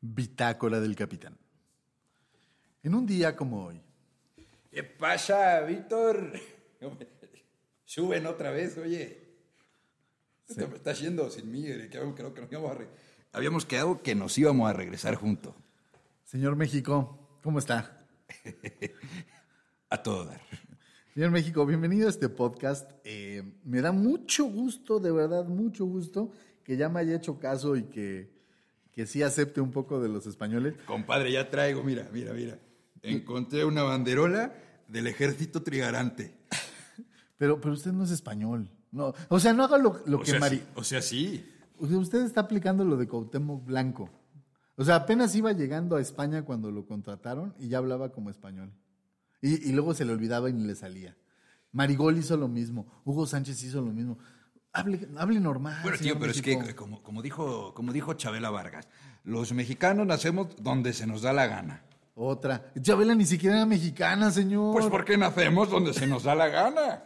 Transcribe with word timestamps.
Bitácora 0.00 0.80
del 0.80 0.96
capitán. 0.96 1.36
En 2.82 2.94
un 2.94 3.06
día 3.06 3.36
como 3.36 3.66
hoy, 3.66 3.82
¿Qué 4.70 4.84
pasa, 4.84 5.60
Víctor? 5.62 6.32
Suben 7.84 8.26
otra 8.26 8.50
vez, 8.52 8.78
oye. 8.78 9.28
Me 10.56 10.64
está 10.76 10.92
yendo 10.92 11.28
sin 11.30 11.50
mí. 11.50 11.66
eh, 11.66 11.88
Creo, 11.90 12.14
creo 12.14 12.32
que 12.34 12.40
nos 12.40 12.50
íbamos 12.52 12.70
a 12.70 12.74
re- 12.74 12.88
Habíamos 13.32 13.66
quedado 13.66 14.02
que 14.02 14.14
nos 14.14 14.36
íbamos 14.38 14.68
a 14.70 14.72
regresar 14.72 15.14
juntos. 15.16 15.54
señor 16.24 16.56
México, 16.56 17.38
¿cómo 17.42 17.58
está? 17.58 18.06
A 19.90 20.02
todo 20.02 20.24
dar. 20.26 20.40
Señor 21.14 21.32
México, 21.32 21.66
bienvenido 21.66 22.06
a 22.06 22.10
este 22.10 22.28
podcast. 22.28 22.90
Eh, 23.02 23.42
me 23.64 23.80
da 23.80 23.90
mucho 23.90 24.44
gusto, 24.44 25.00
de 25.00 25.10
verdad, 25.10 25.44
mucho 25.46 25.84
gusto 25.84 26.30
que 26.62 26.76
ya 26.76 26.88
me 26.88 27.00
haya 27.00 27.16
hecho 27.16 27.40
caso 27.40 27.74
y 27.76 27.84
que, 27.84 28.30
que 28.92 29.06
sí 29.06 29.22
acepte 29.22 29.60
un 29.60 29.70
poco 29.70 30.00
de 30.00 30.08
los 30.08 30.26
españoles. 30.26 30.74
Compadre, 30.86 31.32
ya 31.32 31.50
traigo, 31.50 31.82
mira, 31.82 32.08
mira, 32.12 32.32
mira. 32.32 32.58
Encontré 33.02 33.64
una 33.64 33.82
banderola 33.82 34.52
del 34.88 35.06
ejército 35.06 35.62
trigarante. 35.62 36.34
Pero, 37.38 37.58
pero 37.58 37.72
usted 37.72 37.90
no 37.92 38.04
es 38.04 38.10
español. 38.10 38.68
No, 38.92 39.14
o 39.30 39.40
sea, 39.40 39.54
no 39.54 39.64
haga 39.64 39.78
lo, 39.78 40.02
lo 40.04 40.18
O 40.18 40.20
que 40.20 40.32
sea, 40.32 40.40
Mari... 40.40 40.58
sí, 40.58 40.64
o 40.74 40.84
sea, 40.84 41.00
sí. 41.00 41.48
Usted 41.78 42.22
está 42.22 42.42
aplicando 42.42 42.84
lo 42.84 42.98
de 42.98 43.08
Cuauhtémoc 43.08 43.64
Blanco. 43.64 44.10
O 44.76 44.84
sea, 44.84 44.96
apenas 44.96 45.34
iba 45.34 45.50
llegando 45.52 45.96
a 45.96 46.02
España 46.02 46.44
cuando 46.44 46.70
lo 46.70 46.84
contrataron 46.84 47.54
y 47.58 47.68
ya 47.68 47.78
hablaba 47.78 48.12
como 48.12 48.28
español. 48.28 48.74
Y, 49.40 49.70
y 49.70 49.72
luego 49.72 49.94
se 49.94 50.04
le 50.04 50.12
olvidaba 50.12 50.50
y 50.50 50.52
ni 50.52 50.66
le 50.66 50.74
salía. 50.74 51.16
Marigol 51.72 52.18
hizo 52.18 52.36
lo 52.36 52.46
mismo. 52.46 52.86
Hugo 53.06 53.26
Sánchez 53.26 53.62
hizo 53.62 53.80
lo 53.80 53.92
mismo. 53.92 54.18
Hable, 54.72 55.08
hable 55.16 55.40
normal. 55.40 55.80
Bueno, 55.82 55.98
tío, 55.98 56.18
pero 56.18 56.30
es 56.30 56.42
que, 56.42 56.74
como, 56.74 57.02
como, 57.02 57.22
dijo, 57.22 57.74
como 57.74 57.92
dijo 57.92 58.14
Chabela 58.14 58.50
Vargas, 58.50 58.88
los 59.24 59.52
mexicanos 59.52 60.06
nacemos 60.06 60.48
donde 60.62 60.92
se 60.92 61.06
nos 61.06 61.22
da 61.22 61.32
la 61.32 61.46
gana. 61.46 61.82
Otra. 62.14 62.72
Chabela 62.80 63.14
ni 63.14 63.26
siquiera 63.26 63.56
era 63.56 63.66
mexicana, 63.66 64.30
señor. 64.30 64.72
Pues 64.72 64.86
¿por 64.86 65.04
qué 65.04 65.16
nacemos 65.16 65.70
donde 65.70 65.92
se 65.92 66.06
nos 66.06 66.24
da 66.24 66.34
la 66.34 66.48
gana? 66.48 67.02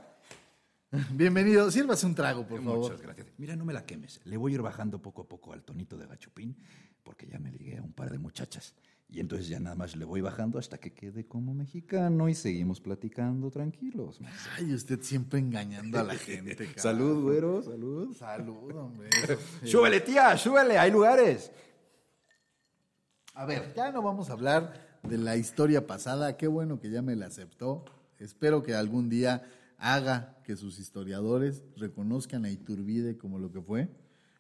Bienvenido. 1.11 1.71
Sírvase 1.71 2.05
un 2.07 2.15
trago, 2.15 2.47
por 2.47 2.63
favor. 2.63 2.79
Muchas 2.79 3.01
gracias. 3.01 3.29
Mira, 3.39 3.57
no 3.57 3.65
me 3.65 3.73
la 3.73 3.85
quemes. 3.85 4.21
Le 4.25 4.37
voy 4.37 4.53
a 4.53 4.55
ir 4.57 4.63
bajando 4.63 5.01
poco 5.01 5.23
a 5.23 5.29
poco 5.29 5.53
al 5.53 5.63
tonito 5.63 5.97
de 5.97 6.07
gachupín, 6.07 6.57
porque 7.03 7.27
ya 7.27 7.39
me 7.39 7.51
ligué 7.51 7.79
a 7.79 7.83
un 7.83 7.93
par 7.93 8.11
de 8.11 8.19
muchachas. 8.19 8.75
Y 9.09 9.21
entonces 9.21 9.49
ya 9.49 9.61
nada 9.61 9.77
más 9.77 9.95
le 9.95 10.05
voy 10.05 10.21
bajando 10.21 10.59
hasta 10.59 10.79
que 10.79 10.93
quede 10.93 11.27
como 11.27 11.55
mexicano 11.55 12.29
y 12.29 12.35
seguimos 12.35 12.81
platicando 12.81 13.51
tranquilos. 13.51 14.19
Ay, 14.57 14.75
usted 14.75 15.01
siempre 15.03 15.39
engañando 15.39 16.01
a 16.01 16.03
la 16.03 16.17
gente. 16.17 16.57
cabrón. 16.75 16.79
Salud, 16.79 17.23
güero, 17.23 17.63
salud. 17.63 18.17
Salud, 18.17 18.75
hombre. 18.75 19.11
Súbele, 19.65 20.01
tía, 20.01 20.37
súbele, 20.37 20.79
hay 20.79 20.91
lugares. 20.91 21.53
A 23.35 23.47
ver, 23.47 23.73
ya 23.77 23.93
no 23.93 24.03
vamos 24.03 24.31
a 24.31 24.33
hablar 24.33 24.99
de 25.03 25.19
la 25.19 25.37
historia 25.37 25.87
pasada. 25.87 26.37
Qué 26.37 26.47
bueno 26.47 26.81
que 26.81 26.91
ya 26.91 27.03
me 27.03 27.15
la 27.15 27.27
aceptó. 27.27 27.85
Espero 28.19 28.63
que 28.63 28.75
algún 28.75 29.09
día 29.09 29.45
haga 29.79 30.39
que 30.45 30.57
sus 30.57 30.79
historiadores 30.79 31.63
reconozcan 31.77 32.45
a 32.45 32.51
Iturbide 32.51 33.19
como 33.19 33.39
lo 33.39 33.53
que 33.53 33.61
fue. 33.61 33.89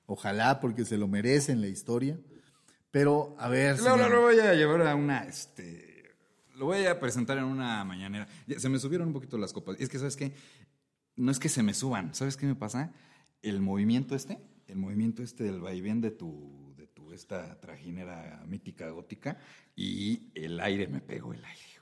Ojalá, 0.07 0.61
porque 0.61 0.85
se 0.85 0.99
lo 0.99 1.09
merecen 1.09 1.61
la 1.61 1.67
historia. 1.67 2.19
Pero, 2.95 3.35
a 3.41 3.49
ver. 3.49 3.77
Ahora 3.81 4.05
señor. 4.05 4.11
lo 4.13 4.21
voy 4.21 4.39
a 4.39 4.55
llevar 4.55 4.87
a 4.87 4.95
una, 4.95 5.25
este, 5.25 6.15
lo 6.55 6.67
voy 6.67 6.87
a 6.87 7.01
presentar 7.01 7.37
en 7.39 7.43
una 7.43 7.83
mañanera. 7.83 8.29
Se 8.57 8.69
me 8.69 8.79
subieron 8.79 9.09
un 9.09 9.13
poquito 9.13 9.37
las 9.37 9.53
copas. 9.53 9.75
Es 9.81 9.89
que, 9.89 9.99
¿sabes 9.99 10.15
qué? 10.15 10.33
No 11.17 11.33
es 11.33 11.41
que 11.41 11.49
se 11.49 11.65
me 11.65 11.75
suban. 11.75 12.15
¿Sabes 12.15 12.37
qué 12.37 12.47
me 12.47 12.55
pasa? 12.55 12.93
El 13.43 13.61
movimiento 13.61 14.15
este, 14.15 14.39
el 14.69 14.77
movimiento 14.77 15.25
este 15.25 15.43
del 15.43 15.61
vaivén 15.61 16.01
de 16.01 16.13
tu, 16.13 16.73
de 16.77 16.87
tu, 16.87 17.13
esta 17.13 17.59
trajinera 17.59 18.41
mítica 18.47 18.89
gótica 18.91 19.39
y 19.75 20.31
el 20.37 20.61
aire, 20.61 20.87
me 20.87 21.01
pegó 21.01 21.33
el 21.33 21.45
aire. 21.45 21.81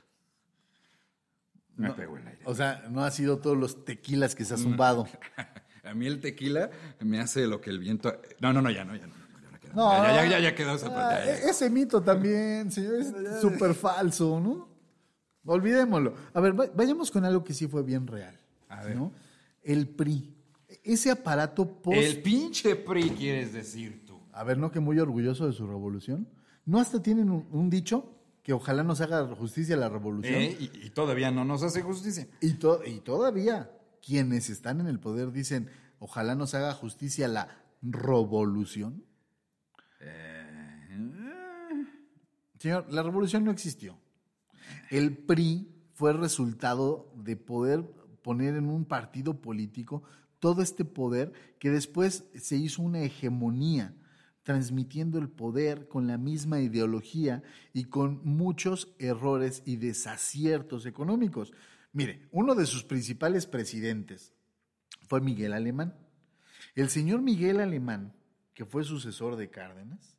Me 1.77 1.89
No, 1.89 1.94
pegó 1.94 2.17
el 2.17 2.27
aire. 2.27 2.41
O 2.47 2.55
sea, 2.55 2.87
no 2.89 3.05
ha 3.05 3.11
sido 3.11 3.37
todos 3.37 3.59
los 3.59 3.84
tequilas 3.84 4.34
que 4.34 4.47
se 4.47 4.55
ha 4.55 4.56
zumbado. 4.56 5.06
A 5.84 5.93
mí 5.93 6.06
el 6.06 6.21
tequila 6.21 6.71
me 7.00 7.21
hace 7.21 7.47
lo 7.47 7.61
que 7.61 7.69
el 7.69 7.81
viento... 7.81 8.19
No, 8.41 8.55
no, 8.55 8.62
no, 8.62 8.71
ya 8.71 8.87
no, 8.87 8.97
ya 8.97 9.06
no. 9.06 9.22
Ya 9.75 9.99
no 9.99 10.15
ya, 10.15 10.15
ya, 10.25 10.28
ya, 10.31 10.41
ya 10.41 10.55
quedó 10.55 10.75
esa 10.75 10.88
Ah, 10.91 11.25
e- 11.25 11.49
ese 11.50 11.69
mito 11.71 12.03
también, 12.03 12.71
señor, 12.71 12.94
es 13.00 13.12
súper 13.41 13.75
falso, 13.75 14.41
¿no? 14.41 14.69
Olvidémoslo. 15.44 16.15
A 16.34 16.41
ver, 16.41 16.59
va- 16.59 16.71
vayamos 16.75 17.10
con 17.10 17.25
algo 17.25 17.43
que 17.43 17.55
sí 17.55 17.66
fue 17.66 17.82
bien 17.82 18.06
real. 18.06 18.38
A 18.69 18.84
ver. 18.84 18.97
¿no? 18.97 19.12
El 19.62 19.88
PRI. 19.88 20.37
Ese 20.84 21.11
aparato 21.11 21.66
post... 21.82 21.97
El 21.99 22.22
pinche 22.22 22.77
PRI, 22.77 23.11
quieres 23.11 23.53
decir 23.53 24.05
tú. 24.06 24.19
A 24.32 24.44
ver, 24.44 24.56
¿no? 24.59 24.71
Que 24.71 24.81
muy 24.81 24.99
orgulloso 24.99 25.47
de 25.47 25.53
su 25.53 25.66
revolución. 25.66 26.28
¿No 26.65 26.78
hasta 26.78 27.03
tienen 27.03 27.31
un, 27.31 27.47
un 27.50 27.69
dicho? 27.71 28.15
Que 28.43 28.53
ojalá 28.53 28.82
nos 28.82 29.00
haga 29.00 29.27
justicia 29.37 29.77
la 29.77 29.88
revolución. 29.88 30.34
¿Eh? 30.34 30.56
Y, 30.59 30.87
y 30.87 30.91
todavía 30.91 31.31
no 31.31 31.44
nos 31.44 31.62
hace 31.62 31.82
justicia. 31.82 32.27
Y, 32.41 32.55
to- 32.55 32.82
y 32.84 33.00
todavía 33.00 33.71
quienes 34.05 34.49
están 34.50 34.81
en 34.81 34.87
el 34.87 34.99
poder 34.99 35.32
dicen, 35.32 35.69
ojalá 35.99 36.34
nos 36.34 36.55
haga 36.55 36.72
justicia 36.75 37.28
la 37.28 37.49
revolución. 37.82 39.05
Señor, 42.59 42.87
la 42.93 43.03
revolución 43.03 43.45
no 43.45 43.51
existió. 43.51 43.99
El 44.91 45.17
PRI 45.17 45.69
fue 45.95 46.13
resultado 46.13 47.13
de 47.17 47.37
poder 47.37 47.83
poner 48.23 48.55
en 48.55 48.69
un 48.69 48.85
partido 48.85 49.41
político 49.41 50.05
todo 50.39 50.62
este 50.62 50.85
poder 50.85 51.33
que 51.59 51.71
después 51.71 52.25
se 52.35 52.57
hizo 52.57 52.83
una 52.83 53.03
hegemonía, 53.03 53.97
transmitiendo 54.43 55.19
el 55.19 55.29
poder 55.29 55.89
con 55.89 56.07
la 56.07 56.19
misma 56.19 56.61
ideología 56.61 57.43
y 57.73 57.85
con 57.85 58.21
muchos 58.25 58.95
errores 58.99 59.62
y 59.67 59.77
desaciertos 59.77 60.87
económicos. 60.87 61.53
Mire, 61.93 62.29
uno 62.33 62.55
de 62.55 62.67
sus 62.67 62.85
principales 62.85 63.47
presidentes 63.47 64.33
fue 65.09 65.21
Miguel 65.21 65.53
Alemán. 65.53 65.97
El 66.75 66.89
señor 66.91 67.23
Miguel 67.23 67.61
Alemán, 67.61 68.15
que 68.55 68.65
fue 68.65 68.85
sucesor 68.85 69.37
de 69.37 69.51
Cárdenas, 69.51 70.17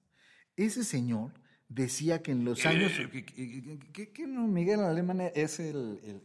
ese 0.56 0.84
señor 0.84 1.32
decía 1.70 2.22
que 2.22 2.32
en 2.32 2.46
los 2.46 2.66
años... 2.66 2.92
¿Qué, 3.12 3.26
qué- 3.26 3.80
qué- 3.94 4.12
qué 4.12 4.28
no, 4.28 4.48
Miguel 4.48 4.82
Alemán 4.82 5.22
es 5.36 5.60
el... 5.60 6.00
el- 6.04 6.22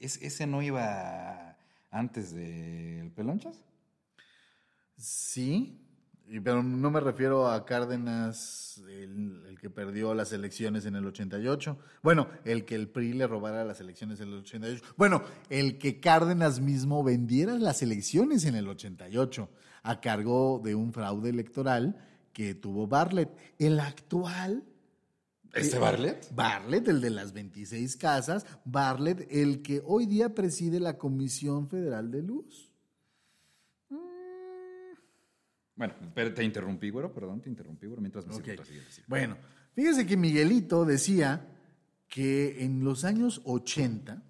es- 0.00 0.20
ese 0.22 0.46
no 0.46 0.62
iba 0.62 1.56
antes 1.90 2.32
del 2.32 3.10
Pelonchas? 3.12 3.62
Sí, 4.96 5.80
pero 6.42 6.62
no 6.62 6.90
me 6.90 7.00
refiero 7.00 7.48
a 7.50 7.64
Cárdenas, 7.66 8.82
el, 8.88 9.44
el 9.48 9.58
que 9.58 9.70
perdió 9.70 10.14
las 10.14 10.32
elecciones 10.32 10.86
en 10.86 10.94
el 10.96 11.04
88. 11.06 11.78
Bueno, 12.02 12.28
el 12.44 12.64
que 12.64 12.74
el 12.76 12.88
PRI 12.88 13.12
le 13.12 13.26
robara 13.26 13.64
las 13.64 13.80
elecciones 13.80 14.20
en 14.20 14.28
el 14.28 14.34
88. 14.38 14.82
Bueno, 14.96 15.22
el 15.50 15.78
que 15.78 16.00
Cárdenas 16.00 16.60
mismo 16.60 17.02
vendiera 17.02 17.54
las 17.58 17.82
elecciones 17.82 18.44
en 18.44 18.54
el 18.54 18.68
88 18.68 19.48
a 19.84 20.00
cargo 20.00 20.60
de 20.64 20.74
un 20.74 20.92
fraude 20.92 21.30
electoral 21.30 21.96
que 22.32 22.54
tuvo 22.56 22.86
Bartlett. 22.88 23.30
El 23.58 23.78
actual 23.78 24.64
¿Este 25.52 25.76
Eh, 25.76 25.78
Barlet? 25.78 26.34
Bartlett, 26.34 26.88
el 26.88 27.00
de 27.00 27.10
las 27.10 27.32
26 27.32 27.96
casas, 27.96 28.44
Bartlett, 28.64 29.28
el 29.30 29.62
que 29.62 29.80
hoy 29.86 30.06
día 30.06 30.34
preside 30.34 30.80
la 30.80 30.98
Comisión 30.98 31.68
Federal 31.68 32.10
de 32.10 32.22
Luz. 32.24 32.72
Bueno, 35.76 35.94
pero 36.14 36.32
te 36.34 36.42
interrumpí, 36.44 36.90
güero, 36.90 37.12
perdón, 37.12 37.40
te 37.40 37.48
interrumpí, 37.48 37.86
güero, 37.86 38.00
mientras 38.00 38.26
me 38.26 38.34
Ok. 38.34 38.42
siento 38.44 38.62
así. 38.62 38.78
así. 38.88 39.02
Bueno, 39.06 39.36
fíjese 39.74 40.06
que 40.06 40.16
Miguelito 40.16 40.84
decía 40.84 41.48
que 42.08 42.64
en 42.64 42.84
los 42.84 43.04
años 43.04 43.40
80 43.44 44.22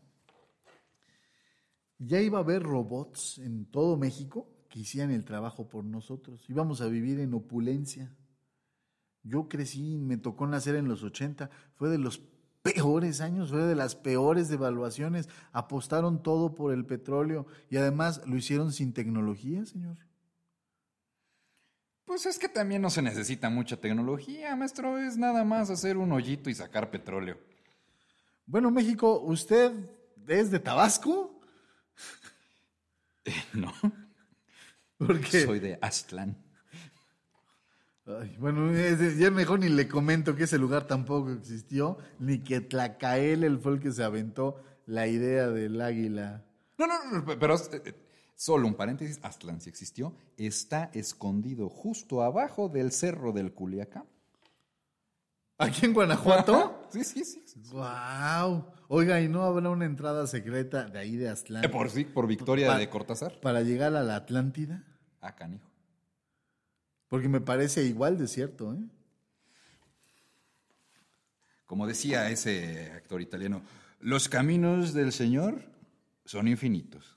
ya 1.99 2.21
iba 2.21 2.39
a 2.39 2.43
haber 2.43 2.63
robots 2.63 3.39
en 3.39 3.67
todo 3.67 3.97
México 3.97 4.49
que 4.75 4.81
hicieran 4.81 5.13
el 5.13 5.25
trabajo 5.25 5.69
por 5.69 5.85
nosotros. 5.85 6.45
Íbamos 6.49 6.81
a 6.81 6.89
vivir 6.89 7.21
en 7.21 7.33
opulencia. 7.33 8.13
Yo 9.23 9.49
crecí, 9.49 9.99
me 9.99 10.17
tocó 10.17 10.49
nacer 10.49 10.75
en 10.75 10.89
los 10.89 11.05
80, 11.05 11.49
fue 11.77 11.91
de 11.91 11.99
los 11.99 12.21
peores 12.61 13.21
años, 13.21 13.51
fue 13.51 13.63
de 13.63 13.77
las 13.77 13.95
peores 13.95 14.49
devaluaciones. 14.49 15.29
Apostaron 15.53 16.25
todo 16.25 16.57
por 16.57 16.75
el 16.75 16.85
petróleo 16.85 17.47
y 17.71 17.77
además 17.77 18.23
lo 18.27 18.37
hicieron 18.37 18.73
sin 18.73 18.93
tecnología, 18.93 19.65
señor. 19.65 19.97
Pues 22.05 22.27
es 22.27 22.37
que 22.37 22.49
también 22.49 22.83
no 22.83 22.91
se 22.91 23.01
necesita 23.01 23.51
mucha 23.51 23.77
tecnología, 23.77 24.57
maestro. 24.57 24.99
Es 24.99 25.17
nada 25.17 25.45
más 25.45 25.71
hacer 25.71 25.99
un 25.99 26.11
hoyito 26.11 26.51
y 26.51 26.55
sacar 26.57 26.91
petróleo. 26.91 27.39
Bueno, 28.45 28.73
México, 28.73 29.21
¿usted 29.21 29.73
es 30.27 30.51
de 30.51 30.59
Tabasco? 30.59 31.41
no, 33.55 33.73
Porque, 34.99 35.45
soy 35.45 35.59
de 35.61 35.79
Aztlán. 35.83 36.37
Ay, 38.07 38.37
bueno, 38.39 38.71
es- 38.71 39.17
ya 39.19 39.31
mejor 39.31 39.61
ni 39.61 39.69
le 39.69 39.89
comento 39.89 40.37
que 40.37 40.45
ese 40.45 40.59
lugar 40.59 40.87
tampoco 40.87 41.33
existió, 41.33 41.97
ni 42.19 42.39
que 42.41 42.61
Tlacael 42.61 43.59
fue 43.61 43.73
el 43.75 43.81
que 43.81 43.93
se 43.93 44.05
aventó 44.05 44.63
la 44.87 45.07
idea 45.07 45.49
del 45.49 45.81
águila. 45.81 46.45
No, 46.77 46.87
no, 46.87 46.95
no, 47.11 47.25
pero 47.39 47.55
eh, 47.57 47.83
eh, 47.85 47.95
solo 48.37 48.67
un 48.69 48.75
paréntesis. 48.75 49.19
Aztlán 49.23 49.61
sí 49.61 49.71
existió. 49.71 50.15
Está 50.37 50.91
escondido 50.93 51.69
justo 51.71 52.23
abajo 52.23 52.69
del 52.69 52.93
cerro 52.93 53.33
del 53.33 53.53
Culiacán. 53.55 54.05
¿Aquí 55.59 55.87
en 55.87 55.95
Guanajuato? 55.95 56.83
Sí, 56.91 57.03
sí, 57.05 57.25
sí. 57.25 57.43
sí. 57.47 57.61
¡Wow! 57.73 58.67
Oiga, 58.89 59.21
¿y 59.21 59.29
no 59.29 59.43
habrá 59.45 59.71
una 59.71 59.85
entrada 59.87 60.27
secreta 60.27 60.85
de 60.89 60.99
ahí 60.99 61.17
de 61.17 61.29
Aztlán 61.29 61.65
Eh, 61.65 61.69
Por 61.69 61.91
sí, 61.91 62.05
por 62.05 62.27
victoria 62.27 62.69
Pa- 62.69 62.79
de 62.79 62.89
Cortázar. 62.91 63.41
para 63.41 63.63
llegar 63.63 63.95
a 63.97 64.03
la 64.03 64.17
Atlántida? 64.17 64.85
Ah, 65.21 65.35
canijo. 65.35 65.71
Porque 67.09 67.29
me 67.29 67.41
parece 67.41 67.85
igual 67.85 68.19
de 68.19 68.29
cierto, 68.29 68.75
¿eh? 68.75 68.79
Como 71.67 71.87
decía 71.87 72.31
ese 72.31 72.93
actor 72.93 73.21
italiano, 73.23 73.63
los 74.01 74.29
caminos 74.29 74.93
del 74.93 75.13
Señor 75.13 75.63
son 76.25 76.47
infinitos. 76.49 77.17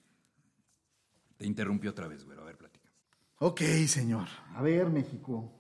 Te 1.38 1.46
interrumpió 1.46 1.92
otra 1.92 2.08
vez, 2.08 2.24
güero. 2.24 2.42
A 2.44 2.46
ver, 2.46 2.58
platica. 2.58 2.90
Ok, 3.40 3.62
señor. 3.88 4.28
A 4.56 4.62
ver, 4.62 4.90
México. 4.90 5.54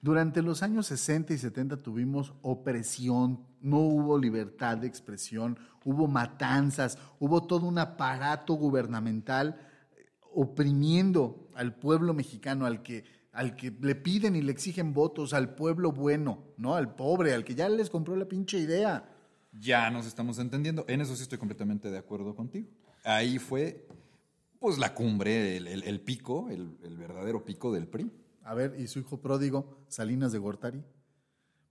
Durante 0.00 0.42
los 0.42 0.62
años 0.62 0.86
60 0.86 1.34
y 1.34 1.38
70 1.38 1.82
tuvimos 1.82 2.32
opresión, 2.42 3.44
no 3.60 3.78
hubo 3.78 4.16
libertad 4.16 4.78
de 4.78 4.86
expresión, 4.86 5.58
hubo 5.84 6.06
matanzas, 6.06 6.98
hubo 7.18 7.42
todo 7.46 7.66
un 7.66 7.78
aparato 7.78 8.54
gubernamental 8.54 9.58
eh, 9.96 10.06
oprimiendo 10.34 11.50
al 11.54 11.74
pueblo 11.74 12.14
mexicano, 12.14 12.64
al 12.64 12.82
que, 12.84 13.04
al 13.32 13.56
que 13.56 13.72
le 13.72 13.96
piden 13.96 14.36
y 14.36 14.42
le 14.42 14.52
exigen 14.52 14.94
votos, 14.94 15.32
al 15.32 15.56
pueblo 15.56 15.90
bueno, 15.90 16.44
¿no? 16.56 16.76
Al 16.76 16.94
pobre, 16.94 17.34
al 17.34 17.44
que 17.44 17.56
ya 17.56 17.68
les 17.68 17.90
compró 17.90 18.14
la 18.14 18.26
pinche 18.26 18.58
idea. 18.58 19.12
Ya 19.52 19.90
nos 19.90 20.06
estamos 20.06 20.38
entendiendo. 20.38 20.84
En 20.86 21.00
eso 21.00 21.16
sí 21.16 21.22
estoy 21.22 21.38
completamente 21.38 21.90
de 21.90 21.98
acuerdo 21.98 22.36
contigo. 22.36 22.68
Ahí 23.02 23.40
fue, 23.40 23.88
pues, 24.60 24.78
la 24.78 24.94
cumbre, 24.94 25.56
el, 25.56 26.00
pico, 26.02 26.48
el, 26.50 26.76
el 26.84 26.96
verdadero 26.96 27.44
pico 27.44 27.72
del 27.72 27.88
PRI. 27.88 28.12
A 28.48 28.54
ver, 28.54 28.80
¿y 28.80 28.86
su 28.86 28.98
hijo 28.98 29.20
pródigo, 29.20 29.76
Salinas 29.88 30.32
de 30.32 30.38
Gortari? 30.38 30.82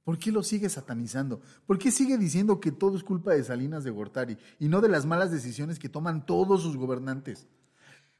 ¿Por 0.04 0.20
qué 0.20 0.32
lo 0.32 0.44
sigue 0.44 0.70
satanizando? 0.70 1.42
¿Por 1.66 1.80
qué 1.80 1.90
sigue 1.90 2.20
diciendo 2.20 2.60
que 2.60 2.72
todo 2.72 2.96
es 2.96 3.04
culpa 3.04 3.34
de 3.34 3.44
Salinas 3.44 3.84
de 3.84 3.90
Gortari 3.90 4.38
y 4.60 4.68
no 4.68 4.80
de 4.80 4.88
las 4.88 5.08
malas 5.08 5.32
decisiones 5.32 5.80
que 5.80 5.90
toman 5.90 6.28
todos 6.28 6.62
sus 6.62 6.78
gobernantes? 6.78 7.48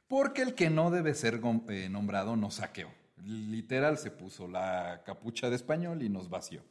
Porque 0.08 0.42
el 0.42 0.56
que 0.56 0.70
no 0.70 0.90
debe 0.90 1.14
ser 1.14 1.40
eh, 1.68 1.88
nombrado 1.88 2.34
nos 2.34 2.54
saqueó. 2.54 2.88
Literal 3.24 3.96
se 3.96 4.10
puso 4.10 4.48
la 4.48 5.04
capucha 5.06 5.50
de 5.50 5.54
español 5.54 6.02
y 6.02 6.08
nos 6.08 6.28
vació. 6.28 6.64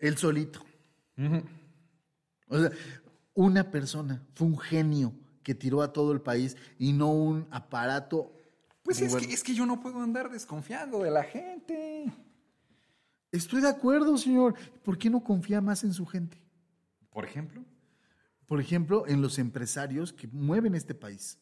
Él 0.00 0.18
solito. 0.18 0.60
O 2.48 2.58
sea, 2.58 2.72
una 3.34 3.70
persona, 3.70 4.26
fue 4.34 4.48
un 4.48 4.58
genio 4.58 5.12
que 5.44 5.54
tiró 5.54 5.82
a 5.82 5.92
todo 5.92 6.10
el 6.10 6.20
país 6.20 6.56
y 6.80 6.92
no 6.92 7.12
un 7.12 7.46
aparato. 7.52 8.32
Pues 8.82 9.00
es 9.00 9.14
que, 9.14 9.32
es 9.32 9.42
que 9.42 9.54
yo 9.54 9.64
no 9.64 9.80
puedo 9.80 10.00
andar 10.00 10.30
desconfiando 10.30 11.02
de 11.02 11.10
la 11.10 11.22
gente. 11.22 12.12
Estoy 13.30 13.62
de 13.62 13.68
acuerdo, 13.68 14.18
señor. 14.18 14.54
¿Por 14.82 14.98
qué 14.98 15.08
no 15.08 15.22
confía 15.22 15.60
más 15.60 15.84
en 15.84 15.94
su 15.94 16.04
gente? 16.04 16.36
Por 17.10 17.24
ejemplo. 17.24 17.64
Por 18.46 18.60
ejemplo, 18.60 19.06
en 19.06 19.22
los 19.22 19.38
empresarios 19.38 20.12
que 20.12 20.26
mueven 20.28 20.74
este 20.74 20.94
país. 20.94 21.38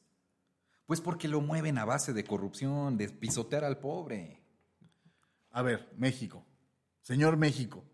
Pues 0.86 1.00
porque 1.00 1.28
lo 1.28 1.40
mueven 1.40 1.78
a 1.78 1.84
base 1.84 2.12
de 2.12 2.24
corrupción, 2.24 2.96
de 2.96 3.08
pisotear 3.08 3.64
al 3.64 3.78
pobre. 3.78 4.42
A 5.50 5.62
ver, 5.62 5.92
México. 5.96 6.46
Señor 7.02 7.36
México, 7.36 7.84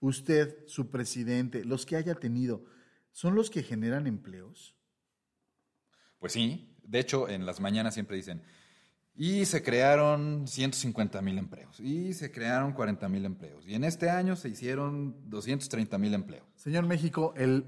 usted, 0.00 0.66
su 0.66 0.90
presidente, 0.90 1.64
los 1.64 1.86
que 1.86 1.96
haya 1.96 2.14
tenido, 2.14 2.64
¿son 3.10 3.34
los 3.34 3.50
que 3.50 3.62
generan 3.62 4.06
empleos? 4.06 4.76
Pues 6.18 6.32
sí, 6.32 6.76
de 6.82 7.00
hecho 7.00 7.28
en 7.28 7.46
las 7.46 7.60
mañanas 7.60 7.94
siempre 7.94 8.16
dicen, 8.16 8.42
y 9.14 9.44
se 9.44 9.62
crearon 9.62 10.46
150 10.46 11.20
mil 11.22 11.38
empleos, 11.38 11.80
y 11.80 12.14
se 12.14 12.30
crearon 12.30 12.72
40 12.72 13.08
mil 13.08 13.24
empleos, 13.24 13.66
y 13.66 13.74
en 13.74 13.84
este 13.84 14.10
año 14.10 14.36
se 14.36 14.48
hicieron 14.48 15.16
230 15.28 15.98
mil 15.98 16.14
empleos. 16.14 16.46
Señor 16.56 16.86
México, 16.86 17.34
el 17.36 17.64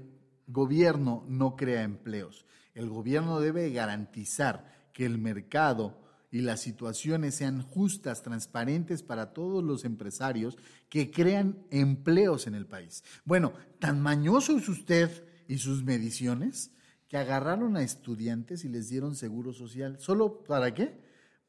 gobierno 0.47 1.25
no 1.27 1.55
crea 1.55 1.83
empleos. 1.83 2.45
El 2.73 2.89
gobierno 2.89 3.39
debe 3.39 3.71
garantizar 3.71 4.89
que 4.93 5.05
el 5.05 5.17
mercado 5.17 5.99
y 6.31 6.41
las 6.41 6.61
situaciones 6.61 7.35
sean 7.35 7.61
justas, 7.61 8.23
transparentes 8.23 9.03
para 9.03 9.33
todos 9.33 9.63
los 9.63 9.85
empresarios 9.85 10.57
que 10.89 11.11
crean 11.11 11.59
empleos 11.69 12.47
en 12.47 12.55
el 12.55 12.65
país. 12.65 13.03
Bueno, 13.23 13.53
tan 13.79 14.01
mañoso 14.01 14.57
es 14.57 14.67
usted 14.67 15.27
y 15.47 15.59
sus 15.59 15.83
mediciones 15.83 16.71
que 17.07 17.17
agarraron 17.17 17.77
a 17.77 17.83
estudiantes 17.83 18.65
y 18.65 18.69
les 18.69 18.89
dieron 18.89 19.15
seguro 19.15 19.53
social. 19.53 19.97
¿Solo 19.99 20.43
para 20.43 20.73
qué? 20.73 20.97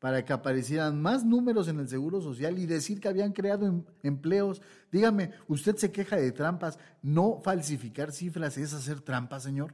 Para 0.05 0.23
que 0.23 0.35
aparecieran 0.35 1.01
más 1.01 1.25
números 1.25 1.67
en 1.67 1.81
el 1.81 1.89
seguro 1.89 2.21
social 2.21 2.59
y 2.59 2.67
decir 2.67 3.01
que 3.01 3.09
habían 3.09 3.33
creado 3.33 3.67
em- 3.67 3.85
empleos. 4.03 4.61
Dígame, 4.93 5.31
¿usted 5.49 5.77
se 5.77 5.93
queja 5.93 6.17
de 6.17 6.31
trampas? 6.31 6.79
¿No 7.01 7.41
falsificar 7.43 8.12
cifras 8.12 8.59
es 8.59 8.75
hacer 8.75 9.01
trampas, 9.01 9.45
señor? 9.45 9.73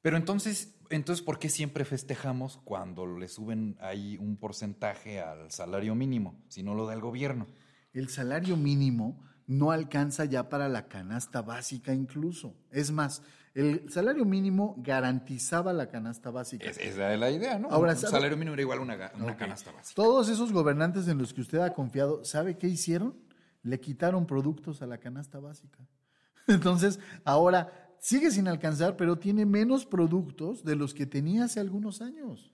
Pero 0.00 0.16
entonces, 0.16 0.76
entonces, 0.90 1.24
¿por 1.24 1.40
qué 1.40 1.48
siempre 1.48 1.84
festejamos 1.84 2.60
cuando 2.62 3.04
le 3.04 3.26
suben 3.26 3.76
ahí 3.80 4.16
un 4.16 4.36
porcentaje 4.36 5.18
al 5.18 5.50
salario 5.50 5.96
mínimo, 5.96 6.40
si 6.46 6.62
no 6.62 6.76
lo 6.76 6.86
da 6.86 6.94
el 6.94 7.00
gobierno? 7.00 7.48
El 7.94 8.10
salario 8.10 8.56
mínimo 8.56 9.20
no 9.48 9.72
alcanza 9.72 10.24
ya 10.24 10.48
para 10.48 10.68
la 10.68 10.86
canasta 10.86 11.42
básica 11.42 11.92
incluso. 11.92 12.54
Es 12.70 12.92
más, 12.92 13.22
el 13.54 13.88
salario 13.90 14.24
mínimo 14.24 14.74
garantizaba 14.78 15.72
la 15.72 15.88
canasta 15.88 16.30
básica. 16.30 16.68
Es- 16.68 16.78
esa 16.78 17.12
es 17.14 17.20
la 17.20 17.30
idea, 17.30 17.58
¿no? 17.58 17.68
Ahora, 17.70 17.92
un 17.92 17.98
¿sabe? 17.98 18.10
salario 18.10 18.36
mínimo 18.36 18.54
era 18.54 18.62
igual 18.62 18.78
a 18.80 18.82
una, 18.82 18.96
canasta 19.36 19.70
básica. 19.72 19.94
Todos 19.94 20.28
esos 20.28 20.52
gobernantes 20.52 21.06
en 21.08 21.18
los 21.18 21.32
que 21.32 21.40
usted 21.40 21.58
ha 21.58 21.72
confiado, 21.72 22.24
¿sabe 22.24 22.58
qué 22.58 22.66
hicieron? 22.66 23.16
Le 23.62 23.80
quitaron 23.80 24.26
productos 24.26 24.82
a 24.82 24.86
la 24.86 24.98
canasta 24.98 25.38
básica. 25.38 25.78
Entonces, 26.48 26.98
ahora 27.24 27.94
sigue 28.00 28.30
sin 28.30 28.48
alcanzar, 28.48 28.96
pero 28.96 29.18
tiene 29.18 29.46
menos 29.46 29.86
productos 29.86 30.64
de 30.64 30.76
los 30.76 30.92
que 30.92 31.06
tenía 31.06 31.44
hace 31.44 31.60
algunos 31.60 32.02
años. 32.02 32.52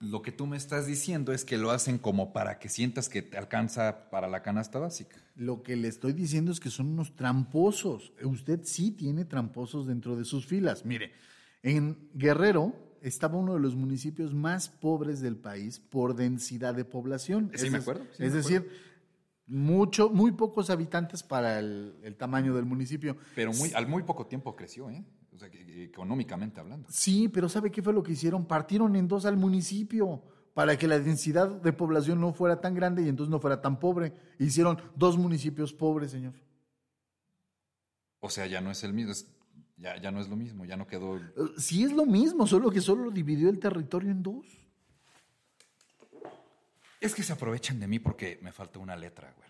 Lo 0.00 0.22
que 0.22 0.30
tú 0.30 0.46
me 0.46 0.56
estás 0.56 0.86
diciendo 0.86 1.32
es 1.32 1.44
que 1.44 1.58
lo 1.58 1.70
hacen 1.70 1.98
como 1.98 2.32
para 2.32 2.60
que 2.60 2.68
sientas 2.68 3.08
que 3.08 3.20
te 3.20 3.36
alcanza 3.36 4.10
para 4.10 4.28
la 4.28 4.42
canasta 4.42 4.78
básica. 4.78 5.16
Lo 5.34 5.62
que 5.64 5.74
le 5.74 5.88
estoy 5.88 6.12
diciendo 6.12 6.52
es 6.52 6.60
que 6.60 6.70
son 6.70 6.88
unos 6.88 7.16
tramposos. 7.16 8.12
Usted 8.22 8.60
sí 8.62 8.92
tiene 8.92 9.24
tramposos 9.24 9.88
dentro 9.88 10.14
de 10.16 10.24
sus 10.24 10.46
filas. 10.46 10.84
Mire, 10.84 11.12
en 11.62 12.10
Guerrero 12.14 12.74
estaba 13.02 13.38
uno 13.38 13.54
de 13.54 13.60
los 13.60 13.74
municipios 13.74 14.34
más 14.34 14.68
pobres 14.68 15.20
del 15.20 15.36
país 15.36 15.80
por 15.80 16.14
densidad 16.14 16.74
de 16.74 16.84
población. 16.84 17.50
Sí, 17.54 17.66
Es 17.66 17.72
me 17.72 17.78
acuerdo, 17.78 18.04
sí, 18.16 18.22
es 18.22 18.30
me 18.30 18.36
decir, 18.36 18.70
mucho, 19.48 20.10
muy 20.10 20.32
pocos 20.32 20.70
habitantes 20.70 21.22
para 21.22 21.58
el, 21.58 21.96
el 22.02 22.16
tamaño 22.16 22.54
del 22.54 22.66
municipio. 22.66 23.16
Pero 23.34 23.52
muy, 23.52 23.72
al 23.72 23.88
muy 23.88 24.04
poco 24.04 24.26
tiempo 24.26 24.54
creció, 24.54 24.90
¿eh? 24.90 25.04
O 25.38 25.40
sea, 25.40 25.48
económicamente 25.52 26.58
hablando. 26.58 26.88
Sí, 26.90 27.28
pero 27.28 27.48
¿sabe 27.48 27.70
qué 27.70 27.80
fue 27.80 27.92
lo 27.92 28.02
que 28.02 28.10
hicieron? 28.10 28.44
Partieron 28.44 28.96
en 28.96 29.06
dos 29.06 29.24
al 29.24 29.36
municipio 29.36 30.20
para 30.52 30.76
que 30.76 30.88
la 30.88 30.98
densidad 30.98 31.48
de 31.48 31.72
población 31.72 32.20
no 32.20 32.32
fuera 32.32 32.60
tan 32.60 32.74
grande 32.74 33.02
y 33.04 33.08
entonces 33.08 33.30
no 33.30 33.38
fuera 33.38 33.60
tan 33.60 33.78
pobre. 33.78 34.12
Hicieron 34.40 34.80
dos 34.96 35.16
municipios 35.16 35.72
pobres, 35.72 36.10
señor. 36.10 36.34
O 38.18 38.28
sea, 38.30 38.46
ya 38.46 38.60
no 38.60 38.72
es 38.72 38.82
el 38.82 38.92
mismo, 38.92 39.12
es- 39.12 39.28
ya, 39.76 39.96
ya 40.00 40.10
no 40.10 40.20
es 40.20 40.28
lo 40.28 40.34
mismo, 40.34 40.64
ya 40.64 40.76
no 40.76 40.88
quedó. 40.88 41.18
Eh, 41.18 41.22
Sí 41.56 41.84
es 41.84 41.92
lo 41.92 42.04
mismo, 42.04 42.44
solo 42.48 42.68
que 42.70 42.80
solo 42.80 43.12
dividió 43.12 43.48
el 43.48 43.60
territorio 43.60 44.10
en 44.10 44.24
dos. 44.24 44.44
Es 47.00 47.14
que 47.14 47.22
se 47.22 47.32
aprovechan 47.32 47.78
de 47.78 47.86
mí 47.86 48.00
porque 48.00 48.40
me 48.42 48.50
faltó 48.50 48.80
una 48.80 48.96
letra, 48.96 49.32
güey. 49.36 49.48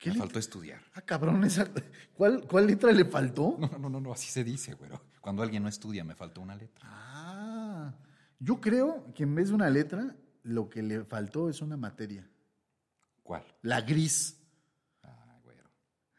¿Qué 0.00 0.10
le- 0.10 0.18
faltó 0.18 0.38
estudiar. 0.38 0.80
Ah, 0.94 1.02
cabrón, 1.02 1.44
esa- 1.44 1.68
¿cuál, 2.14 2.46
¿cuál 2.48 2.66
letra 2.66 2.90
le 2.90 3.04
faltó? 3.04 3.56
No, 3.60 3.68
no, 3.78 3.88
no, 3.90 4.00
no, 4.00 4.12
así 4.12 4.28
se 4.30 4.42
dice, 4.42 4.74
güey. 4.74 4.90
Cuando 5.20 5.42
alguien 5.42 5.62
no 5.62 5.68
estudia, 5.68 6.02
me 6.04 6.14
faltó 6.14 6.40
una 6.40 6.56
letra. 6.56 6.80
Ah, 6.90 7.94
yo 8.38 8.60
creo 8.60 9.12
que 9.14 9.24
en 9.24 9.34
vez 9.34 9.48
de 9.50 9.54
una 9.54 9.68
letra, 9.70 10.16
lo 10.42 10.70
que 10.70 10.82
le 10.82 11.04
faltó 11.04 11.50
es 11.50 11.60
una 11.60 11.76
materia. 11.76 12.26
¿Cuál? 13.22 13.44
La 13.62 13.82
gris. 13.82 14.38
Ah, 15.02 15.38
güey. 15.44 15.56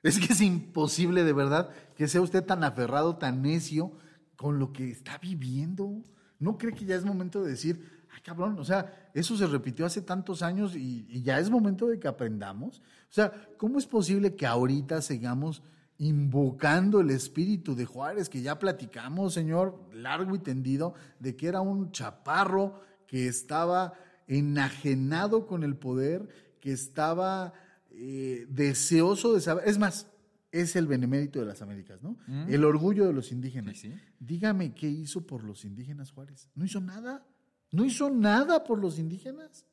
Es 0.04 0.20
que 0.20 0.32
es 0.34 0.42
imposible 0.42 1.24
de 1.24 1.34
verdad 1.34 1.72
que 1.96 2.08
sea 2.08 2.22
usted 2.22 2.46
tan 2.46 2.64
aferrado, 2.64 3.18
tan 3.18 3.42
necio 3.42 3.92
con 4.36 4.60
lo 4.60 4.72
que 4.72 4.92
está 4.92 5.18
viviendo. 5.18 6.04
¿No 6.38 6.58
cree 6.60 6.74
que 6.76 6.86
ya 6.86 6.96
es 6.96 7.04
momento 7.04 7.44
de 7.44 7.50
decir, 7.52 8.01
ay 8.14 8.22
cabrón, 8.22 8.60
o 8.60 8.64
sea, 8.64 9.10
eso 9.14 9.36
se 9.38 9.48
repitió 9.48 9.86
hace 9.86 10.02
tantos 10.02 10.42
años 10.42 10.76
y, 10.76 11.06
y 11.10 11.22
ya 11.22 11.40
es 11.40 11.50
momento 11.50 11.88
de 11.88 12.00
que 12.00 12.08
aprendamos. 12.08 12.80
O 12.80 13.14
sea, 13.14 13.32
¿cómo 13.58 13.78
es 13.80 13.86
posible 13.86 14.36
que 14.36 14.46
ahorita 14.46 15.02
sigamos 15.02 15.64
invocando 16.02 17.00
el 17.00 17.12
espíritu 17.12 17.76
de 17.76 17.86
Juárez, 17.86 18.28
que 18.28 18.42
ya 18.42 18.58
platicamos, 18.58 19.36
señor, 19.36 19.88
largo 19.94 20.34
y 20.34 20.40
tendido, 20.40 20.96
de 21.20 21.36
que 21.36 21.48
era 21.48 21.62
un 21.62 21.92
chaparro 21.92 22.82
que 23.06 23.28
estaba 23.28 23.94
enajenado 24.28 25.46
con 25.46 25.64
el 25.64 25.76
poder, 25.76 26.28
que 26.60 26.72
estaba 26.72 27.54
eh, 27.92 28.48
deseoso 28.50 29.36
de 29.36 29.42
saber, 29.42 29.68
es 29.68 29.78
más, 29.78 30.08
es 30.52 30.76
el 30.76 30.88
benemérito 30.88 31.40
de 31.40 31.46
las 31.46 31.62
Américas, 31.62 32.02
¿no? 32.02 32.18
El 32.48 32.64
orgullo 32.66 33.06
de 33.06 33.14
los 33.14 33.32
indígenas. 33.32 33.78
Sí, 33.78 33.92
sí. 33.92 34.00
Dígame 34.20 34.74
qué 34.74 34.90
hizo 34.90 35.28
por 35.28 35.44
los 35.44 35.66
indígenas 35.66 36.12
Juárez. 36.12 36.50
No 36.56 36.66
hizo 36.66 36.82
nada. 36.82 37.28
No 37.72 37.86
hizo 37.86 38.10
nada 38.10 38.64
por 38.64 38.80
los 38.80 39.00
indígenas. 39.00 39.66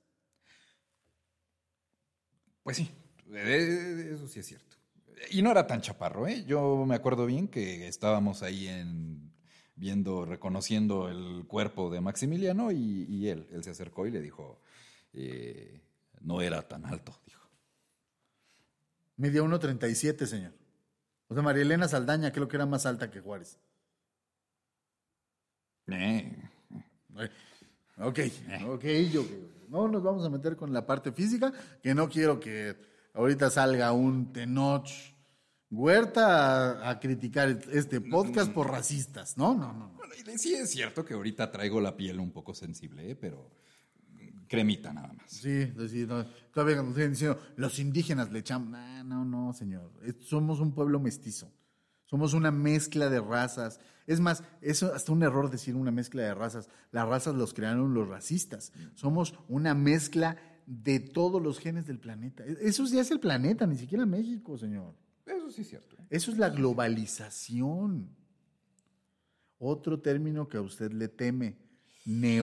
Pues 2.63 2.77
sí, 2.77 2.91
eh, 3.33 4.11
eso 4.15 4.29
sí 4.29 4.41
es 4.41 4.47
cierto. 4.47 4.77
Y 5.31 5.43
no 5.43 5.51
era 5.51 5.67
tan 5.67 5.81
chaparro, 5.81 6.29
¿eh? 6.29 6.45
Yo 6.47 6.85
me 6.87 6.95
acuerdo 6.95 7.27
bien 7.27 7.49
que 7.49 7.89
estábamos 7.89 8.43
ahí 8.43 8.69
en 8.69 9.33
viendo, 9.75 10.25
reconociendo 10.25 11.09
el 11.09 11.47
cuerpo 11.47 11.91
de 11.91 12.01
Maximiliano 12.01 12.73
y, 12.73 13.05
y 13.09 13.29
él, 13.29 13.49
él 13.53 13.65
se 13.65 13.71
acercó 13.71 14.07
y 14.07 14.11
le 14.11 14.21
dijo, 14.21 14.61
eh, 15.13 15.81
no 16.21 16.41
era 16.41 16.63
tan 16.67 16.85
alto, 16.85 17.19
dijo. 17.27 17.49
Medía 19.17 19.43
1.37, 19.43 20.27
señor. 20.27 20.53
O 21.29 21.35
sea, 21.35 21.43
María 21.43 21.63
Elena 21.63 21.89
Saldaña 21.89 22.33
creo 22.33 22.49
que 22.49 22.57
era 22.57 22.67
más 22.67 22.87
alta 22.87 23.11
que 23.11 23.21
Juárez. 23.21 23.59
Eh, 25.89 26.51
Eh, 27.19 27.31
Ok, 28.01 28.21
ok, 28.69 28.85
yo 29.13 29.25
no 29.69 29.89
nos 29.89 30.03
vamos 30.03 30.25
a 30.25 30.31
meter 30.31 30.57
con 30.57 30.73
la 30.73 30.87
parte 30.87 31.13
física, 31.13 31.53
que 31.83 31.95
no 31.95 32.09
quiero 32.09 32.39
que 32.39 32.77
ahorita 33.15 33.51
salga 33.51 33.93
un 33.93 34.33
Tenoch 34.33 34.89
Huerta 35.71 36.81
a, 36.81 36.91
a 36.91 36.99
criticar 36.99 37.51
este 37.73 38.01
podcast 38.01 38.51
por 38.53 38.71
racistas, 38.71 39.37
¿no? 39.37 39.53
No, 39.55 39.73
no, 39.75 39.79
no. 39.79 39.93
Bueno, 39.97 40.15
sí 40.39 40.55
es 40.55 40.71
cierto 40.71 41.05
que 41.05 41.13
ahorita 41.13 41.51
traigo 41.51 41.79
la 41.79 41.95
piel 41.95 42.21
un 42.21 42.33
poco 42.33 42.55
sensible, 42.55 43.11
¿eh? 43.11 43.17
pero 43.17 43.51
cremita 44.49 44.95
nada 44.95 45.13
más. 45.13 45.31
Sí, 45.31 45.71
sí, 45.91 46.07
no, 46.07 46.25
todavía 46.55 46.83
nos 46.83 46.95
siguen 46.95 47.11
diciendo, 47.11 47.39
los 47.57 47.79
indígenas 47.79 48.33
le 48.33 48.39
echamos. 48.39 48.71
No, 48.71 49.05
no, 49.05 49.25
no, 49.27 49.53
señor. 49.53 49.93
Somos 50.21 50.59
un 50.61 50.73
pueblo 50.73 50.99
mestizo. 51.01 51.53
Somos 52.11 52.33
una 52.35 52.51
mezcla 52.51 53.09
de 53.11 53.21
razas. 53.21 53.81
Es 54.07 54.19
más, 54.21 54.43
eso 54.63 54.93
hasta 54.95 55.13
un 55.13 55.23
error 55.23 55.51
decir 55.51 55.77
una 55.77 55.91
mezcla 55.91 56.23
de 56.23 56.35
razas. 56.35 56.69
Las 56.91 57.07
razas 57.07 57.35
los 57.35 57.53
crearon 57.55 57.93
los 57.95 58.09
racistas. 58.09 58.73
Somos 58.95 59.35
una 59.49 59.75
mezcla 59.75 60.37
de 60.67 61.01
todos 61.01 61.41
los 61.43 61.59
genes 61.59 61.87
del 61.87 61.99
planeta. 61.99 62.45
E- 62.47 62.57
Eso 62.63 62.85
ya 62.87 63.03
es 63.03 63.11
el 63.11 63.21
planeta, 63.21 63.67
ni 63.67 63.77
siquiera 63.77 64.07
México, 64.07 64.57
señor. 64.57 64.95
Eso 65.27 65.51
sí 65.51 65.61
es 65.63 65.69
cierto. 65.69 65.97
¿eh? 65.99 66.07
Eso 66.11 66.31
es 66.31 66.39
la 66.39 66.49
globalización. 66.49 68.09
Otro 69.59 70.01
término 70.01 70.49
que 70.49 70.57
a 70.57 70.63
usted 70.63 70.93
le 70.93 71.09
teme. 71.09 71.57
Neo 72.07 72.43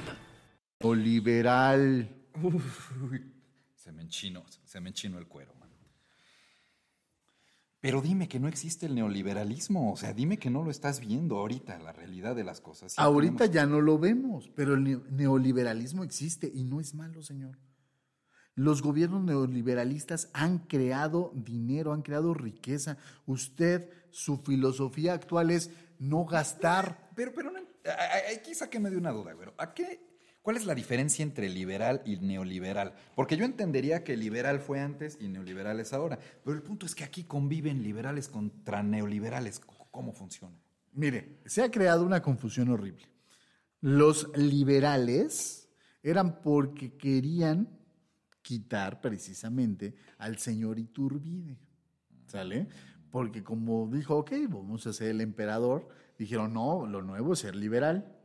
liberal. 0.95 2.09
Se 3.75 3.91
me 3.91 4.01
enchinó, 4.03 4.43
se 4.65 4.79
me 4.79 4.89
enchinó 4.89 5.17
el 5.19 5.27
cuero, 5.27 5.53
mano. 5.55 5.71
Pero 7.79 8.01
dime 8.01 8.27
que 8.27 8.39
no 8.39 8.47
existe 8.47 8.85
el 8.85 8.93
neoliberalismo, 8.93 9.91
o 9.91 9.97
sea, 9.97 10.13
dime 10.13 10.37
que 10.37 10.51
no 10.51 10.63
lo 10.63 10.69
estás 10.69 10.99
viendo 10.99 11.37
ahorita, 11.39 11.79
la 11.79 11.91
realidad 11.91 12.35
de 12.35 12.43
las 12.43 12.61
cosas. 12.61 12.93
Ahorita 12.99 13.37
tenemos- 13.37 13.53
ya 13.55 13.65
no 13.65 13.81
lo 13.81 13.97
vemos, 13.97 14.49
pero 14.55 14.75
el 14.75 14.83
neo- 14.83 15.03
neoliberalismo 15.09 16.03
existe 16.03 16.51
y 16.53 16.63
no 16.63 16.79
es 16.79 16.93
malo, 16.93 17.23
señor. 17.23 17.57
Los 18.53 18.83
gobiernos 18.83 19.23
neoliberalistas 19.23 20.29
han 20.33 20.59
creado 20.59 21.31
dinero, 21.35 21.93
han 21.93 22.03
creado 22.03 22.35
riqueza. 22.35 22.97
Usted, 23.25 23.89
su 24.11 24.37
filosofía 24.37 25.13
actual 25.13 25.49
es 25.49 25.71
no 25.97 26.25
gastar. 26.25 27.09
Pero, 27.15 27.33
pero 27.33 27.51
aquí 28.37 28.53
sáqueme 28.53 28.91
de 28.91 28.97
una 28.97 29.09
duda, 29.11 29.33
güero. 29.33 29.55
¿A 29.57 29.73
qué, 29.73 30.10
¿Cuál 30.41 30.57
es 30.57 30.65
la 30.65 30.73
diferencia 30.73 31.21
entre 31.21 31.49
liberal 31.49 32.01
y 32.03 32.17
neoliberal? 32.17 32.95
Porque 33.15 33.37
yo 33.37 33.45
entendería 33.45 34.03
que 34.03 34.17
liberal 34.17 34.59
fue 34.59 34.79
antes 34.79 35.17
y 35.21 35.27
neoliberal 35.27 35.79
es 35.79 35.93
ahora. 35.93 36.17
Pero 36.43 36.55
el 36.55 36.63
punto 36.63 36.87
es 36.87 36.95
que 36.95 37.03
aquí 37.03 37.25
conviven 37.25 37.83
liberales 37.83 38.27
contra 38.27 38.81
neoliberales. 38.81 39.59
¿Cómo 39.91 40.13
funciona? 40.13 40.57
Mire, 40.93 41.41
se 41.45 41.61
ha 41.61 41.69
creado 41.69 42.03
una 42.03 42.23
confusión 42.23 42.69
horrible. 42.69 43.07
Los 43.81 44.35
liberales 44.35 45.69
eran 46.01 46.41
porque 46.41 46.97
querían 46.97 47.69
quitar 48.41 48.99
precisamente 48.99 49.95
al 50.17 50.39
señor 50.39 50.79
Iturbide. 50.79 51.59
¿Sale? 52.25 52.67
Porque 53.11 53.43
como 53.43 53.87
dijo, 53.87 54.17
ok, 54.17 54.31
vamos 54.49 54.87
a 54.87 54.93
ser 54.93 55.09
el 55.09 55.21
emperador, 55.21 55.87
dijeron, 56.17 56.53
no, 56.53 56.87
lo 56.87 57.01
nuevo 57.01 57.33
es 57.33 57.39
ser 57.39 57.55
liberal. 57.55 58.17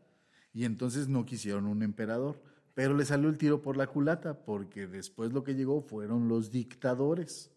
Y 0.57 0.65
entonces 0.65 1.07
no 1.07 1.27
quisieron 1.27 1.67
un 1.67 1.83
emperador. 1.83 2.41
Pero 2.73 2.97
le 2.97 3.05
salió 3.05 3.29
el 3.29 3.37
tiro 3.37 3.61
por 3.61 3.77
la 3.77 3.89
culata, 3.89 4.43
porque 4.43 4.87
después 4.87 5.35
lo 5.35 5.45
que 5.45 5.55
llegó 5.55 5.83
fueron 5.83 6.29
los 6.29 6.51
dictadores. 6.51 7.51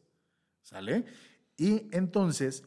¿Sale? 0.64 1.06
Y 1.56 1.88
entonces, 1.92 2.66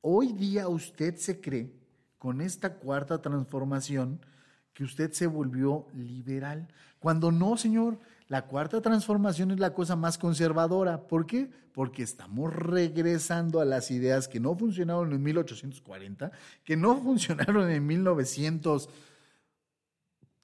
hoy 0.00 0.32
día 0.32 0.66
usted 0.66 1.16
se 1.16 1.42
cree, 1.42 1.74
con 2.16 2.40
esta 2.40 2.76
cuarta 2.76 3.20
transformación, 3.20 4.24
que 4.72 4.84
usted 4.84 5.12
se 5.12 5.26
volvió 5.26 5.86
liberal. 5.92 6.66
Cuando 6.98 7.30
no, 7.30 7.58
señor, 7.58 7.98
la 8.28 8.46
cuarta 8.46 8.80
transformación 8.80 9.50
es 9.50 9.60
la 9.60 9.74
cosa 9.74 9.94
más 9.94 10.16
conservadora. 10.16 11.06
¿Por 11.06 11.26
qué? 11.26 11.50
Porque 11.74 12.02
estamos 12.02 12.50
regresando 12.50 13.60
a 13.60 13.66
las 13.66 13.90
ideas 13.90 14.26
que 14.26 14.40
no 14.40 14.56
funcionaron 14.56 15.12
en 15.12 15.22
1840, 15.22 16.32
que 16.64 16.78
no 16.78 16.96
funcionaron 17.02 17.70
en 17.70 17.86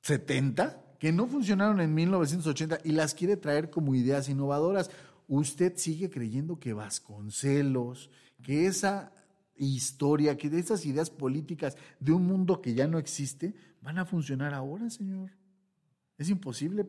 1970, 0.07 0.83
que 0.99 1.13
no 1.13 1.27
funcionaron 1.27 1.81
en 1.81 1.95
1980 1.95 2.81
y 2.85 2.93
las 2.93 3.15
quiere 3.15 3.37
traer 3.37 3.71
como 3.71 3.95
ideas 3.95 4.29
innovadoras. 4.29 4.91
Usted 5.29 5.75
sigue 5.77 6.11
creyendo 6.11 6.59
que 6.59 6.73
Vasconcelos, 6.73 8.11
que 8.43 8.67
esa 8.67 9.13
historia, 9.57 10.37
que 10.37 10.51
de 10.51 10.61
esas 10.61 10.87
ideas 10.87 11.11
políticas 11.11 11.77
de 11.99 12.13
un 12.13 12.27
mundo 12.27 12.61
que 12.61 12.75
ya 12.75 12.87
no 12.87 12.99
existe, 12.99 13.55
van 13.83 13.99
a 13.99 14.05
funcionar 14.05 14.55
ahora, 14.55 14.91
señor. 14.91 15.33
Es 16.19 16.31
imposible 16.31 16.87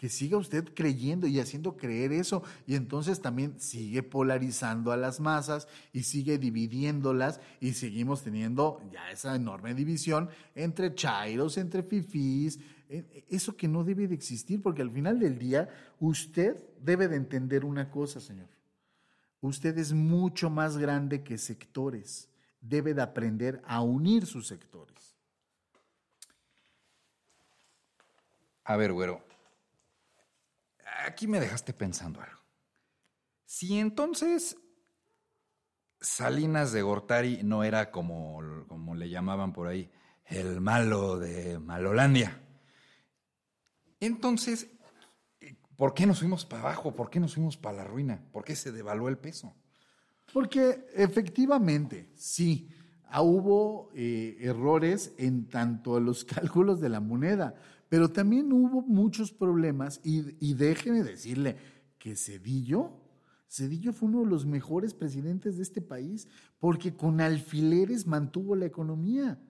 que 0.00 0.08
siga 0.08 0.38
usted 0.38 0.72
creyendo 0.72 1.26
y 1.26 1.38
haciendo 1.40 1.76
creer 1.76 2.12
eso 2.12 2.42
y 2.66 2.74
entonces 2.74 3.20
también 3.20 3.60
sigue 3.60 4.02
polarizando 4.02 4.92
a 4.92 4.96
las 4.96 5.20
masas 5.20 5.68
y 5.92 6.04
sigue 6.04 6.38
dividiéndolas 6.38 7.38
y 7.60 7.74
seguimos 7.74 8.22
teniendo 8.22 8.80
ya 8.90 9.10
esa 9.10 9.36
enorme 9.36 9.74
división 9.74 10.30
entre 10.54 10.94
chairos, 10.94 11.58
entre 11.58 11.82
fifís, 11.82 12.60
eh, 12.88 13.26
eso 13.28 13.54
que 13.58 13.68
no 13.68 13.84
debe 13.84 14.08
de 14.08 14.14
existir 14.14 14.62
porque 14.62 14.80
al 14.80 14.90
final 14.90 15.20
del 15.20 15.38
día 15.38 15.68
usted 15.98 16.56
debe 16.82 17.06
de 17.06 17.16
entender 17.16 17.66
una 17.66 17.90
cosa, 17.90 18.20
señor. 18.20 18.48
Usted 19.42 19.76
es 19.76 19.92
mucho 19.92 20.48
más 20.48 20.78
grande 20.78 21.22
que 21.22 21.36
sectores. 21.36 22.30
Debe 22.62 22.94
de 22.94 23.02
aprender 23.02 23.60
a 23.66 23.82
unir 23.82 24.24
sus 24.24 24.46
sectores. 24.46 25.14
A 28.64 28.76
ver, 28.76 28.94
güero. 28.94 29.29
Aquí 31.06 31.26
me 31.26 31.40
dejaste 31.40 31.72
pensando 31.72 32.20
algo. 32.20 32.40
Si 33.44 33.78
entonces 33.78 34.56
Salinas 36.00 36.72
de 36.72 36.82
Gortari 36.82 37.40
no 37.42 37.62
era 37.64 37.90
como, 37.90 38.40
como 38.68 38.94
le 38.94 39.10
llamaban 39.10 39.52
por 39.52 39.68
ahí, 39.68 39.90
el 40.24 40.60
malo 40.60 41.18
de 41.18 41.58
Malolandia. 41.58 42.40
Entonces, 43.98 44.68
¿por 45.76 45.92
qué 45.92 46.06
nos 46.06 46.20
fuimos 46.20 46.46
para 46.46 46.62
abajo? 46.62 46.94
¿Por 46.94 47.10
qué 47.10 47.20
nos 47.20 47.34
fuimos 47.34 47.56
para 47.56 47.78
la 47.78 47.84
ruina? 47.84 48.24
¿Por 48.32 48.44
qué 48.44 48.56
se 48.56 48.72
devaluó 48.72 49.08
el 49.08 49.18
peso? 49.18 49.54
Porque 50.32 50.86
efectivamente, 50.94 52.12
sí, 52.16 52.70
ah, 53.10 53.22
hubo 53.22 53.90
eh, 53.94 54.36
errores 54.40 55.12
en 55.18 55.46
tanto 55.46 55.96
a 55.96 56.00
los 56.00 56.24
cálculos 56.36 56.80
de 56.80 56.88
la 56.88 57.00
moneda, 57.00 57.54
Pero 57.88 58.08
también 58.08 58.52
hubo 58.52 58.82
muchos 58.82 59.32
problemas 59.32 60.00
y, 60.04 60.36
y 60.38 60.54
déjeme 60.54 61.02
decirle 61.02 61.56
que 61.98 62.14
Cedillo, 62.16 62.92
Cedillo 63.48 63.92
fue 63.92 64.08
uno 64.08 64.20
de 64.20 64.30
los 64.30 64.46
mejores 64.46 64.94
presidentes 64.94 65.56
de 65.56 65.64
este 65.64 65.82
país 65.82 66.28
porque 66.60 66.94
con 66.94 67.20
alfileres 67.20 68.06
mantuvo 68.06 68.54
la 68.54 68.66
economía. 68.66 69.40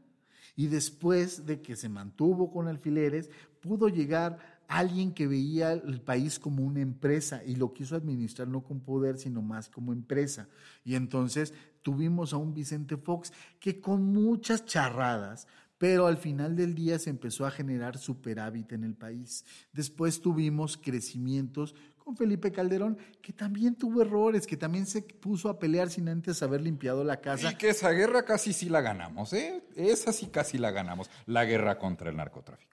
Y 0.56 0.66
después 0.68 1.46
de 1.46 1.60
que 1.60 1.76
se 1.76 1.88
mantuvo 1.88 2.50
con 2.50 2.66
alfileres, 2.66 3.30
pudo 3.60 3.88
llegar 3.88 4.38
alguien 4.68 5.12
que 5.12 5.26
veía 5.26 5.72
el 5.72 6.00
país 6.00 6.38
como 6.38 6.64
una 6.64 6.80
empresa 6.80 7.42
y 7.44 7.56
lo 7.56 7.72
quiso 7.72 7.96
administrar 7.96 8.48
no 8.48 8.62
con 8.62 8.80
poder, 8.80 9.18
sino 9.18 9.42
más 9.42 9.68
como 9.68 9.92
empresa. 9.92 10.48
Y 10.84 10.94
entonces 10.94 11.52
tuvimos 11.82 12.32
a 12.32 12.36
un 12.36 12.54
Vicente 12.54 12.96
Fox 12.96 13.32
que 13.58 13.80
con 13.80 14.02
muchas 14.04 14.64
charradas, 14.64 15.46
pero 15.78 16.06
al 16.06 16.18
final 16.18 16.56
del 16.56 16.74
día 16.74 16.98
se 16.98 17.10
empezó 17.10 17.46
a 17.46 17.50
generar 17.50 17.96
superávit 17.96 18.72
en 18.72 18.84
el 18.84 18.94
país. 18.94 19.44
Después 19.72 20.20
tuvimos 20.20 20.76
crecimientos 20.76 21.74
con 21.96 22.16
Felipe 22.16 22.52
Calderón, 22.52 22.98
que 23.22 23.32
también 23.32 23.76
tuvo 23.76 24.02
errores, 24.02 24.46
que 24.46 24.56
también 24.56 24.84
se 24.86 25.02
puso 25.02 25.48
a 25.48 25.58
pelear 25.58 25.90
sin 25.90 26.08
antes 26.08 26.42
haber 26.42 26.60
limpiado 26.60 27.04
la 27.04 27.20
casa. 27.20 27.52
Y 27.52 27.56
que 27.56 27.70
esa 27.70 27.90
guerra 27.92 28.24
casi 28.24 28.52
sí 28.52 28.68
la 28.68 28.80
ganamos, 28.80 29.32
¿eh? 29.32 29.62
Esa 29.74 30.12
sí 30.12 30.26
casi 30.26 30.58
la 30.58 30.70
ganamos, 30.70 31.08
la 31.26 31.44
guerra 31.44 31.78
contra 31.78 32.10
el 32.10 32.16
narcotráfico. 32.16 32.70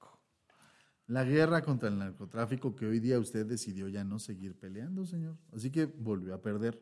La 1.07 1.23
guerra 1.23 1.61
contra 1.61 1.87
el 1.87 1.97
narcotráfico 1.97 2.75
que 2.75 2.85
hoy 2.85 2.99
día 2.99 3.17
usted 3.19 3.45
decidió 3.45 3.87
ya 3.87 4.03
no 4.03 4.19
seguir 4.19 4.59
peleando, 4.59 5.05
señor. 5.05 5.37
Así 5.53 5.71
que 5.71 5.85
volvió 5.85 6.33
a 6.33 6.41
perder. 6.41 6.81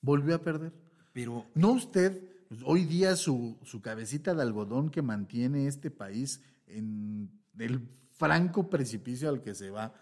Volvió 0.00 0.36
a 0.36 0.38
perder. 0.38 0.72
Pero 1.14 1.46
No 1.54 1.70
usted, 1.70 2.20
hoy 2.64 2.84
día 2.84 3.14
su, 3.14 3.56
su 3.62 3.80
cabecita 3.80 4.34
de 4.34 4.42
algodón 4.42 4.90
que 4.90 5.00
mantiene 5.00 5.68
este 5.68 5.90
país 5.90 6.42
en 6.66 7.30
el 7.56 7.88
franco 8.10 8.68
precipicio 8.68 9.28
al 9.28 9.40
que 9.40 9.54
se 9.54 9.70
va. 9.70 9.94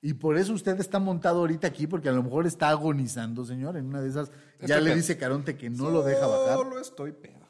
Y 0.00 0.12
por 0.12 0.36
eso 0.36 0.52
usted 0.52 0.78
está 0.78 0.98
montado 0.98 1.40
ahorita 1.40 1.66
aquí, 1.66 1.86
porque 1.86 2.10
a 2.10 2.12
lo 2.12 2.22
mejor 2.22 2.46
está 2.46 2.68
agonizando, 2.68 3.46
señor. 3.46 3.78
En 3.78 3.86
una 3.86 4.02
de 4.02 4.10
esas 4.10 4.30
ya 4.60 4.76
Estoy 4.76 4.90
le 4.90 4.94
dice 4.94 5.16
Caronte 5.16 5.56
que 5.56 5.70
no 5.70 5.90
lo 5.90 6.02
deja 6.02 6.26
bajar. 6.26 6.58
Solo 6.58 6.78
estoy 6.78 7.12
pedo. 7.12 7.48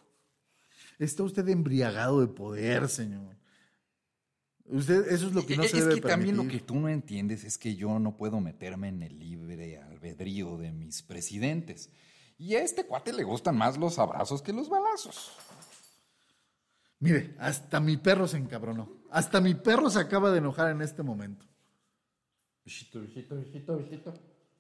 Está 1.01 1.25
usted 1.25 1.47
embriagado 1.49 2.21
de 2.21 2.29
poder, 2.29 2.89
señor. 2.89 3.37
Usted, 4.65 5.11
eso 5.11 5.27
es 5.27 5.33
lo 5.33 5.45
que 5.45 5.57
no 5.57 5.65
es 5.65 5.73
se 5.73 5.81
debe 5.81 5.97
que 5.97 6.01
también 6.03 6.37
lo 6.37 6.47
que 6.47 6.61
tú 6.61 6.77
no 6.77 6.89
entiendes 6.89 7.43
es 7.43 7.59
que 7.59 7.75
yo 7.75 7.99
no 7.99 8.17
puedo 8.17 8.41
meterme 8.41 8.89
en 8.89 9.03
el 9.03 9.19
libre 9.19 9.79
albedrío 9.79 10.57
de 10.57 10.73
mis 10.73 11.03
presidentes. 11.03 11.91
Y 12.39 12.55
a 12.55 12.63
este 12.63 12.87
cuate 12.87 13.13
le 13.13 13.25
gustan 13.25 13.59
más 13.59 13.77
los 13.77 13.99
abrazos 13.99 14.41
que 14.41 14.53
los 14.53 14.69
balazos. 14.69 15.33
Mire, 17.01 17.35
hasta 17.39 17.81
mi 17.81 17.97
perro 17.97 18.27
se 18.27 18.37
encabronó. 18.37 18.89
Hasta 19.11 19.41
mi 19.41 19.55
perro 19.55 19.91
se 19.91 19.99
acaba 19.99 20.31
de 20.31 20.39
enojar 20.39 20.71
en 20.71 20.83
este 20.83 21.03
momento. 21.03 21.45
Visito, 22.65 23.01
visito, 23.01 23.37
visito, 23.37 23.77
visito. 23.77 24.15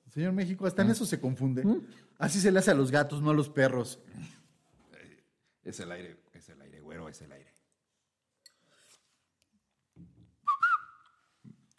Señor 0.08 0.32
México, 0.32 0.66
hasta 0.66 0.82
en 0.82 0.90
eso 0.90 1.06
se 1.06 1.20
confunde. 1.20 1.62
Así 2.18 2.40
se 2.40 2.50
le 2.50 2.58
hace 2.58 2.70
a 2.70 2.74
los 2.74 2.90
gatos, 2.90 3.22
no 3.22 3.30
a 3.30 3.34
los 3.34 3.48
perros. 3.48 4.00
Es 5.62 5.78
el 5.80 5.92
aire, 5.92 6.24
es 6.32 6.48
el 6.48 6.60
aire, 6.60 6.80
güero, 6.80 7.08
es 7.08 7.20
el 7.20 7.30
aire. 7.30 7.52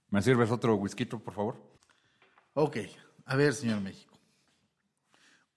¿Me 0.09 0.21
sirves 0.21 0.49
otro 0.51 0.75
whisky, 0.75 1.05
por 1.05 1.33
favor? 1.33 1.57
Ok, 2.53 2.77
a 3.25 3.35
ver, 3.35 3.53
señor 3.53 3.81
México. 3.81 4.08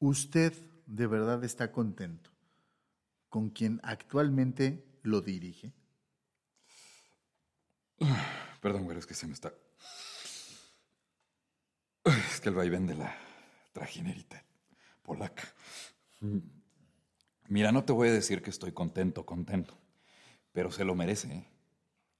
¿Usted 0.02 0.52
de 0.86 1.06
verdad 1.06 1.44
está 1.44 1.70
contento 1.70 2.30
con 3.28 3.50
quien 3.50 3.78
actualmente 3.84 4.84
lo 5.04 5.20
dirige? 5.20 5.72
Perdón, 8.60 8.82
güero, 8.82 8.98
es 8.98 9.06
que 9.06 9.14
se 9.14 9.28
me 9.28 9.32
está. 9.32 9.54
Es 12.04 12.40
que 12.40 12.48
el 12.48 12.56
vaivén 12.56 12.84
de 12.84 12.96
la 12.96 13.16
trajinerita 13.72 14.42
polaca. 15.04 15.44
Mira, 17.46 17.70
no 17.70 17.84
te 17.84 17.92
voy 17.92 18.08
a 18.08 18.12
decir 18.12 18.42
que 18.42 18.50
estoy 18.50 18.72
contento, 18.72 19.24
contento, 19.24 19.78
pero 20.50 20.72
se 20.72 20.84
lo 20.84 20.96
merece. 20.96 21.32
¿eh? 21.32 21.46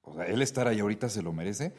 O 0.03 0.15
sea, 0.15 0.27
él 0.27 0.41
estar 0.41 0.69
ahí 0.69 0.79
ahorita 0.79 1.09
se 1.09 1.23
lo 1.23 1.33
merece 1.33 1.75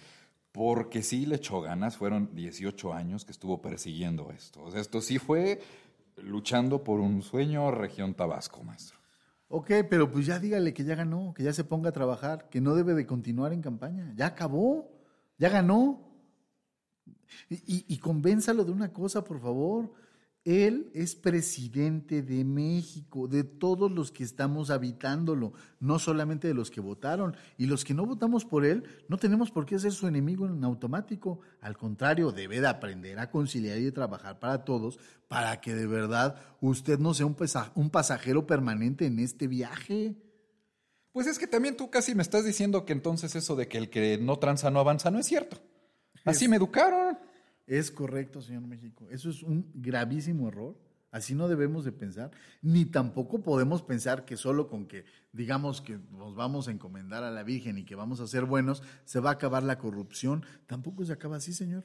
porque 0.52 1.02
sí 1.02 1.26
le 1.26 1.36
echó 1.38 1.62
ganas. 1.62 1.96
Fueron 1.96 2.36
18 2.36 2.94
años 2.94 3.24
que 3.24 3.32
estuvo 3.32 3.62
persiguiendo 3.62 4.32
esto. 4.32 4.64
O 4.64 4.70
sea, 4.70 4.82
esto 4.82 5.00
sí 5.00 5.18
fue 5.18 5.62
luchando 6.18 6.84
por 6.84 7.00
un 7.00 7.22
sueño 7.22 7.72
región 7.72 8.14
Tabasco, 8.14 8.64
maestro. 8.64 8.98
Ok, 9.48 9.72
pero 9.90 10.10
pues 10.12 10.26
ya 10.26 10.40
dígale 10.40 10.74
que 10.74 10.84
ya 10.84 10.96
ganó, 10.96 11.34
que 11.34 11.44
ya 11.44 11.54
se 11.54 11.64
ponga 11.64 11.90
a 11.90 11.94
trabajar, 11.94 12.50
que 12.50 12.60
no 12.62 12.74
debe 12.76 12.94
de 12.96 13.06
continuar 13.06 13.54
en 13.54 13.62
campaña. 13.62 14.12
Ya 14.16 14.28
acabó, 14.28 14.92
ya 15.38 15.50
ganó. 15.50 16.10
Y, 17.50 17.56
y- 17.56 17.86
y 17.88 17.98
convénzalo 18.00 18.64
de 18.64 18.72
una 18.72 18.92
cosa, 18.92 19.24
por 19.24 19.40
favor. 19.40 19.94
Él 20.46 20.92
es 20.94 21.16
presidente 21.16 22.22
de 22.22 22.44
México, 22.44 23.30
de 23.30 23.46
todos 23.46 23.90
los 23.90 24.12
que 24.12 24.26
estamos 24.26 24.72
habitándolo, 24.72 25.54
no 25.80 26.00
solamente 26.00 26.50
de 26.50 26.54
los 26.54 26.70
que 26.70 26.82
votaron. 26.82 27.38
Y 27.58 27.66
los 27.66 27.86
que 27.86 27.94
no 27.94 28.06
votamos 28.06 28.44
por 28.44 28.66
él, 28.66 28.84
no 29.08 29.18
tenemos 29.18 29.52
por 29.52 29.66
qué 29.66 29.80
ser 29.80 29.94
su 29.94 30.06
enemigo 30.06 30.46
en 30.46 30.64
automático. 30.66 31.40
Al 31.62 31.78
contrario, 31.78 32.34
debe 32.34 32.60
de 32.60 32.68
aprender 32.68 33.20
a 33.20 33.32
conciliar 33.32 33.78
y 33.78 33.92
trabajar 33.94 34.40
para 34.40 34.66
todos, 34.66 35.00
para 35.30 35.62
que 35.62 35.74
de 35.76 35.88
verdad 35.88 36.36
usted 36.60 37.00
no 37.00 37.14
sea 37.14 37.26
un 37.26 37.90
pasajero 37.90 38.46
permanente 38.46 39.06
en 39.06 39.20
este 39.20 39.48
viaje. 39.48 40.18
Pues 41.14 41.28
es 41.28 41.40
que 41.40 41.48
también 41.48 41.78
tú 41.78 41.90
casi 41.90 42.16
me 42.16 42.22
estás 42.22 42.44
diciendo 42.44 42.84
que 42.84 42.92
entonces 42.92 43.34
eso 43.36 43.56
de 43.56 43.70
que 43.70 43.78
el 43.78 43.90
que 43.90 44.18
no 44.18 44.40
tranza 44.40 44.72
no 44.72 44.82
avanza 44.82 45.10
no 45.10 45.20
es 45.20 45.26
cierto. 45.26 45.62
Así 46.26 46.50
me 46.50 46.58
educaron. 46.58 47.18
Es 47.66 47.92
correcto, 47.92 48.42
señor 48.42 48.64
México. 48.64 49.08
Eso 49.10 49.30
es 49.30 49.44
un 49.44 49.72
gravísimo 49.74 50.48
error. 50.48 50.78
Así 51.12 51.36
no 51.36 51.48
debemos 51.48 51.86
de 51.86 51.92
pensar, 51.92 52.32
ni 52.64 52.86
tampoco 52.86 53.44
podemos 53.44 53.84
pensar 53.84 54.26
que 54.26 54.36
solo 54.36 54.68
con 54.68 54.88
que 54.88 55.06
digamos 55.32 55.80
que 55.80 56.00
nos 56.12 56.34
vamos 56.34 56.68
a 56.68 56.72
encomendar 56.72 57.24
a 57.24 57.30
la 57.30 57.44
Virgen 57.44 57.78
y 57.78 57.86
que 57.86 57.94
vamos 57.94 58.20
a 58.20 58.26
ser 58.26 58.46
buenos, 58.46 58.82
se 59.06 59.20
va 59.20 59.30
a 59.30 59.34
acabar 59.34 59.62
la 59.62 59.78
corrupción. 59.78 60.44
Tampoco 60.66 61.06
se 61.06 61.14
acaba 61.14 61.36
así, 61.36 61.54
señor. 61.54 61.84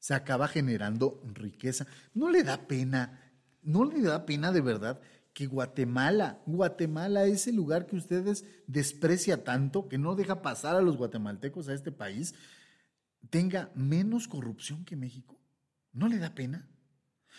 Se 0.00 0.14
acaba 0.14 0.48
generando 0.48 1.22
riqueza. 1.32 1.86
No 2.12 2.28
le 2.28 2.42
da 2.42 2.66
pena, 2.66 3.20
no 3.62 3.84
le 3.84 4.02
da 4.02 4.26
pena 4.26 4.50
de 4.50 4.62
verdad 4.62 5.00
que 5.32 5.46
Guatemala, 5.46 6.40
Guatemala, 6.46 7.26
ese 7.26 7.52
lugar 7.52 7.86
que 7.86 7.94
ustedes 7.94 8.44
desprecia 8.66 9.44
tanto, 9.44 9.86
que 9.86 9.98
no 9.98 10.16
deja 10.16 10.42
pasar 10.42 10.74
a 10.74 10.80
los 10.80 10.96
guatemaltecos 10.96 11.68
a 11.68 11.74
este 11.74 11.92
país, 11.92 12.34
tenga 13.30 13.70
menos 13.74 14.28
corrupción 14.28 14.84
que 14.84 14.96
México? 14.96 15.38
¿No 15.92 16.08
le 16.08 16.18
da 16.18 16.34
pena? 16.34 16.68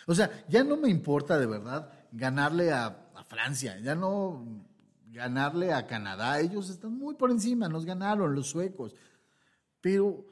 O 0.06 0.14
sea, 0.14 0.44
ya 0.48 0.64
no 0.64 0.76
me 0.76 0.88
importa 0.88 1.38
de 1.38 1.46
verdad 1.46 1.92
ganarle 2.12 2.72
a, 2.72 3.04
Francia, 3.26 3.78
ya 3.80 3.94
no 3.94 4.64
ganarle 5.08 5.74
a 5.74 5.86
Canadá, 5.86 6.40
ellos 6.40 6.70
están 6.70 6.96
muy 6.96 7.14
por 7.14 7.30
encima, 7.30 7.68
nos 7.68 7.84
ganaron 7.84 8.34
los 8.34 8.46
suecos, 8.46 8.94
pero 9.82 10.24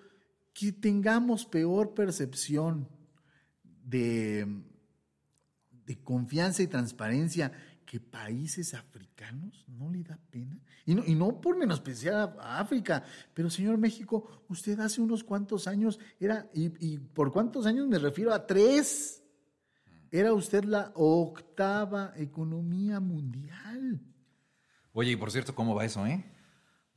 que 0.54 0.72
tengamos 0.72 1.44
peor 1.44 1.92
percepción 1.92 2.88
de 3.82 4.46
confianza 6.04 6.62
y 6.62 6.68
transparencia 6.68 7.52
que 7.86 8.00
países 8.00 8.74
africanos, 8.74 9.64
¿no 9.68 9.88
le 9.90 10.02
da 10.02 10.18
pena? 10.30 10.58
Y 10.84 10.94
no, 10.94 11.02
y 11.06 11.14
no 11.14 11.40
por 11.40 11.56
menospreciar 11.56 12.36
a, 12.38 12.58
África, 12.58 13.04
pero 13.32 13.48
señor 13.48 13.78
México, 13.78 14.44
usted 14.48 14.78
hace 14.80 15.00
unos 15.00 15.24
cuantos 15.24 15.66
años 15.66 15.98
era, 16.20 16.50
y, 16.52 16.94
y 16.94 16.98
por 16.98 17.32
cuántos 17.32 17.64
años 17.64 17.86
me 17.86 17.98
refiero 17.98 18.34
a 18.34 18.46
tres, 18.46 19.22
era 20.10 20.34
usted 20.34 20.64
la 20.64 20.92
octava 20.94 22.12
economía 22.16 23.00
mundial. 23.00 24.00
Oye, 24.92 25.12
y 25.12 25.16
por 25.16 25.30
cierto, 25.30 25.54
¿cómo 25.54 25.74
va 25.74 25.84
eso, 25.84 26.06
eh? 26.06 26.24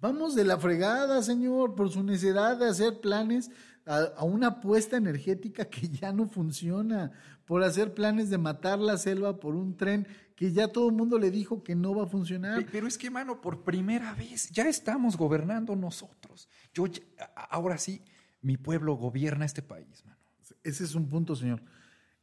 Vamos 0.01 0.35
de 0.35 0.45
la 0.45 0.57
fregada, 0.57 1.21
señor, 1.23 1.75
por 1.75 1.89
su 1.91 2.03
necesidad 2.03 2.57
de 2.57 2.67
hacer 2.67 2.99
planes 3.01 3.51
a, 3.85 3.97
a 4.17 4.23
una 4.23 4.47
apuesta 4.47 4.97
energética 4.97 5.65
que 5.65 5.89
ya 5.89 6.11
no 6.13 6.27
funciona, 6.27 7.11
por 7.45 7.63
hacer 7.63 7.93
planes 7.93 8.29
de 8.29 8.37
matar 8.37 8.79
la 8.79 8.97
selva 8.97 9.39
por 9.39 9.55
un 9.55 9.75
tren 9.75 10.07
que 10.35 10.51
ya 10.53 10.67
todo 10.69 10.87
el 10.89 10.95
mundo 10.95 11.17
le 11.19 11.31
dijo 11.31 11.63
que 11.63 11.75
no 11.75 11.93
va 11.95 12.03
a 12.03 12.07
funcionar. 12.07 12.63
Pe- 12.63 12.69
Pero 12.71 12.87
es 12.87 12.97
que, 12.97 13.09
mano, 13.09 13.41
por 13.41 13.63
primera 13.63 14.13
vez 14.13 14.49
ya 14.51 14.69
estamos 14.69 15.17
gobernando 15.17 15.75
nosotros. 15.75 16.47
Yo, 16.73 16.85
ya- 16.87 17.01
ahora 17.49 17.77
sí, 17.77 18.01
mi 18.41 18.55
pueblo 18.55 18.93
gobierna 18.95 19.45
este 19.45 19.61
país, 19.61 20.05
mano. 20.05 20.17
Ese 20.63 20.83
es 20.83 20.95
un 20.95 21.09
punto, 21.09 21.35
señor. 21.35 21.61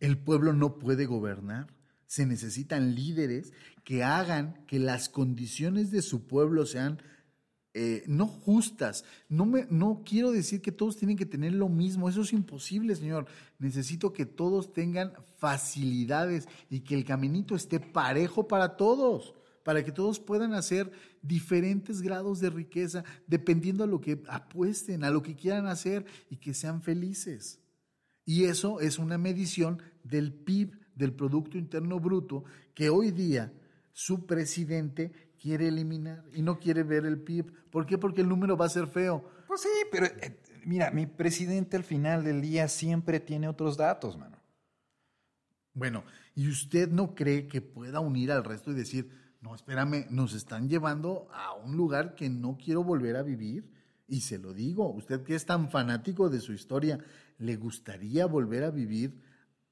El 0.00 0.16
pueblo 0.16 0.52
no 0.52 0.78
puede 0.78 1.04
gobernar. 1.06 1.66
Se 2.06 2.24
necesitan 2.24 2.94
líderes 2.94 3.52
que 3.84 4.04
hagan 4.04 4.64
que 4.66 4.78
las 4.78 5.08
condiciones 5.08 5.90
de 5.90 6.00
su 6.02 6.26
pueblo 6.26 6.64
sean 6.66 7.02
eh, 7.78 8.04
no 8.06 8.26
justas. 8.26 9.04
No, 9.28 9.44
me, 9.44 9.66
no 9.68 10.02
quiero 10.02 10.32
decir 10.32 10.62
que 10.62 10.72
todos 10.72 10.96
tienen 10.96 11.18
que 11.18 11.26
tener 11.26 11.52
lo 11.52 11.68
mismo. 11.68 12.08
Eso 12.08 12.22
es 12.22 12.32
imposible, 12.32 12.96
señor. 12.96 13.26
Necesito 13.58 14.14
que 14.14 14.24
todos 14.24 14.72
tengan 14.72 15.12
facilidades 15.36 16.48
y 16.70 16.80
que 16.80 16.94
el 16.94 17.04
caminito 17.04 17.54
esté 17.54 17.78
parejo 17.78 18.48
para 18.48 18.78
todos. 18.78 19.34
para 19.62 19.84
que 19.84 19.92
todos 19.92 20.20
puedan 20.20 20.54
hacer 20.54 20.90
diferentes 21.22 22.00
grados 22.00 22.38
de 22.38 22.50
riqueza 22.50 23.04
dependiendo 23.26 23.82
a 23.82 23.88
lo 23.88 24.00
que 24.00 24.22
apuesten, 24.28 25.02
a 25.02 25.10
lo 25.10 25.22
que 25.22 25.34
quieran 25.34 25.66
hacer 25.66 26.06
y 26.30 26.36
que 26.36 26.54
sean 26.54 26.82
felices. 26.82 27.58
Y 28.24 28.44
eso 28.44 28.80
es 28.80 28.98
una 28.98 29.18
medición 29.18 29.82
del 30.02 30.32
PIB, 30.32 30.78
del 30.94 31.12
Producto 31.12 31.58
Interno 31.58 31.98
Bruto, 31.98 32.44
que 32.74 32.90
hoy 32.90 33.10
día 33.10 33.52
su 33.92 34.24
presidente 34.24 35.25
quiere 35.46 35.68
eliminar 35.68 36.24
y 36.34 36.42
no 36.42 36.58
quiere 36.58 36.82
ver 36.82 37.06
el 37.06 37.20
PIB. 37.20 37.52
¿Por 37.70 37.86
qué? 37.86 37.98
Porque 37.98 38.20
el 38.20 38.28
número 38.28 38.56
va 38.56 38.66
a 38.66 38.68
ser 38.68 38.88
feo. 38.88 39.24
Pues 39.46 39.60
sí, 39.60 39.68
pero 39.92 40.06
eh, 40.06 40.40
mira, 40.64 40.90
mi 40.90 41.06
presidente 41.06 41.76
al 41.76 41.84
final 41.84 42.24
del 42.24 42.40
día 42.40 42.66
siempre 42.66 43.20
tiene 43.20 43.46
otros 43.46 43.76
datos, 43.76 44.18
mano. 44.18 44.38
Bueno, 45.72 46.02
¿y 46.34 46.48
usted 46.48 46.90
no 46.90 47.14
cree 47.14 47.46
que 47.46 47.60
pueda 47.60 48.00
unir 48.00 48.32
al 48.32 48.42
resto 48.42 48.72
y 48.72 48.74
decir, 48.74 49.08
no, 49.40 49.54
espérame, 49.54 50.06
nos 50.10 50.34
están 50.34 50.68
llevando 50.68 51.28
a 51.32 51.54
un 51.54 51.76
lugar 51.76 52.16
que 52.16 52.28
no 52.28 52.58
quiero 52.60 52.82
volver 52.82 53.14
a 53.14 53.22
vivir? 53.22 53.70
Y 54.08 54.22
se 54.22 54.38
lo 54.38 54.52
digo, 54.52 54.90
usted 54.90 55.22
que 55.22 55.36
es 55.36 55.46
tan 55.46 55.70
fanático 55.70 56.28
de 56.28 56.40
su 56.40 56.54
historia, 56.54 56.98
¿le 57.38 57.54
gustaría 57.54 58.26
volver 58.26 58.64
a 58.64 58.72
vivir 58.72 59.22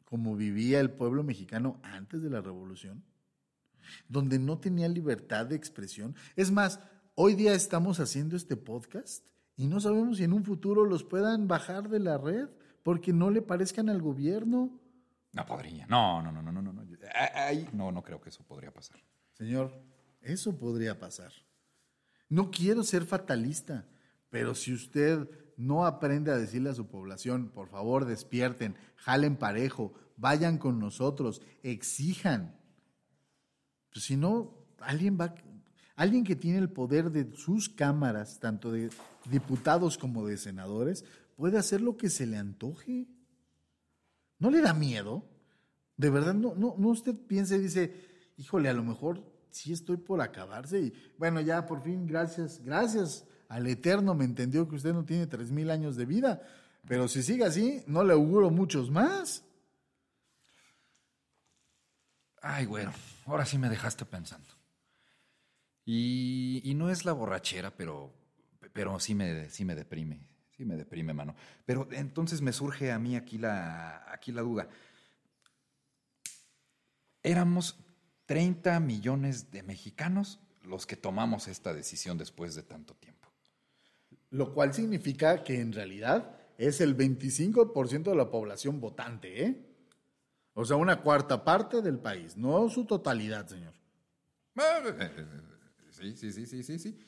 como 0.04 0.36
vivía 0.36 0.78
el 0.78 0.92
pueblo 0.92 1.24
mexicano 1.24 1.80
antes 1.82 2.22
de 2.22 2.30
la 2.30 2.40
revolución? 2.40 3.02
Donde 4.08 4.38
no 4.38 4.58
tenía 4.58 4.88
libertad 4.88 5.46
de 5.46 5.56
expresión. 5.56 6.14
Es 6.36 6.50
más, 6.50 6.80
hoy 7.14 7.34
día 7.34 7.54
estamos 7.54 8.00
haciendo 8.00 8.36
este 8.36 8.56
podcast 8.56 9.24
y 9.56 9.66
no 9.66 9.80
sabemos 9.80 10.18
si 10.18 10.24
en 10.24 10.32
un 10.32 10.44
futuro 10.44 10.84
los 10.84 11.04
puedan 11.04 11.48
bajar 11.48 11.88
de 11.88 12.00
la 12.00 12.18
red 12.18 12.48
porque 12.82 13.12
no 13.12 13.30
le 13.30 13.42
parezcan 13.42 13.88
al 13.88 14.02
gobierno. 14.02 14.80
No 15.32 15.46
podría. 15.46 15.86
No, 15.86 16.22
no, 16.22 16.30
no, 16.30 16.42
no, 16.42 16.52
no, 16.52 16.62
no. 16.62 16.82
Ahí 17.34 17.68
no, 17.72 17.90
no 17.90 18.02
creo 18.02 18.20
que 18.20 18.28
eso 18.30 18.44
podría 18.44 18.72
pasar. 18.72 19.00
Señor, 19.32 19.72
eso 20.20 20.56
podría 20.56 20.98
pasar. 20.98 21.32
No 22.28 22.50
quiero 22.50 22.82
ser 22.82 23.04
fatalista, 23.04 23.86
pero 24.30 24.54
si 24.54 24.72
usted 24.72 25.28
no 25.56 25.86
aprende 25.86 26.30
a 26.30 26.36
decirle 26.36 26.70
a 26.70 26.74
su 26.74 26.88
población, 26.88 27.50
por 27.50 27.68
favor 27.68 28.06
despierten, 28.06 28.76
jalen 28.96 29.36
parejo, 29.36 29.92
vayan 30.16 30.58
con 30.58 30.78
nosotros, 30.78 31.42
exijan. 31.62 32.56
Pues 33.94 34.06
si 34.06 34.16
no, 34.16 34.52
alguien 34.80 35.16
va, 35.18 35.36
alguien 35.94 36.24
que 36.24 36.34
tiene 36.34 36.58
el 36.58 36.68
poder 36.68 37.12
de 37.12 37.32
sus 37.36 37.68
cámaras, 37.68 38.40
tanto 38.40 38.72
de 38.72 38.90
diputados 39.30 39.96
como 39.96 40.26
de 40.26 40.36
senadores, 40.36 41.04
puede 41.36 41.58
hacer 41.58 41.80
lo 41.80 41.96
que 41.96 42.10
se 42.10 42.26
le 42.26 42.36
antoje. 42.36 43.06
¿No 44.40 44.50
le 44.50 44.60
da 44.60 44.74
miedo? 44.74 45.24
De 45.96 46.10
verdad, 46.10 46.34
no, 46.34 46.56
no, 46.56 46.74
no 46.76 46.88
usted 46.88 47.14
piense 47.14 47.56
y 47.56 47.60
dice, 47.60 47.94
híjole, 48.36 48.68
a 48.68 48.74
lo 48.74 48.82
mejor 48.82 49.22
sí 49.50 49.72
estoy 49.72 49.96
por 49.96 50.20
acabarse 50.20 50.80
y 50.80 50.92
bueno, 51.16 51.40
ya 51.40 51.64
por 51.64 51.80
fin, 51.80 52.04
gracias, 52.04 52.60
gracias 52.64 53.24
al 53.48 53.68
Eterno 53.68 54.16
me 54.16 54.24
entendió 54.24 54.66
que 54.68 54.74
usted 54.74 54.92
no 54.92 55.04
tiene 55.04 55.28
tres 55.28 55.52
mil 55.52 55.70
años 55.70 55.94
de 55.94 56.04
vida, 56.04 56.42
pero 56.88 57.06
si 57.06 57.22
sigue 57.22 57.44
así, 57.44 57.84
no 57.86 58.02
le 58.02 58.12
auguro 58.12 58.50
muchos 58.50 58.90
más. 58.90 59.44
Ay, 62.46 62.66
güero, 62.66 62.92
ahora 63.24 63.46
sí 63.46 63.56
me 63.56 63.70
dejaste 63.70 64.04
pensando. 64.04 64.46
Y, 65.86 66.60
y 66.62 66.74
no 66.74 66.90
es 66.90 67.06
la 67.06 67.12
borrachera, 67.12 67.74
pero, 67.74 68.12
pero 68.74 69.00
sí, 69.00 69.14
me, 69.14 69.48
sí 69.48 69.64
me 69.64 69.74
deprime, 69.74 70.20
sí 70.54 70.66
me 70.66 70.76
deprime, 70.76 71.14
mano. 71.14 71.34
Pero 71.64 71.88
entonces 71.92 72.42
me 72.42 72.52
surge 72.52 72.92
a 72.92 72.98
mí 72.98 73.16
aquí 73.16 73.38
la, 73.38 74.04
aquí 74.12 74.30
la 74.30 74.42
duda. 74.42 74.68
Éramos 77.22 77.78
30 78.26 78.78
millones 78.78 79.50
de 79.50 79.62
mexicanos 79.62 80.38
los 80.64 80.84
que 80.84 80.96
tomamos 80.96 81.48
esta 81.48 81.72
decisión 81.72 82.18
después 82.18 82.54
de 82.54 82.62
tanto 82.62 82.92
tiempo. 82.94 83.30
Lo 84.28 84.52
cual 84.52 84.74
significa 84.74 85.44
que 85.44 85.60
en 85.60 85.72
realidad 85.72 86.36
es 86.58 86.82
el 86.82 86.94
25% 86.94 88.02
de 88.02 88.14
la 88.14 88.30
población 88.30 88.82
votante, 88.82 89.46
¿eh? 89.46 89.73
O 90.54 90.64
sea, 90.64 90.76
una 90.76 91.00
cuarta 91.00 91.44
parte 91.44 91.82
del 91.82 91.98
país, 91.98 92.36
no 92.36 92.68
su 92.68 92.84
totalidad, 92.84 93.46
señor. 93.46 93.74
Sí, 95.90 96.16
sí, 96.16 96.32
sí, 96.32 96.46
sí, 96.46 96.62
sí, 96.62 96.78
sí. 96.78 96.98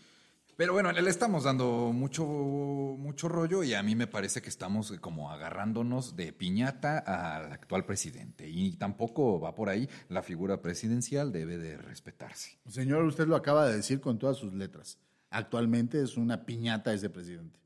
Pero 0.57 0.73
bueno, 0.73 0.91
le 0.91 1.11
estamos 1.11 1.45
dando 1.45 1.93
mucho, 1.93 2.25
mucho 2.25 3.29
rollo 3.29 3.63
y 3.63 3.75
a 3.75 3.83
mí 3.83 3.95
me 3.95 4.07
parece 4.07 4.41
que 4.41 4.49
estamos 4.49 4.91
como 5.01 5.31
agarrándonos 5.31 6.17
de 6.17 6.33
piñata 6.33 6.99
al 6.99 7.53
actual 7.53 7.85
presidente. 7.85 8.49
Y 8.49 8.73
tampoco 8.77 9.39
va 9.39 9.55
por 9.55 9.69
ahí. 9.69 9.87
La 10.09 10.23
figura 10.23 10.63
presidencial 10.63 11.31
debe 11.31 11.59
de 11.59 11.77
respetarse. 11.77 12.59
Señor, 12.67 13.05
usted 13.05 13.27
lo 13.27 13.37
acaba 13.37 13.69
de 13.69 13.77
decir 13.77 14.01
con 14.01 14.19
todas 14.19 14.39
sus 14.39 14.55
letras. 14.55 14.99
Actualmente 15.29 16.03
es 16.03 16.17
una 16.17 16.47
piñata 16.47 16.95
ese 16.95 17.11
presidente. 17.11 17.61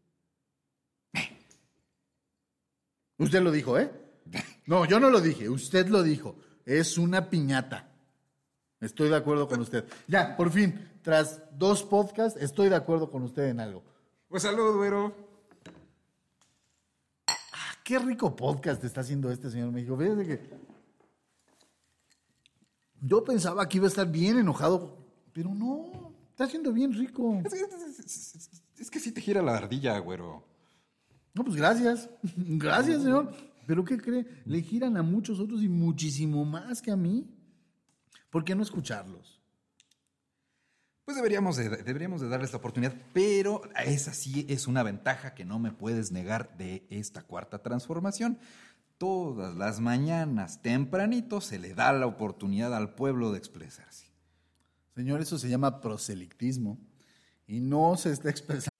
Usted 3.19 3.40
lo 3.40 3.53
dijo, 3.53 3.79
¿eh? 3.79 3.93
No, 4.66 4.85
yo 4.85 5.01
no 5.01 5.11
lo 5.11 5.21
dije, 5.21 5.49
usted 5.49 5.88
lo 5.88 6.03
dijo. 6.03 6.37
Es 6.64 6.99
una 6.99 7.29
piñata. 7.29 7.88
Estoy 8.81 9.09
de 9.09 9.16
acuerdo 9.16 9.49
con 9.49 9.61
usted. 9.61 9.85
Ya, 10.07 10.37
por 10.37 10.51
fin, 10.51 10.88
tras 11.03 11.43
dos 11.59 11.83
podcasts, 11.83 12.40
estoy 12.40 12.69
de 12.69 12.77
acuerdo 12.77 13.11
con 13.11 13.23
usted 13.23 13.49
en 13.49 13.61
algo. 13.61 13.83
Pues 14.29 14.43
salud, 14.43 14.77
güero. 14.77 15.14
Ah, 17.27 17.75
qué 17.85 17.99
rico 17.99 18.35
podcast 18.35 18.83
está 18.85 19.01
haciendo 19.01 19.31
este 19.31 19.51
señor 19.51 19.71
México. 19.73 19.97
Fíjese 19.97 20.27
que 20.27 20.51
yo 23.03 23.25
pensaba 23.25 23.69
que 23.69 23.79
iba 23.79 23.87
a 23.87 23.88
estar 23.88 24.11
bien 24.11 24.38
enojado, 24.38 24.97
pero 25.33 25.55
no, 25.55 26.14
está 26.31 26.45
haciendo 26.45 26.73
bien 26.73 26.93
rico. 26.93 27.43
Es 27.45 27.53
que, 27.53 28.83
es 28.83 28.90
que 28.90 29.01
sí 29.01 29.12
te 29.12 29.21
gira 29.21 29.43
la 29.43 29.57
ardilla, 29.57 29.99
güero. 29.99 30.45
No, 31.35 31.45
pues 31.45 31.57
gracias. 31.57 32.09
Gracias, 32.37 33.03
señor. 33.03 33.33
Pero 33.71 33.85
¿qué 33.85 33.99
cree? 33.99 34.27
Le 34.47 34.63
giran 34.63 34.97
a 34.97 35.03
muchos 35.05 35.39
otros 35.39 35.63
y 35.63 35.69
muchísimo 35.69 36.45
más 36.45 36.83
que 36.83 36.91
a 36.91 36.97
mí. 36.97 37.33
¿Por 38.29 38.43
qué 38.43 38.57
no 38.57 38.65
escucharlos? 38.65 39.41
Pues 41.05 41.17
deberíamos 41.17 41.57
de, 41.57 41.69
deberíamos 41.69 42.21
de 42.21 42.29
darles 42.29 42.51
la 42.51 42.59
oportunidad, 42.59 42.97
pero 43.13 43.63
esa 43.87 44.13
sí 44.13 44.45
es 44.49 44.67
una 44.67 44.83
ventaja 44.83 45.35
que 45.35 45.45
no 45.45 45.61
me 45.61 45.71
puedes 45.71 46.11
negar 46.11 46.57
de 46.57 46.85
esta 46.91 47.23
cuarta 47.23 47.63
transformación. 47.63 48.41
Todas 48.99 49.55
las 49.55 49.79
mañanas, 49.79 50.63
tempranito, 50.63 51.41
se 51.41 51.61
le 51.61 51.73
da 51.73 51.93
la 51.93 52.07
oportunidad 52.07 52.75
al 52.75 52.97
pueblo 52.97 53.31
de 53.31 53.39
expresarse. 53.39 54.13
Señor, 54.97 55.21
eso 55.21 55.39
se 55.39 55.49
llama 55.49 55.81
proselictismo 55.81 56.81
y 57.47 57.61
no 57.61 57.97
se 57.97 58.11
está 58.11 58.31
expresando. 58.31 58.80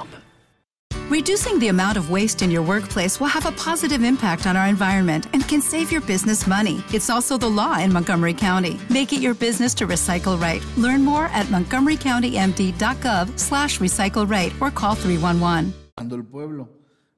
Reducing 1.11 1.59
the 1.59 1.67
amount 1.67 1.97
of 1.97 2.09
waste 2.09 2.41
in 2.41 2.49
your 2.49 2.61
workplace 2.63 3.19
will 3.19 3.27
have 3.27 3.45
a 3.45 3.51
positive 3.51 4.01
impact 4.01 4.47
on 4.47 4.55
our 4.55 4.67
environment 4.67 5.27
and 5.33 5.45
can 5.45 5.61
save 5.61 5.91
your 5.91 5.99
business 5.99 6.47
money. 6.47 6.81
It's 6.93 7.09
also 7.09 7.37
the 7.37 7.49
law 7.49 7.77
in 7.79 7.91
Montgomery 7.91 8.33
County. 8.33 8.79
Make 8.89 9.11
it 9.11 9.19
your 9.19 9.33
business 9.33 9.73
to 9.73 9.85
recycle 9.85 10.39
right. 10.39 10.63
Learn 10.77 11.03
more 11.03 11.25
at 11.33 11.47
montgomerycountymd.gov 11.47 13.37
slash 13.37 13.79
recycle 13.79 14.25
right 14.25 14.53
or 14.61 14.71
call 14.71 14.95
311. 14.95 15.73
el 15.99 16.23
pueblo. 16.23 16.69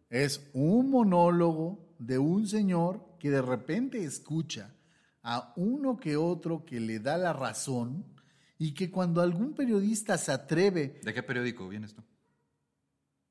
Es 0.10 0.42
un 0.56 0.90
monólogo 0.90 1.78
de 2.00 2.18
un 2.18 2.48
señor 2.48 3.00
que 3.20 3.30
de 3.30 3.44
repente 3.44 4.04
escucha 4.04 4.74
a 5.22 5.54
uno 5.56 5.98
que 5.98 6.18
otro 6.18 6.66
que 6.66 6.80
le 6.80 6.98
da 6.98 7.20
la 7.20 7.32
razón 7.32 8.04
y 8.58 8.74
que 8.74 8.90
cuando 8.90 9.22
algún 9.22 9.54
periodista 9.54 10.18
se 10.18 10.32
atreve... 10.32 11.00
¿De 11.04 11.14
qué 11.14 11.22
periódico 11.22 11.70
vienes 11.70 11.94
tú? 11.94 12.02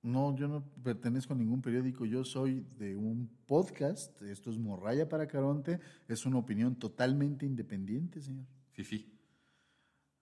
No, 0.03 0.35
yo 0.35 0.49
no 0.49 0.65
pertenezco 0.83 1.33
a 1.33 1.37
ningún 1.37 1.62
periódico, 1.62 2.05
yo 2.05 2.25
soy 2.25 2.67
de 2.77 2.97
un 2.97 3.31
podcast, 3.47 4.21
esto 4.23 4.51
es 4.51 4.59
Morraya 4.59 5.09
para 5.09 5.29
Caronte, 5.29 5.79
es 6.09 6.27
una 6.27 6.38
opinión 6.38 6.75
totalmente 6.75 7.47
independiente, 7.47 8.21
señor. 8.21 8.45
Fifi. 8.73 9.09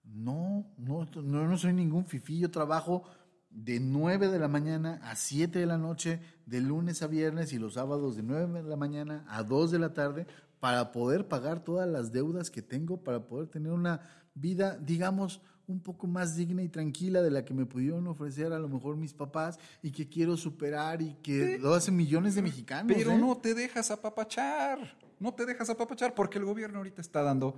No, 0.03 0.71
no, 0.77 1.05
no, 1.23 1.47
no 1.47 1.57
soy 1.57 1.73
ningún 1.73 2.05
fifi, 2.05 2.39
yo 2.39 2.51
trabajo 2.51 3.03
de 3.49 3.79
9 3.79 4.29
de 4.29 4.39
la 4.39 4.47
mañana 4.47 4.99
a 5.03 5.15
7 5.15 5.57
de 5.57 5.65
la 5.65 5.77
noche, 5.77 6.21
de 6.45 6.61
lunes 6.61 7.01
a 7.01 7.07
viernes 7.07 7.51
y 7.51 7.57
los 7.57 7.73
sábados 7.73 8.15
de 8.15 8.23
9 8.23 8.61
de 8.61 8.69
la 8.69 8.77
mañana 8.77 9.25
a 9.29 9.43
2 9.43 9.71
de 9.71 9.79
la 9.79 9.93
tarde 9.93 10.27
para 10.59 10.91
poder 10.91 11.27
pagar 11.27 11.63
todas 11.63 11.89
las 11.89 12.11
deudas 12.11 12.51
que 12.51 12.61
tengo, 12.61 13.03
para 13.03 13.27
poder 13.27 13.47
tener 13.47 13.71
una 13.71 14.01
vida, 14.35 14.77
digamos, 14.77 15.41
un 15.71 15.79
poco 15.79 16.07
más 16.07 16.35
digna 16.35 16.61
y 16.61 16.69
tranquila 16.69 17.21
de 17.21 17.31
la 17.31 17.45
que 17.45 17.53
me 17.53 17.65
pudieron 17.65 18.07
ofrecer 18.07 18.53
a 18.53 18.59
lo 18.59 18.69
mejor 18.69 18.97
mis 18.97 19.13
papás 19.13 19.57
y 19.81 19.91
que 19.91 20.07
quiero 20.07 20.37
superar 20.37 21.01
y 21.01 21.15
que 21.23 21.57
lo 21.59 21.73
hacen 21.73 21.95
millones 21.95 22.35
de 22.35 22.41
mexicanos. 22.41 22.93
Pero 22.95 23.11
¿eh? 23.11 23.17
no 23.17 23.37
te 23.37 23.53
dejas 23.53 23.91
apapachar, 23.91 24.97
no 25.19 25.33
te 25.33 25.45
dejas 25.45 25.69
apapachar 25.69 26.13
porque 26.13 26.37
el 26.37 26.45
gobierno 26.45 26.77
ahorita 26.77 27.01
está 27.01 27.23
dando 27.23 27.55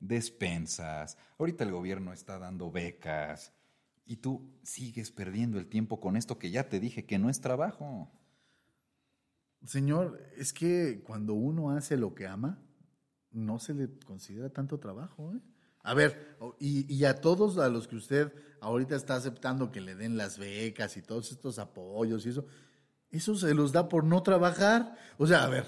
despensas, 0.00 1.16
ahorita 1.38 1.64
el 1.64 1.72
gobierno 1.72 2.12
está 2.12 2.38
dando 2.38 2.70
becas 2.70 3.52
y 4.04 4.16
tú 4.16 4.48
sigues 4.62 5.10
perdiendo 5.10 5.58
el 5.58 5.66
tiempo 5.66 6.00
con 6.00 6.16
esto 6.16 6.38
que 6.38 6.50
ya 6.50 6.68
te 6.68 6.80
dije 6.80 7.04
que 7.04 7.18
no 7.18 7.28
es 7.28 7.40
trabajo. 7.40 8.10
Señor, 9.64 10.22
es 10.36 10.52
que 10.52 11.02
cuando 11.04 11.34
uno 11.34 11.70
hace 11.70 11.96
lo 11.96 12.14
que 12.14 12.26
ama, 12.26 12.62
no 13.32 13.58
se 13.58 13.74
le 13.74 13.98
considera 13.98 14.48
tanto 14.48 14.78
trabajo. 14.78 15.34
¿eh? 15.34 15.40
A 15.86 15.94
ver, 15.94 16.36
y, 16.58 16.92
y, 16.92 17.04
a 17.04 17.20
todos 17.20 17.58
a 17.58 17.68
los 17.68 17.86
que 17.86 17.94
usted 17.94 18.32
ahorita 18.60 18.96
está 18.96 19.14
aceptando 19.14 19.70
que 19.70 19.80
le 19.80 19.94
den 19.94 20.16
las 20.16 20.36
becas 20.36 20.96
y 20.96 21.02
todos 21.02 21.30
estos 21.30 21.60
apoyos 21.60 22.26
y 22.26 22.30
eso, 22.30 22.44
eso 23.12 23.36
se 23.36 23.54
los 23.54 23.70
da 23.70 23.88
por 23.88 24.02
no 24.02 24.20
trabajar. 24.20 24.96
O 25.16 25.28
sea, 25.28 25.44
a 25.44 25.48
ver, 25.48 25.64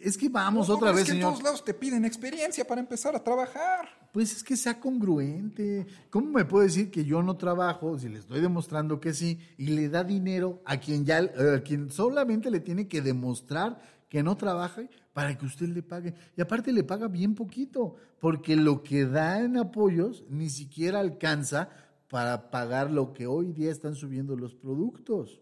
es 0.00 0.16
que 0.16 0.30
vamos 0.30 0.68
No, 0.68 0.76
otra 0.76 0.92
vez, 0.92 1.00
es 1.02 1.06
que 1.06 1.12
señor. 1.12 1.28
en 1.28 1.32
todos 1.34 1.44
lados 1.44 1.62
te 1.64 1.74
piden 1.74 2.06
experiencia 2.06 2.66
para 2.66 2.80
empezar 2.80 3.14
a 3.14 3.22
trabajar. 3.22 3.86
Pues 4.12 4.32
es 4.32 4.42
que 4.42 4.56
sea 4.56 4.80
congruente. 4.80 5.86
¿Cómo 6.08 6.30
me 6.30 6.44
puede 6.46 6.68
decir 6.68 6.90
que 6.90 7.04
yo 7.04 7.22
no 7.22 7.36
trabajo 7.36 7.98
si 7.98 8.08
le 8.08 8.20
estoy 8.20 8.40
demostrando 8.40 8.98
que 8.98 9.12
sí 9.12 9.38
y 9.58 9.66
le 9.66 9.90
da 9.90 10.04
dinero 10.04 10.62
a 10.64 10.78
quien 10.78 11.04
ya, 11.04 11.18
a 11.18 11.60
quien 11.62 11.90
solamente 11.90 12.50
le 12.50 12.60
tiene 12.60 12.88
que 12.88 13.02
demostrar 13.02 13.78
que 14.14 14.22
no 14.22 14.36
trabaja 14.36 14.88
para 15.12 15.36
que 15.36 15.44
usted 15.44 15.66
le 15.66 15.82
pague? 15.82 16.14
Y 16.36 16.40
aparte 16.40 16.72
le 16.72 16.84
paga 16.84 17.08
bien 17.08 17.34
poquito, 17.34 17.96
porque 18.20 18.54
lo 18.54 18.84
que 18.84 19.06
da 19.06 19.40
en 19.40 19.56
apoyos 19.56 20.22
ni 20.28 20.50
siquiera 20.50 21.00
alcanza 21.00 21.68
para 22.08 22.48
pagar 22.52 22.92
lo 22.92 23.12
que 23.12 23.26
hoy 23.26 23.50
día 23.50 23.72
están 23.72 23.96
subiendo 23.96 24.36
los 24.36 24.54
productos. 24.54 25.40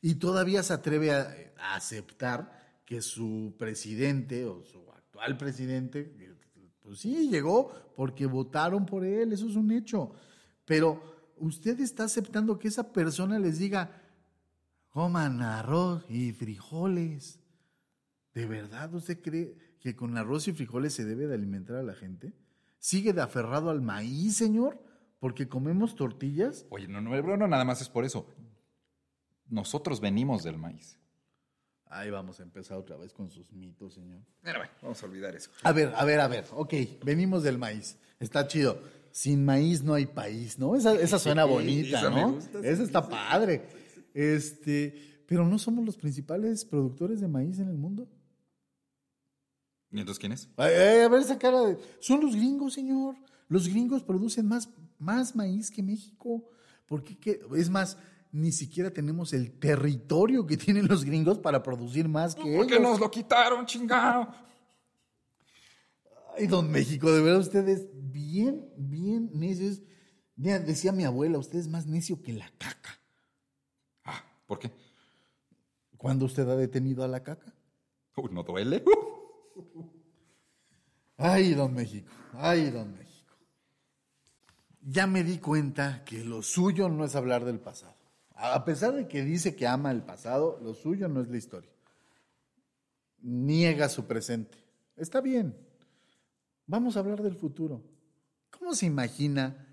Y 0.00 0.14
todavía 0.14 0.62
se 0.62 0.72
atreve 0.72 1.12
a, 1.12 1.36
a 1.58 1.74
aceptar 1.74 2.80
que 2.86 3.02
su 3.02 3.54
presidente 3.58 4.46
o 4.46 4.64
su 4.64 4.90
actual 4.90 5.36
presidente 5.36 6.16
pues 6.80 7.00
sí, 7.00 7.28
llegó 7.28 7.72
porque 7.94 8.24
votaron 8.24 8.86
por 8.86 9.04
él, 9.04 9.34
eso 9.34 9.46
es 9.46 9.56
un 9.56 9.70
hecho. 9.70 10.12
Pero 10.64 11.02
usted 11.36 11.78
está 11.80 12.04
aceptando 12.04 12.58
que 12.58 12.68
esa 12.68 12.90
persona 12.90 13.38
les 13.38 13.58
diga, 13.58 14.00
coman 14.94 15.42
arroz 15.42 16.04
y 16.08 16.32
frijoles. 16.32 17.40
¿De 18.32 18.46
verdad 18.46 18.94
usted 18.94 19.20
cree 19.20 19.56
que 19.80 19.96
con 19.96 20.16
arroz 20.16 20.46
y 20.46 20.52
frijoles 20.52 20.94
se 20.94 21.04
debe 21.04 21.26
de 21.26 21.34
alimentar 21.34 21.76
a 21.76 21.82
la 21.82 21.94
gente? 21.94 22.32
¿Sigue 22.78 23.12
de 23.12 23.20
aferrado 23.20 23.70
al 23.70 23.82
maíz, 23.82 24.36
señor? 24.36 24.80
¿Porque 25.18 25.48
comemos 25.48 25.96
tortillas? 25.96 26.64
Oye, 26.70 26.86
no, 26.86 27.00
no, 27.00 27.36
no, 27.36 27.48
nada 27.48 27.64
más 27.64 27.80
es 27.80 27.88
por 27.88 28.04
eso. 28.04 28.28
Nosotros 29.48 30.00
venimos 30.00 30.44
del 30.44 30.58
maíz. 30.58 30.96
Ahí 31.86 32.10
vamos 32.10 32.38
a 32.38 32.44
empezar 32.44 32.78
otra 32.78 32.96
vez 32.96 33.12
con 33.12 33.30
sus 33.30 33.52
mitos, 33.52 33.94
señor. 33.94 34.20
Bueno, 34.42 34.60
vamos 34.80 35.02
a 35.02 35.06
olvidar 35.06 35.34
eso. 35.34 35.50
A 35.64 35.72
ver, 35.72 35.92
a 35.96 36.04
ver, 36.04 36.20
a 36.20 36.28
ver. 36.28 36.44
Ok, 36.52 36.72
venimos 37.04 37.42
del 37.42 37.58
maíz. 37.58 37.98
Está 38.20 38.46
chido. 38.46 38.80
Sin 39.10 39.44
maíz 39.44 39.82
no 39.82 39.94
hay 39.94 40.06
país, 40.06 40.58
¿no? 40.58 40.76
Esa, 40.76 40.94
esa 40.94 41.18
suena 41.18 41.44
bonita, 41.46 42.10
¿no? 42.10 42.38
esa 42.62 42.82
está 42.82 43.08
padre. 43.08 43.83
Este, 44.14 45.22
pero 45.26 45.46
no 45.46 45.58
somos 45.58 45.84
los 45.84 45.96
principales 45.98 46.64
productores 46.64 47.20
de 47.20 47.28
maíz 47.28 47.58
en 47.58 47.68
el 47.68 47.76
mundo. 47.76 48.08
¿Y 49.90 50.00
entonces 50.00 50.18
quién 50.18 50.32
es? 50.32 50.48
Ay, 50.56 50.72
ay, 50.72 51.00
a 51.00 51.08
ver 51.08 51.20
esa 51.20 51.38
cara 51.38 51.60
de. 51.62 51.78
Son 52.00 52.20
los 52.20 52.34
gringos, 52.34 52.72
señor. 52.74 53.16
Los 53.48 53.68
gringos 53.68 54.02
producen 54.02 54.46
más, 54.46 54.68
más 54.98 55.36
maíz 55.36 55.70
que 55.70 55.82
México. 55.82 56.48
Porque 56.86 57.16
qué? 57.18 57.40
es 57.56 57.68
más, 57.70 57.96
ni 58.32 58.50
siquiera 58.52 58.90
tenemos 58.92 59.32
el 59.32 59.52
territorio 59.58 60.46
que 60.46 60.56
tienen 60.56 60.86
los 60.88 61.04
gringos 61.04 61.38
para 61.38 61.62
producir 61.62 62.08
más 62.08 62.34
que 62.34 62.42
¿Por 62.56 62.66
ellos. 62.66 62.80
nos 62.80 62.98
lo 63.00 63.10
quitaron, 63.10 63.66
chingado? 63.66 64.28
Ay, 66.36 66.46
don 66.48 66.70
México, 66.70 67.12
de 67.12 67.22
verdad 67.22 67.40
usted 67.40 67.68
es 67.68 67.86
bien, 67.92 68.68
bien 68.76 69.30
necio. 69.34 69.68
Es- 69.68 69.82
Mira, 70.36 70.58
decía 70.58 70.90
mi 70.90 71.04
abuela, 71.04 71.38
usted 71.38 71.60
es 71.60 71.68
más 71.68 71.86
necio 71.86 72.20
que 72.20 72.32
la 72.32 72.50
caca. 72.58 72.98
¿Por 74.54 74.58
qué? 74.60 74.70
¿Cuándo 75.96 76.26
usted 76.26 76.48
ha 76.48 76.56
detenido 76.56 77.02
a 77.02 77.08
la 77.08 77.22
caca? 77.22 77.52
Uy, 78.16 78.30
¿no 78.30 78.42
duele? 78.44 78.84
Ay, 81.16 81.54
don 81.54 81.74
México, 81.74 82.12
ay, 82.34 82.70
don 82.70 82.92
México. 82.92 83.34
Ya 84.80 85.06
me 85.06 85.24
di 85.24 85.38
cuenta 85.38 86.04
que 86.04 86.22
lo 86.24 86.42
suyo 86.42 86.88
no 86.88 87.04
es 87.04 87.16
hablar 87.16 87.44
del 87.44 87.58
pasado. 87.58 87.96
A 88.36 88.64
pesar 88.64 88.92
de 88.94 89.08
que 89.08 89.24
dice 89.24 89.56
que 89.56 89.66
ama 89.66 89.90
el 89.90 90.02
pasado, 90.02 90.58
lo 90.62 90.74
suyo 90.74 91.08
no 91.08 91.20
es 91.20 91.28
la 91.28 91.36
historia. 91.36 91.70
Niega 93.22 93.88
su 93.88 94.06
presente. 94.06 94.58
Está 94.96 95.20
bien. 95.20 95.56
Vamos 96.66 96.96
a 96.96 97.00
hablar 97.00 97.22
del 97.22 97.36
futuro. 97.36 97.82
¿Cómo 98.50 98.74
se 98.74 98.86
imagina 98.86 99.66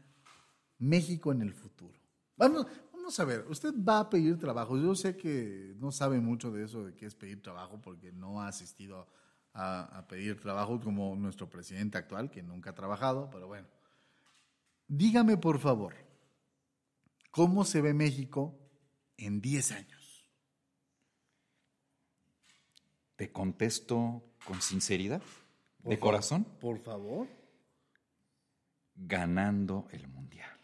México 0.78 1.32
en 1.32 1.41
el 1.41 1.54
futuro? 1.54 2.00
Vamos, 2.38 2.65
vamos 3.01 3.19
a 3.19 3.25
ver, 3.25 3.45
usted 3.49 3.73
va 3.73 3.99
a 3.99 4.09
pedir 4.09 4.37
trabajo. 4.37 4.77
Yo 4.77 4.95
sé 4.95 5.17
que 5.17 5.73
no 5.77 5.91
sabe 5.91 6.19
mucho 6.19 6.51
de 6.51 6.63
eso, 6.65 6.85
de 6.85 6.95
qué 6.95 7.07
es 7.07 7.15
pedir 7.15 7.41
trabajo, 7.41 7.81
porque 7.81 8.11
no 8.11 8.41
ha 8.41 8.47
asistido 8.47 9.07
a, 9.53 9.97
a 9.97 10.07
pedir 10.07 10.39
trabajo 10.39 10.79
como 10.79 11.15
nuestro 11.15 11.49
presidente 11.49 11.97
actual, 11.97 12.29
que 12.29 12.43
nunca 12.43 12.69
ha 12.69 12.75
trabajado, 12.75 13.29
pero 13.31 13.47
bueno. 13.47 13.67
Dígame, 14.87 15.37
por 15.37 15.59
favor, 15.59 15.95
¿cómo 17.31 17.65
se 17.65 17.81
ve 17.81 17.93
México 17.93 18.55
en 19.17 19.41
10 19.41 19.71
años? 19.71 20.27
Te 23.15 23.31
contesto 23.31 24.23
con 24.45 24.61
sinceridad, 24.61 25.21
Por 25.81 25.91
de 25.91 25.99
corazón, 25.99 26.43
Por 26.59 26.79
favor. 26.79 27.27
ganando 28.95 29.87
el 29.91 30.07
mundial. 30.07 30.61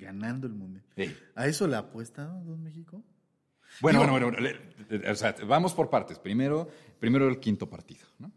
Ganando 0.00 0.46
el 0.46 0.54
mundo. 0.54 0.80
Ey. 0.96 1.16
¿A 1.34 1.46
eso 1.46 1.66
le 1.68 1.76
apuesta, 1.76 2.24
don 2.24 2.62
México? 2.62 3.02
Bueno, 3.80 4.00
Digo- 4.00 4.12
bueno, 4.12 4.30
bueno, 4.32 5.10
o 5.10 5.14
sea, 5.14 5.34
vamos 5.46 5.74
por 5.74 5.90
partes. 5.90 6.18
Primero, 6.18 6.68
primero 6.98 7.28
el 7.28 7.38
quinto 7.38 7.68
partido, 7.70 8.06
¿no? 8.18 8.32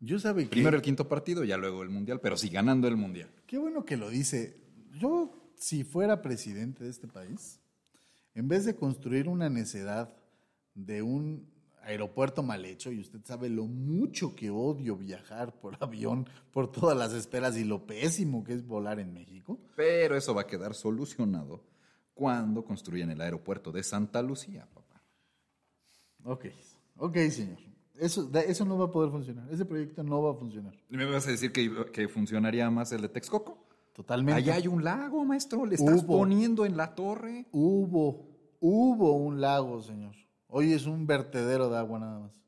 Yo 0.00 0.18
sabe 0.18 0.44
que... 0.44 0.50
Primero 0.50 0.76
el 0.76 0.82
quinto 0.82 1.08
partido, 1.08 1.44
ya 1.44 1.56
luego 1.56 1.82
el 1.82 1.88
mundial, 1.88 2.20
pero 2.20 2.36
sí 2.36 2.48
ganando 2.48 2.88
el 2.88 2.96
mundial. 2.96 3.30
Qué 3.46 3.58
bueno 3.58 3.84
que 3.84 3.96
lo 3.96 4.10
dice. 4.10 4.58
Yo, 4.98 5.50
si 5.56 5.84
fuera 5.84 6.20
presidente 6.20 6.84
de 6.84 6.90
este 6.90 7.06
país, 7.08 7.60
en 8.34 8.48
vez 8.48 8.64
de 8.64 8.74
construir 8.74 9.28
una 9.28 9.48
necedad 9.48 10.14
de 10.74 11.02
un 11.02 11.48
aeropuerto 11.84 12.42
mal 12.42 12.64
hecho, 12.64 12.90
y 12.92 13.00
usted 13.00 13.20
sabe 13.24 13.48
lo 13.48 13.64
mucho 13.66 14.34
que 14.34 14.50
odio 14.50 14.96
viajar 14.96 15.52
por 15.60 15.76
avión, 15.80 16.28
por 16.52 16.70
todas 16.72 16.96
las 16.96 17.12
esperas 17.12 17.56
y 17.56 17.64
lo 17.64 17.86
pésimo 17.86 18.42
que 18.44 18.54
es 18.54 18.66
volar 18.66 18.98
en 19.00 19.12
México, 19.12 19.58
Pero 19.76 20.16
eso 20.16 20.34
va 20.34 20.42
a 20.42 20.46
quedar 20.46 20.74
solucionado 20.74 21.62
cuando 22.14 22.64
construyan 22.64 23.10
el 23.10 23.20
aeropuerto 23.20 23.72
de 23.72 23.82
Santa 23.82 24.22
Lucía, 24.22 24.66
papá. 24.72 25.02
ok, 26.24 26.46
ok, 26.98 27.16
señor. 27.30 27.58
Eso, 27.96 28.28
eso 28.34 28.64
no 28.64 28.76
va 28.76 28.86
a 28.86 28.90
poder 28.90 29.10
funcionar. 29.12 29.48
Ese 29.52 29.64
proyecto 29.64 30.02
no 30.02 30.20
va 30.20 30.32
a 30.32 30.34
funcionar. 30.34 30.74
¿Me 30.88 31.04
vas 31.04 31.28
a 31.28 31.30
decir 31.30 31.52
que, 31.52 31.86
que 31.92 32.08
funcionaría 32.08 32.68
más 32.68 32.90
el 32.90 33.02
de 33.02 33.08
Texcoco? 33.08 33.56
Totalmente. 33.92 34.38
Allá 34.40 34.54
hay 34.56 34.66
un 34.66 34.82
lago, 34.82 35.24
maestro. 35.24 35.64
Le 35.64 35.76
estás 35.76 36.02
Hubo. 36.02 36.18
poniendo 36.18 36.66
en 36.66 36.76
la 36.76 36.96
torre. 36.96 37.46
Hubo, 37.52 38.26
hubo 38.58 39.12
un 39.12 39.40
lago, 39.40 39.80
señor. 39.80 40.16
Hoy 40.56 40.72
es 40.72 40.86
un 40.86 41.04
vertedero 41.04 41.68
de 41.68 41.76
agua 41.76 41.98
nada 41.98 42.20
más. 42.20 42.40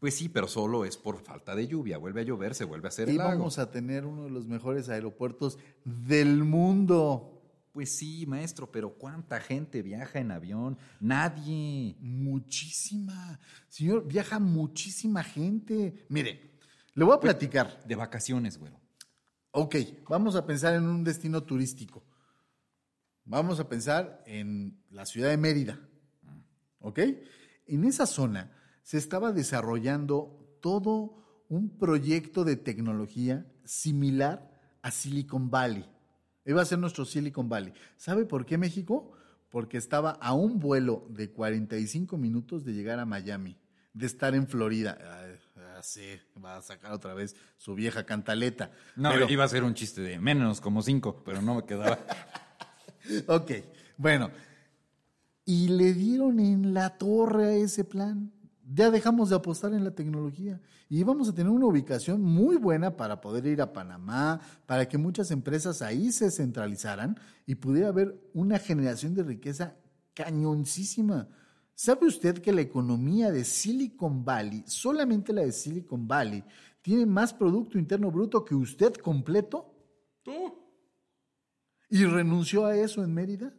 Pues 0.00 0.14
sí, 0.16 0.30
pero 0.30 0.48
solo 0.48 0.86
es 0.86 0.96
por 0.96 1.20
falta 1.20 1.54
de 1.54 1.66
lluvia. 1.68 1.98
Vuelve 1.98 2.22
a 2.22 2.24
llover, 2.24 2.54
se 2.54 2.64
vuelve 2.64 2.86
a 2.86 2.88
hacer 2.88 3.06
Y 3.08 3.10
el 3.12 3.18
lago. 3.18 3.32
vamos 3.32 3.58
a 3.58 3.70
tener 3.70 4.06
uno 4.06 4.24
de 4.24 4.30
los 4.30 4.46
mejores 4.46 4.88
aeropuertos 4.88 5.58
del 5.84 6.42
mundo. 6.42 7.42
Pues 7.72 7.94
sí, 7.94 8.24
maestro, 8.24 8.72
pero 8.72 8.94
¿cuánta 8.94 9.40
gente 9.40 9.82
viaja 9.82 10.20
en 10.20 10.30
avión? 10.30 10.78
Nadie. 11.00 11.96
Muchísima. 12.00 13.38
Señor, 13.68 14.06
viaja 14.08 14.38
muchísima 14.38 15.22
gente. 15.22 16.06
Mire, 16.08 16.56
le 16.94 17.04
voy 17.04 17.14
a 17.14 17.20
platicar. 17.20 17.84
De 17.84 17.94
vacaciones, 17.94 18.56
güero. 18.56 18.80
Ok, 19.50 19.76
vamos 20.08 20.34
a 20.34 20.46
pensar 20.46 20.72
en 20.72 20.88
un 20.88 21.04
destino 21.04 21.42
turístico. 21.42 22.02
Vamos 23.26 23.60
a 23.60 23.68
pensar 23.68 24.22
en 24.24 24.82
la 24.88 25.04
ciudad 25.04 25.28
de 25.28 25.36
Mérida. 25.36 25.78
¿Ok? 26.84 27.00
En 27.66 27.84
esa 27.84 28.04
zona 28.06 28.52
se 28.82 28.98
estaba 28.98 29.32
desarrollando 29.32 30.58
todo 30.60 31.44
un 31.48 31.78
proyecto 31.78 32.44
de 32.44 32.56
tecnología 32.56 33.46
similar 33.64 34.50
a 34.82 34.90
Silicon 34.90 35.50
Valley. 35.50 35.86
Iba 36.44 36.60
a 36.60 36.66
ser 36.66 36.78
nuestro 36.78 37.06
Silicon 37.06 37.48
Valley. 37.48 37.72
¿Sabe 37.96 38.26
por 38.26 38.44
qué 38.44 38.58
México? 38.58 39.12
Porque 39.48 39.78
estaba 39.78 40.10
a 40.10 40.34
un 40.34 40.58
vuelo 40.58 41.06
de 41.08 41.30
45 41.30 42.18
minutos 42.18 42.66
de 42.66 42.74
llegar 42.74 42.98
a 42.98 43.06
Miami, 43.06 43.56
de 43.94 44.04
estar 44.04 44.34
en 44.34 44.46
Florida. 44.46 44.98
Sé, 45.80 46.20
va 46.42 46.56
a 46.58 46.62
sacar 46.62 46.92
otra 46.92 47.14
vez 47.14 47.34
su 47.56 47.74
vieja 47.74 48.04
cantaleta. 48.04 48.72
No, 48.94 49.10
Pero- 49.10 49.30
iba 49.30 49.44
a 49.44 49.48
ser 49.48 49.64
un 49.64 49.72
chiste 49.74 50.02
de 50.02 50.18
menos 50.18 50.60
como 50.60 50.82
cinco, 50.82 51.22
pero 51.24 51.40
no 51.40 51.54
me 51.54 51.64
quedaba. 51.64 51.98
Ok, 53.26 53.50
bueno. 53.98 54.30
Y 55.44 55.68
le 55.68 55.92
dieron 55.92 56.40
en 56.40 56.74
la 56.74 56.96
torre 56.96 57.46
a 57.46 57.54
ese 57.54 57.84
plan. 57.84 58.32
Ya 58.66 58.90
dejamos 58.90 59.28
de 59.28 59.36
apostar 59.36 59.74
en 59.74 59.84
la 59.84 59.94
tecnología 59.94 60.60
y 60.88 61.02
vamos 61.02 61.28
a 61.28 61.34
tener 61.34 61.50
una 61.50 61.66
ubicación 61.66 62.22
muy 62.22 62.56
buena 62.56 62.96
para 62.96 63.20
poder 63.20 63.46
ir 63.46 63.60
a 63.60 63.72
Panamá, 63.72 64.40
para 64.64 64.88
que 64.88 64.96
muchas 64.96 65.30
empresas 65.30 65.82
ahí 65.82 66.12
se 66.12 66.30
centralizaran 66.30 67.18
y 67.46 67.56
pudiera 67.56 67.88
haber 67.88 68.18
una 68.32 68.58
generación 68.58 69.14
de 69.14 69.22
riqueza 69.22 69.76
cañoncísima. 70.14 71.28
¿Sabe 71.74 72.06
usted 72.06 72.38
que 72.38 72.52
la 72.52 72.60
economía 72.60 73.32
de 73.32 73.44
Silicon 73.44 74.24
Valley, 74.24 74.64
solamente 74.66 75.32
la 75.32 75.42
de 75.42 75.52
Silicon 75.52 76.06
Valley, 76.06 76.44
tiene 76.80 77.04
más 77.04 77.34
Producto 77.34 77.78
Interno 77.78 78.10
Bruto 78.10 78.44
que 78.44 78.54
usted 78.54 78.94
completo? 78.94 79.74
¿Y 81.90 82.04
renunció 82.04 82.64
a 82.64 82.76
eso 82.76 83.02
en 83.02 83.12
Mérida? 83.12 83.52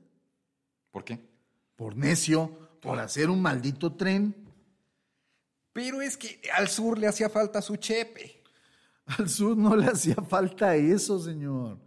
¿Por 0.92 1.04
qué? 1.04 1.35
Por 1.76 1.96
necio, 1.96 2.52
por 2.82 3.00
hacer 3.00 3.30
un 3.30 3.42
maldito 3.42 3.94
tren. 3.94 4.36
Pero 5.74 6.02
es 6.02 6.18
que 6.18 6.40
al 6.56 6.70
sur 6.70 6.98
le 6.98 7.08
hacía 7.08 7.30
falta 7.30 7.62
su 7.62 7.76
chepe. 7.76 8.44
Al 9.06 9.30
sur 9.30 9.56
no 9.56 9.76
le 9.76 9.88
hacía 9.88 10.16
falta 10.16 10.76
eso, 10.76 11.20
señor. 11.20 11.80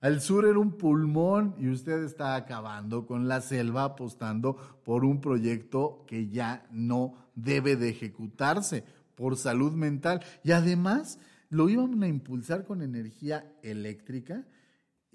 Al 0.00 0.20
sur 0.20 0.44
era 0.46 0.58
un 0.58 0.72
pulmón 0.72 1.54
y 1.58 1.68
usted 1.68 2.04
está 2.04 2.34
acabando 2.34 3.06
con 3.06 3.28
la 3.28 3.40
selva 3.40 3.84
apostando 3.84 4.56
por 4.84 5.04
un 5.04 5.20
proyecto 5.20 6.04
que 6.06 6.28
ya 6.28 6.66
no 6.70 7.14
debe 7.34 7.76
de 7.76 7.90
ejecutarse 7.90 8.84
por 9.14 9.36
salud 9.36 9.72
mental. 9.72 10.24
Y 10.44 10.52
además 10.52 11.18
lo 11.48 11.68
iban 11.68 12.02
a 12.02 12.08
impulsar 12.08 12.64
con 12.64 12.82
energía 12.82 13.52
eléctrica 13.62 14.44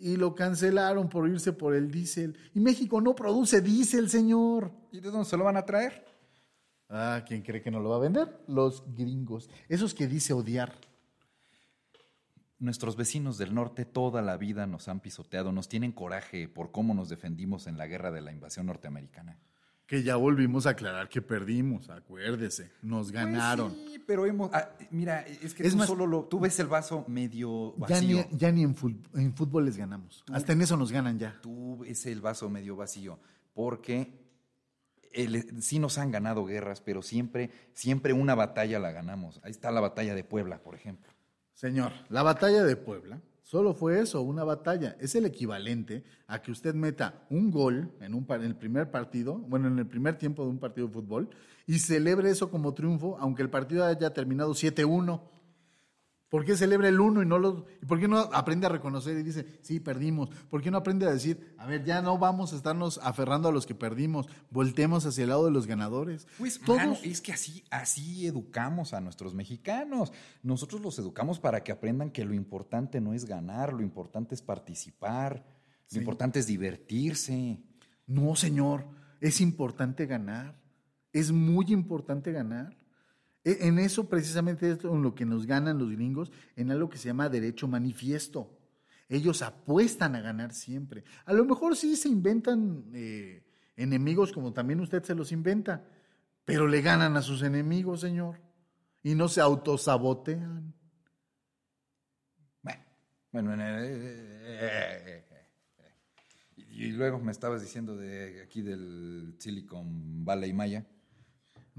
y 0.02 0.18
lo 0.18 0.34
cancelaron 0.34 1.08
por 1.08 1.30
irse 1.30 1.54
por 1.54 1.76
el 1.76 1.92
diésel. 1.92 2.36
Y 2.56 2.60
México 2.60 3.00
no 3.00 3.14
produce 3.14 3.62
diésel, 3.62 4.10
señor. 4.10 4.72
¿Y 4.92 5.00
de 5.00 5.12
dónde 5.12 5.30
se 5.30 5.38
lo 5.38 5.44
van 5.44 5.58
a 5.58 5.66
traer? 5.66 6.04
Ah, 6.90 7.24
¿quién 7.26 7.44
cree 7.44 7.62
que 7.62 7.72
no 7.72 7.80
lo 7.80 7.90
va 7.90 7.98
a 7.98 8.00
vender? 8.00 8.44
Los 8.48 8.84
gringos. 8.96 9.50
Esos 9.70 9.94
que 9.94 10.08
dice 10.08 10.34
odiar. 10.34 10.74
Nuestros 12.58 12.96
vecinos 12.96 13.38
del 13.38 13.54
norte 13.54 13.86
toda 13.86 14.22
la 14.22 14.38
vida 14.38 14.68
nos 14.68 14.88
han 14.88 15.00
pisoteado, 15.00 15.52
nos 15.52 15.70
tienen 15.70 15.92
coraje 15.92 16.48
por 16.48 16.72
cómo 16.72 16.94
nos 16.94 17.08
defendimos 17.08 17.68
en 17.68 17.78
la 17.78 17.88
guerra 17.88 18.12
de 18.12 18.22
la 18.22 18.32
invasión 18.32 18.66
norteamericana. 18.66 19.40
Que 19.92 20.04
ya 20.04 20.16
volvimos 20.16 20.68
a 20.68 20.70
aclarar 20.70 21.10
que 21.10 21.22
perdimos, 21.22 21.90
acuérdese. 21.90 22.72
Nos 22.82 23.12
ganaron. 23.12 23.74
Pues 23.74 23.92
sí, 23.92 24.00
pero 24.08 24.26
hemos. 24.26 24.50
ah, 24.54 24.70
mira, 24.90 25.20
es 25.20 25.54
que 25.54 25.64
Es 25.68 25.74
tú 25.74 25.80
más- 25.80 25.88
solo 25.88 26.08
lo. 26.08 26.24
Tú 26.24 26.40
ves 26.40 26.58
el 26.62 26.68
vaso 26.68 27.04
medio 27.10 27.76
ya 27.90 28.00
ni, 28.00 28.14
vacío. 28.14 28.30
ya 28.32 28.52
ni 28.54 28.64
en, 28.64 28.74
fútbol 28.74 29.66
les 29.66 29.76
ganamos. 29.76 30.24
Hasta 30.32 30.54
en 30.54 30.62
eso 30.62 30.78
nos 30.78 30.94
ganan 30.94 31.20
ya. 31.20 31.38
Tú 31.42 31.80
ves 31.80 32.06
el 32.06 32.22
vaso 32.22 32.50
medio 32.50 32.78
vacío. 32.78 33.20
Porque 33.54 34.14
el- 35.12 35.62
sí 35.62 35.78
nos 35.78 35.98
han 35.98 36.10
ganado 36.10 36.46
guerras, 36.46 36.80
pero 36.80 37.02
siempre, 37.02 37.50
siempre 37.74 38.14
una 38.14 38.34
batalla 38.34 38.80
la 38.80 38.92
ganamos. 38.94 39.42
Ahí 39.44 39.52
está 39.52 39.72
la 39.72 39.82
batalla 39.82 40.16
de 40.16 40.24
Puebla, 40.24 40.60
por 40.64 40.74
ejemplo. 40.74 41.12
Señor, 41.54 41.92
la 42.08 42.24
batalla 42.24 42.64
de 42.64 42.78
Puebla 42.78 43.20
solo 43.42 43.74
fue 43.74 44.00
eso, 44.00 44.22
una 44.22 44.44
batalla. 44.44 44.96
Es 45.00 45.16
el 45.16 45.26
equivalente 45.26 46.04
a 46.28 46.42
que 46.42 46.52
usted 46.52 46.74
meta 46.74 47.26
un 47.30 47.52
gol 47.52 47.92
en, 48.00 48.14
un, 48.14 48.26
en 48.30 48.44
el 48.44 48.56
primer 48.56 48.92
partido, 48.92 49.38
bueno, 49.38 49.68
en 49.68 49.80
el 49.80 49.88
primer 49.88 50.18
tiempo 50.18 50.44
de 50.44 50.50
un 50.50 50.60
partido 50.60 50.88
de 50.88 50.94
fútbol, 50.94 51.30
y 51.68 51.80
celebre 51.80 52.30
eso 52.30 52.50
como 52.50 52.74
triunfo, 52.74 53.18
aunque 53.20 53.42
el 53.42 53.50
partido 53.50 53.86
haya 53.86 54.14
terminado 54.14 54.52
7-1. 54.52 55.22
¿Por 56.32 56.46
qué 56.46 56.56
celebra 56.56 56.88
el 56.88 57.02
uno 57.02 57.22
y 57.22 57.26
no 57.26 57.38
los... 57.38 57.66
¿Y 57.82 57.86
por 57.86 58.00
qué 58.00 58.08
no 58.08 58.20
aprende 58.20 58.66
a 58.66 58.70
reconocer 58.70 59.18
y 59.18 59.22
dice, 59.22 59.46
sí, 59.64 59.82
perdimos? 59.82 60.30
¿Por 60.50 60.62
qué 60.62 60.72
no 60.72 60.78
aprende 60.78 61.06
a 61.06 61.12
decir, 61.12 61.54
a 61.58 61.66
ver, 61.66 61.84
ya 61.84 62.02
no 62.02 62.18
vamos 62.18 62.54
a 62.54 62.56
estarnos 62.56 63.02
aferrando 63.04 63.50
a 63.50 63.52
los 63.52 63.66
que 63.66 63.76
perdimos, 63.76 64.28
voltemos 64.50 65.06
hacia 65.06 65.24
el 65.24 65.30
lado 65.32 65.44
de 65.44 65.52
los 65.52 65.68
ganadores? 65.68 66.26
Pues, 66.38 66.58
Todos- 66.62 66.78
mano, 66.78 66.98
es 67.04 67.20
que 67.20 67.34
así, 67.34 67.66
así 67.70 68.26
educamos 68.28 68.94
a 68.94 69.02
nuestros 69.02 69.34
mexicanos. 69.34 70.14
Nosotros 70.42 70.80
los 70.80 70.98
educamos 71.00 71.38
para 71.42 71.66
que 71.66 71.74
aprendan 71.74 72.12
que 72.12 72.24
lo 72.24 72.34
importante 72.34 73.02
no 73.02 73.14
es 73.14 73.26
ganar, 73.26 73.74
lo 73.74 73.82
importante 73.82 74.34
es 74.34 74.42
participar, 74.42 75.44
lo 75.92 76.00
importante 76.00 76.40
es 76.40 76.48
divertirse. 76.48 77.60
No, 78.08 78.38
señor, 78.38 78.86
es 79.20 79.42
importante 79.42 80.06
ganar. 80.06 80.56
Es 81.12 81.34
muy 81.34 81.66
importante 81.74 82.32
ganar. 82.32 82.78
E- 83.44 83.68
En 83.68 83.80
eso 83.80 84.08
precisamente 84.10 84.72
es 84.72 84.84
en 84.84 85.02
lo 85.02 85.16
que 85.16 85.26
nos 85.26 85.46
ganan 85.46 85.78
los 85.80 85.92
gringos, 85.92 86.32
en 86.56 86.72
algo 86.72 86.90
que 86.90 86.98
se 86.98 87.08
llama 87.08 87.30
derecho 87.30 87.68
manifiesto. 87.68 88.58
Ellos 89.10 89.42
apuestan 89.42 90.16
a 90.16 90.22
ganar 90.22 90.54
siempre. 90.54 91.04
A 91.26 91.34
lo 91.34 91.44
mejor 91.46 91.76
sí 91.76 91.96
se 91.96 92.08
inventan 92.10 92.86
eh, 92.94 93.44
enemigos 93.76 94.32
como 94.32 94.54
también 94.54 94.80
usted 94.80 95.04
se 95.04 95.16
los 95.16 95.32
inventa, 95.32 95.84
pero 96.46 96.68
le 96.68 96.82
ganan 96.82 97.18
a 97.18 97.22
sus 97.22 97.44
enemigos, 97.44 98.02
señor, 98.02 98.40
y 99.04 99.16
no 99.16 99.28
se 99.28 99.42
autosabotean. 99.42 100.74
Bueno, 103.32 103.50
bueno, 103.50 103.54
eh, 103.70 103.86
eh, 104.44 105.26
y 106.58 106.86
y 106.86 106.92
luego 106.92 107.20
me 107.20 107.32
estabas 107.32 107.62
diciendo 107.62 107.96
de 107.96 108.42
aquí 108.44 108.62
del 108.62 109.36
Silicon 109.40 110.24
Valley 110.26 110.54
Maya. 110.54 110.86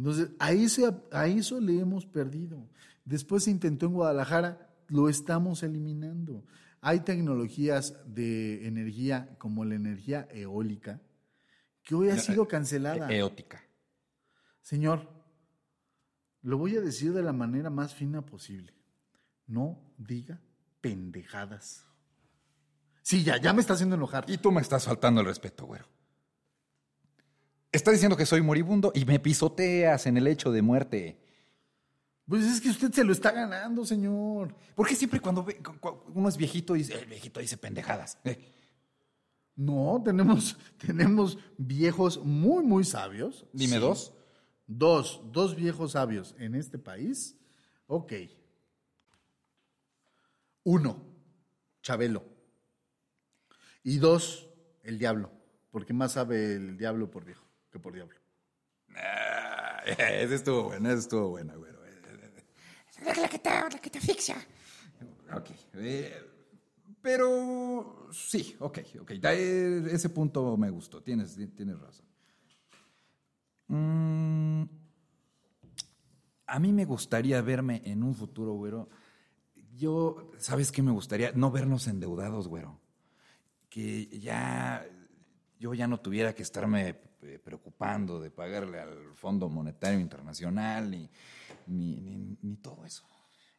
Entonces, 0.03 0.31
a, 0.41 0.51
ese, 0.51 0.93
a 1.13 1.29
eso 1.29 1.61
le 1.61 1.79
hemos 1.79 2.07
perdido. 2.07 2.69
Después 3.05 3.45
se 3.45 3.53
intentó 3.53 3.87
en 3.87 3.93
Guadalajara, 3.93 4.75
lo 4.89 5.09
estamos 5.09 5.63
eliminando. 5.63 6.45
Hay 6.81 7.01
tecnologías 7.01 7.95
de 8.05 8.67
energía 8.67 9.37
como 9.39 9.65
la 9.65 9.77
energía 9.77 10.27
eólica 10.33 11.01
que 11.85 11.95
hoy 11.95 12.09
ha 12.09 12.19
sido 12.19 12.49
cancelada. 12.49 13.13
Eótica. 13.13 13.63
Señor, 14.61 15.09
lo 16.41 16.59
voy 16.59 16.77
a 16.77 16.81
decir 16.81 17.13
de 17.13 17.23
la 17.23 17.33
manera 17.33 17.71
más 17.71 17.95
fina 17.95 18.27
posible. 18.27 18.75
No 19.47 19.95
diga 19.99 20.41
pendejadas. 20.81 21.87
Sí, 23.03 23.23
ya, 23.23 23.37
ya 23.41 23.53
me 23.53 23.61
está 23.61 23.75
haciendo 23.75 23.95
enojar. 23.95 24.25
Y 24.27 24.39
tú 24.39 24.51
me 24.51 24.63
estás 24.63 24.85
faltando 24.85 25.21
el 25.21 25.29
respeto, 25.29 25.65
güero. 25.65 25.87
Estás 27.73 27.95
diciendo 27.95 28.17
que 28.17 28.27
soy 28.27 28.43
moribundo 28.43 28.93
y 28.95 29.05
me 29.07 29.19
pisoteas 29.19 30.07
en 30.07 30.17
el 30.19 30.27
hecho 30.27 30.53
de 30.53 30.61
muerte. 30.63 31.19
Pues 32.29 32.45
es 32.45 32.61
que 32.61 32.69
usted 32.71 32.93
se 32.93 33.03
lo 33.05 33.13
está 33.13 33.33
ganando, 33.33 33.85
señor. 33.85 34.55
¿Por 34.75 34.87
qué 34.87 34.95
siempre 34.95 35.21
cuando 35.21 35.43
ve- 35.43 35.61
uno 36.15 36.29
es 36.29 36.37
viejito 36.37 36.75
dice, 36.75 36.95
el 36.99 37.07
viejito 37.07 37.41
dice 37.41 37.57
pendejadas? 37.57 38.19
Eh, 38.25 38.53
No, 39.57 40.01
tenemos, 40.05 40.57
tenemos 40.79 41.39
viejos 41.59 42.23
muy, 42.25 42.65
muy 42.65 42.85
sabios. 42.85 43.47
Dime 43.53 43.75
Sí. 43.77 43.81
dos. 43.81 44.15
Dos, 44.67 45.21
dos 45.33 45.57
viejos 45.57 45.93
sabios 45.93 46.35
en 46.39 46.55
este 46.55 46.79
país. 46.79 47.37
Ok. 47.87 48.13
Uno, 50.65 51.05
Chabelo. 51.83 52.25
Y 53.83 53.99
dos, 53.99 54.49
el 54.85 54.99
diablo. 54.99 55.31
Porque 55.71 55.93
más 55.93 56.13
sabe 56.13 56.55
el 56.55 56.77
diablo 56.79 57.11
por 57.11 57.25
viejo 57.25 57.45
que 57.73 57.81
por 57.81 57.95
diablo. 57.95 58.17
Ah, 58.95 59.83
ese 59.87 60.35
estuvo 60.35 60.65
bueno, 60.65 60.91
ese 60.91 61.01
estuvo 61.01 61.31
bueno, 61.31 61.59
güero. 61.59 61.81
La 63.05 63.29
que 63.29 63.39
te, 63.39 63.51
la 63.51 63.69
que 63.81 63.91
te 63.91 63.99
asfixia. 63.99 64.37
Ok. 65.35 65.51
eh, 65.75 66.15
pero 67.01 68.09
sí, 68.13 68.55
ok, 68.61 68.79
ok. 69.01 69.11
Eh, 69.11 69.83
ese 69.91 70.09
punto 70.11 70.57
me 70.57 70.71
gustó, 70.71 71.03
tienes, 71.03 71.37
tienes 71.57 71.81
razón. 71.81 72.07
Mm, 73.67 74.63
a 76.47 76.59
mí 76.61 76.73
me 76.73 76.85
gustaría 76.85 77.43
verme 77.43 77.83
en 77.85 78.05
un 78.05 78.15
futuro, 78.15 78.53
güero. 78.53 78.89
Yo, 79.75 80.31
¿sabes 80.39 80.71
qué 80.71 80.83
me 80.83 80.93
gustaría? 80.93 81.33
No 81.33 81.51
vernos 81.51 81.89
endeudados, 81.89 82.47
güero. 82.47 82.79
Que 83.69 84.07
ya 84.21 84.87
yo 85.59 85.75
ya 85.75 85.87
no 85.87 85.99
tuviera 85.99 86.35
que 86.35 86.43
estarme 86.43 87.01
eh, 87.23 87.39
preocupando 87.43 88.21
de 88.21 88.31
pagarle 88.31 88.81
al 88.81 89.15
Fondo 89.15 89.49
Monetario 89.49 90.01
Internacional 90.01 90.91
ni, 90.91 91.09
ni, 91.67 91.97
ni- 92.01 92.37
ni 92.43 92.57
todo 92.57 92.85
eso. 92.85 93.05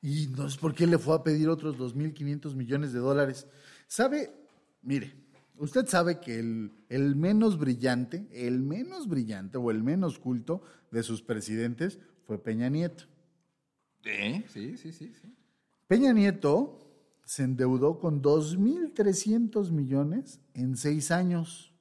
Y 0.01 0.27
no 0.27 0.45
es 0.47 0.57
por 0.57 0.73
qué 0.75 0.85
le 0.85 0.97
fue 0.97 1.15
a 1.15 1.23
pedir 1.23 1.47
otros 1.49 1.77
2.500 1.77 2.55
millones 2.55 2.91
de 2.93 2.99
dólares. 2.99 3.47
¿Sabe? 3.87 4.31
Mire, 4.81 5.13
usted 5.57 5.87
sabe 5.87 6.19
que 6.19 6.39
el, 6.39 6.71
el 6.89 7.15
menos 7.15 7.57
brillante, 7.57 8.27
el 8.33 8.61
menos 8.61 9.07
brillante 9.07 9.57
o 9.57 9.71
el 9.71 9.81
menos 9.83 10.19
culto 10.19 10.61
de 10.91 11.03
sus 11.03 11.21
presidentes 11.21 11.99
fue 12.27 12.37
Peña 12.43 12.69
Nieto. 12.69 13.05
Sí, 14.03 14.43
sí, 14.51 14.77
sí, 14.77 14.91
sí. 14.91 15.13
sí. 15.21 15.33
Peña 15.87 16.11
Nieto 16.11 16.79
se 17.25 17.43
endeudó 17.43 17.99
con 17.99 18.21
2.300 18.21 19.71
millones 19.71 20.41
en 20.53 20.75
seis 20.75 21.11
años. 21.11 21.72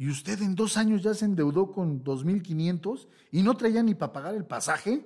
Y 0.00 0.08
usted 0.08 0.40
en 0.40 0.54
dos 0.54 0.78
años 0.78 1.02
ya 1.02 1.12
se 1.12 1.26
endeudó 1.26 1.72
con 1.72 2.02
2.500 2.02 3.06
y 3.32 3.42
no 3.42 3.54
traía 3.54 3.82
ni 3.82 3.94
para 3.94 4.14
pagar 4.14 4.34
el 4.34 4.46
pasaje. 4.46 5.04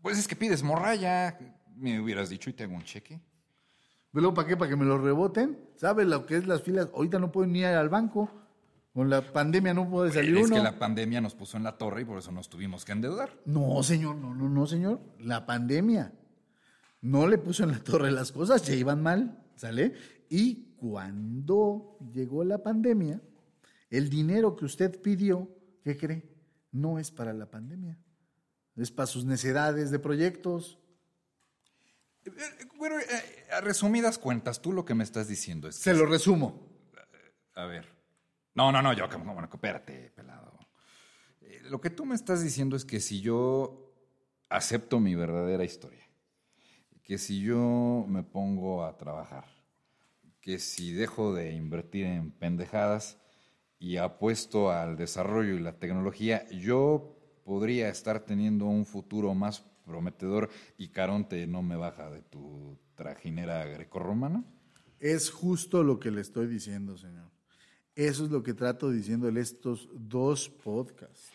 Pues 0.00 0.18
es 0.18 0.26
que 0.26 0.34
pides 0.34 0.64
morralla. 0.64 1.38
Me 1.76 2.00
hubieras 2.00 2.28
dicho 2.28 2.50
y 2.50 2.54
te 2.54 2.64
hago 2.64 2.74
un 2.74 2.82
cheque. 2.82 3.20
¿Pero 4.10 4.34
para 4.34 4.48
qué? 4.48 4.56
¿Para 4.56 4.68
que 4.68 4.74
me 4.74 4.84
lo 4.84 4.98
reboten? 4.98 5.60
¿Sabe 5.76 6.04
lo 6.04 6.26
que 6.26 6.38
es 6.38 6.48
las 6.48 6.62
filas? 6.62 6.88
Ahorita 6.92 7.20
no 7.20 7.30
puedo 7.30 7.46
ni 7.46 7.60
ir 7.60 7.66
al 7.66 7.88
banco. 7.88 8.32
Con 8.92 9.08
la 9.08 9.32
pandemia 9.32 9.72
no 9.72 9.88
puede 9.88 10.10
salir 10.10 10.38
es 10.38 10.46
uno. 10.46 10.56
que 10.56 10.62
la 10.64 10.80
pandemia 10.80 11.20
nos 11.20 11.36
puso 11.36 11.56
en 11.56 11.62
la 11.62 11.78
torre 11.78 12.02
y 12.02 12.04
por 12.04 12.18
eso 12.18 12.32
nos 12.32 12.48
tuvimos 12.48 12.84
que 12.84 12.90
endeudar. 12.90 13.30
No, 13.44 13.80
señor, 13.84 14.16
no, 14.16 14.34
no, 14.34 14.48
no, 14.48 14.66
señor. 14.66 14.98
La 15.20 15.46
pandemia 15.46 16.12
no 17.00 17.28
le 17.28 17.38
puso 17.38 17.62
en 17.62 17.70
la 17.70 17.78
torre 17.78 18.10
las 18.10 18.32
cosas, 18.32 18.66
ya 18.66 18.74
iban 18.74 19.00
mal, 19.04 19.40
¿sale? 19.54 19.94
Y 20.28 20.74
cuando 20.78 21.96
llegó 22.12 22.42
la 22.42 22.58
pandemia, 22.58 23.22
el 23.92 24.08
dinero 24.10 24.56
que 24.56 24.64
usted 24.64 25.00
pidió, 25.00 25.48
¿qué 25.84 25.96
cree? 25.96 26.28
No 26.72 26.98
es 26.98 27.10
para 27.10 27.32
la 27.32 27.50
pandemia. 27.50 27.98
Es 28.76 28.90
para 28.90 29.06
sus 29.06 29.24
necesidades 29.24 29.90
de 29.90 29.98
proyectos. 29.98 30.78
Eh, 32.24 32.30
eh, 32.30 32.64
Bueno, 32.78 32.98
eh, 32.98 33.46
a 33.52 33.60
resumidas 33.60 34.18
cuentas, 34.18 34.60
tú 34.62 34.72
lo 34.72 34.84
que 34.84 34.94
me 34.94 35.04
estás 35.04 35.28
diciendo 35.28 35.68
es... 35.68 35.76
que- 35.76 35.82
Se 35.84 35.94
lo 35.94 36.06
resumo. 36.06 36.68
A 37.54 37.66
ver. 37.66 37.86
No, 38.54 38.72
no, 38.72 38.80
no, 38.82 38.92
yo, 38.94 39.06
bueno, 39.08 39.48
espérate, 39.52 40.10
pelado. 40.16 40.58
Eh, 41.42 41.60
lo 41.64 41.80
que 41.80 41.90
tú 41.90 42.04
me 42.06 42.14
estás 42.14 42.42
diciendo 42.42 42.76
es 42.76 42.84
que 42.84 42.98
si 43.00 43.20
yo 43.20 43.92
acepto 44.48 45.00
mi 45.00 45.14
verdadera 45.14 45.64
historia, 45.64 46.06
que 47.02 47.18
si 47.18 47.42
yo 47.42 48.04
me 48.08 48.22
pongo 48.22 48.84
a 48.86 48.96
trabajar, 48.96 49.44
que 50.40 50.58
si 50.58 50.92
dejo 50.92 51.34
de 51.34 51.52
invertir 51.52 52.06
en 52.06 52.30
pendejadas 52.32 53.18
y 53.82 53.96
apuesto 53.96 54.70
al 54.70 54.96
desarrollo 54.96 55.56
y 55.56 55.58
la 55.58 55.72
tecnología, 55.72 56.48
yo 56.50 57.16
podría 57.44 57.88
estar 57.88 58.20
teniendo 58.20 58.66
un 58.66 58.86
futuro 58.86 59.34
más 59.34 59.64
prometedor 59.84 60.50
y 60.78 60.90
Caronte 60.90 61.48
no 61.48 61.62
me 61.62 61.74
baja 61.74 62.08
de 62.08 62.22
tu 62.22 62.78
trajinera 62.94 63.64
grecorromana. 63.64 64.44
Es 65.00 65.30
justo 65.30 65.82
lo 65.82 65.98
que 65.98 66.12
le 66.12 66.20
estoy 66.20 66.46
diciendo, 66.46 66.96
señor. 66.96 67.28
Eso 67.96 68.24
es 68.24 68.30
lo 68.30 68.44
que 68.44 68.54
trato 68.54 68.88
diciéndole 68.88 69.40
estos 69.40 69.88
dos 69.92 70.48
podcasts. 70.48 71.32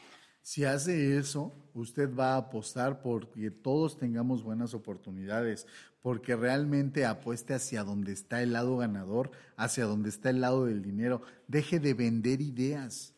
Si 0.48 0.64
hace 0.64 1.18
eso, 1.18 1.54
usted 1.74 2.16
va 2.16 2.36
a 2.36 2.38
apostar 2.38 3.02
porque 3.02 3.52
todos 3.52 3.98
tengamos 3.98 4.44
buenas 4.44 4.74
oportunidades, 4.74 5.68
porque 6.02 6.38
realmente 6.38 7.06
apueste 7.06 7.54
hacia 7.54 7.84
donde 7.84 8.14
está 8.14 8.42
el 8.42 8.54
lado 8.54 8.78
ganador, 8.78 9.32
hacia 9.58 9.84
donde 9.84 10.08
está 10.08 10.30
el 10.30 10.40
lado 10.40 10.64
del 10.64 10.82
dinero. 10.82 11.22
Deje 11.50 11.82
de 11.82 11.94
vender 11.94 12.40
ideas, 12.40 13.14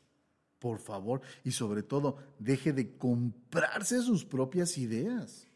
por 0.57 0.80
favor, 0.80 1.21
y 1.43 1.51
sobre 1.51 1.84
todo, 1.84 2.17
deje 2.39 2.73
de 2.73 2.97
comprarse 2.97 4.01
sus 4.01 4.25
propias 4.25 4.75
ideas. 4.80 5.47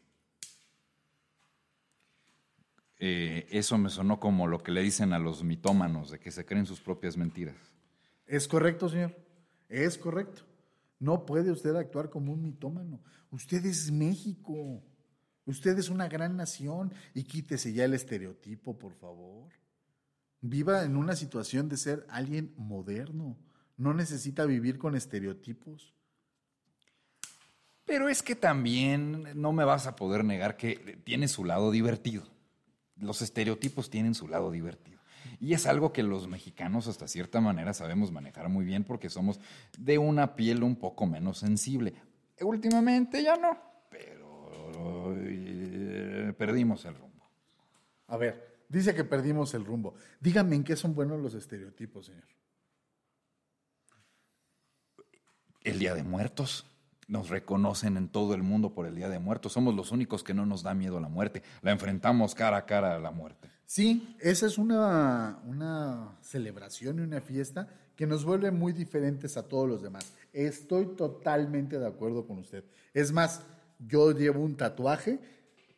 Eh, 3.00 3.48
eso 3.50 3.78
me 3.78 3.90
sonó 3.90 4.20
como 4.20 4.46
lo 4.46 4.62
que 4.62 4.70
le 4.70 4.80
dicen 4.80 5.12
a 5.12 5.18
los 5.18 5.42
mitómanos, 5.42 6.12
de 6.12 6.20
que 6.20 6.30
se 6.30 6.46
creen 6.46 6.66
sus 6.66 6.80
propias 6.80 7.16
mentiras. 7.16 7.56
Es 8.28 8.46
correcto, 8.46 8.88
señor. 8.88 9.16
Es 9.68 9.98
correcto. 9.98 10.53
No 10.98 11.26
puede 11.26 11.50
usted 11.50 11.74
actuar 11.76 12.10
como 12.10 12.32
un 12.32 12.42
mitómano. 12.42 13.00
Usted 13.30 13.64
es 13.66 13.90
México. 13.90 14.82
Usted 15.46 15.78
es 15.78 15.88
una 15.90 16.08
gran 16.08 16.36
nación 16.36 16.92
y 17.14 17.24
quítese 17.24 17.72
ya 17.72 17.84
el 17.84 17.94
estereotipo, 17.94 18.78
por 18.78 18.94
favor. 18.94 19.52
Viva 20.40 20.84
en 20.84 20.96
una 20.96 21.16
situación 21.16 21.68
de 21.68 21.76
ser 21.76 22.06
alguien 22.08 22.54
moderno. 22.56 23.36
No 23.76 23.92
necesita 23.92 24.46
vivir 24.46 24.78
con 24.78 24.94
estereotipos. 24.94 25.94
Pero 27.84 28.08
es 28.08 28.22
que 28.22 28.34
también 28.34 29.40
no 29.40 29.52
me 29.52 29.64
vas 29.64 29.86
a 29.86 29.96
poder 29.96 30.24
negar 30.24 30.56
que 30.56 31.00
tiene 31.04 31.28
su 31.28 31.44
lado 31.44 31.70
divertido. 31.70 32.24
Los 32.96 33.20
estereotipos 33.20 33.90
tienen 33.90 34.14
su 34.14 34.28
lado 34.28 34.50
divertido. 34.50 34.93
Y 35.40 35.54
es 35.54 35.66
algo 35.66 35.92
que 35.92 36.02
los 36.02 36.28
mexicanos 36.28 36.86
hasta 36.86 37.08
cierta 37.08 37.40
manera 37.40 37.74
sabemos 37.74 38.12
manejar 38.12 38.48
muy 38.48 38.64
bien 38.64 38.84
porque 38.84 39.10
somos 39.10 39.40
de 39.78 39.98
una 39.98 40.34
piel 40.36 40.62
un 40.62 40.76
poco 40.76 41.06
menos 41.06 41.38
sensible. 41.38 41.94
Últimamente 42.40 43.22
ya 43.22 43.36
no, 43.36 43.56
pero 43.90 45.14
eh, 45.18 46.32
perdimos 46.36 46.84
el 46.84 46.94
rumbo. 46.94 47.30
A 48.08 48.16
ver, 48.16 48.58
dice 48.68 48.94
que 48.94 49.04
perdimos 49.04 49.54
el 49.54 49.64
rumbo. 49.64 49.94
Dígame 50.20 50.56
en 50.56 50.64
qué 50.64 50.76
son 50.76 50.94
buenos 50.94 51.20
los 51.20 51.34
estereotipos, 51.34 52.06
señor. 52.06 52.24
El 55.62 55.78
Día 55.78 55.94
de 55.94 56.02
Muertos. 56.02 56.66
Nos 57.06 57.28
reconocen 57.28 57.98
en 57.98 58.08
todo 58.08 58.34
el 58.34 58.42
mundo 58.42 58.72
por 58.72 58.86
el 58.86 58.94
Día 58.94 59.08
de 59.08 59.18
Muertos. 59.18 59.52
Somos 59.52 59.74
los 59.74 59.92
únicos 59.92 60.24
que 60.24 60.32
no 60.32 60.46
nos 60.46 60.62
da 60.62 60.74
miedo 60.74 61.00
la 61.00 61.08
muerte. 61.08 61.42
La 61.60 61.70
enfrentamos 61.70 62.34
cara 62.34 62.56
a 62.56 62.66
cara 62.66 62.96
a 62.96 62.98
la 62.98 63.10
muerte. 63.10 63.50
Sí, 63.74 64.14
esa 64.20 64.46
es 64.46 64.56
una, 64.56 65.40
una 65.46 66.16
celebración 66.20 67.00
y 67.00 67.02
una 67.02 67.20
fiesta 67.20 67.66
que 67.96 68.06
nos 68.06 68.24
vuelve 68.24 68.52
muy 68.52 68.72
diferentes 68.72 69.36
a 69.36 69.48
todos 69.48 69.68
los 69.68 69.82
demás. 69.82 70.12
Estoy 70.32 70.94
totalmente 70.94 71.80
de 71.80 71.88
acuerdo 71.88 72.24
con 72.24 72.38
usted. 72.38 72.62
Es 72.92 73.10
más, 73.10 73.42
yo 73.80 74.12
llevo 74.12 74.44
un 74.44 74.56
tatuaje 74.56 75.18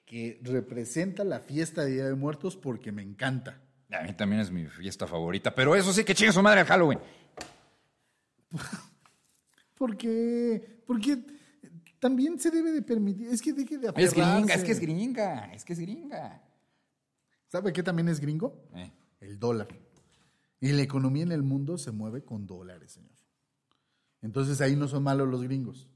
que 0.05 0.39
representa 0.43 1.25
la 1.25 1.41
fiesta 1.41 1.87
de 1.87 1.93
Día 1.93 2.05
de 2.05 2.15
Muertos 2.15 2.55
porque 2.55 2.93
me 2.93 3.01
encanta. 3.01 3.63
A 3.91 4.03
mí 4.03 4.13
también 4.13 4.43
es 4.43 4.51
mi 4.51 4.67
fiesta 4.67 5.07
favorita, 5.07 5.55
pero 5.55 5.75
eso 5.75 5.91
sí 5.91 6.05
que 6.05 6.15
chingue 6.15 6.35
su 6.35 6.43
madre 6.43 6.61
el 6.61 6.67
Halloween. 6.67 6.99
¿Por 9.75 9.97
qué? 9.97 10.83
Porque 10.87 11.17
también 11.99 12.39
se 12.39 12.51
debe 12.51 12.73
de 12.73 12.83
permitir. 12.83 13.29
Es 13.29 13.41
que 13.41 13.55
deje 13.55 13.79
de 13.79 13.91
Es 13.97 14.13
gringa, 14.13 14.35
aferrarse. 14.35 14.55
es 14.55 14.65
que 14.65 14.73
es 14.73 14.81
gringa, 14.81 15.51
es 15.55 15.65
que 15.65 15.73
es 15.73 15.79
gringa. 15.79 16.43
¿Sabe 17.57 17.73
qué 17.73 17.83
también 17.83 18.09
es 18.09 18.21
gringo? 18.21 18.69
Eh, 18.75 18.93
El 19.21 19.39
dólar. 19.39 19.69
Y 20.61 20.73
la 20.73 20.83
economía 20.83 21.23
en 21.23 21.33
el 21.33 21.43
mundo 21.43 21.79
se 21.79 21.91
mueve 21.91 22.23
con 22.23 22.47
dólares, 22.47 22.93
señor. 22.93 23.17
Entonces 24.21 24.61
ahí 24.61 24.77
no 24.77 24.89
son 24.89 25.03
malos 25.05 25.27
los 25.27 25.43
gringos. 25.43 25.89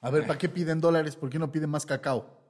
A 0.00 0.10
ver, 0.10 0.26
¿para 0.26 0.36
qué 0.38 0.48
piden 0.48 0.80
dólares? 0.80 1.14
¿Por 1.14 1.30
qué 1.30 1.38
no 1.38 1.52
piden 1.52 1.70
más 1.70 1.86
cacao? 1.86 2.40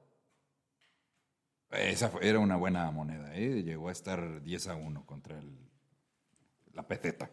Esa 1.69 2.09
fue- 2.09 2.27
era 2.27 2.39
una 2.39 2.55
buena 2.55 2.89
moneda, 2.89 3.35
¿eh? 3.35 3.61
llegó 3.61 3.89
a 3.89 3.91
estar 3.91 4.41
10 4.41 4.67
a 4.67 4.75
1 4.75 5.05
contra 5.05 5.37
el, 5.37 5.55
la 6.73 6.87
peteta. 6.87 7.29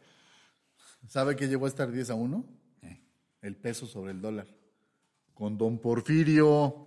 ¿Sabe 1.07 1.37
que 1.37 1.49
llegó 1.49 1.65
a 1.65 1.69
estar 1.69 1.91
10 1.91 2.11
a 2.11 2.15
1? 2.15 2.45
Eh. 2.83 3.01
El 3.41 3.57
peso 3.57 3.87
sobre 3.87 4.13
el 4.13 4.21
dólar. 4.21 4.47
Con 5.33 5.57
don 5.57 5.79
Porfirio. 5.79 6.85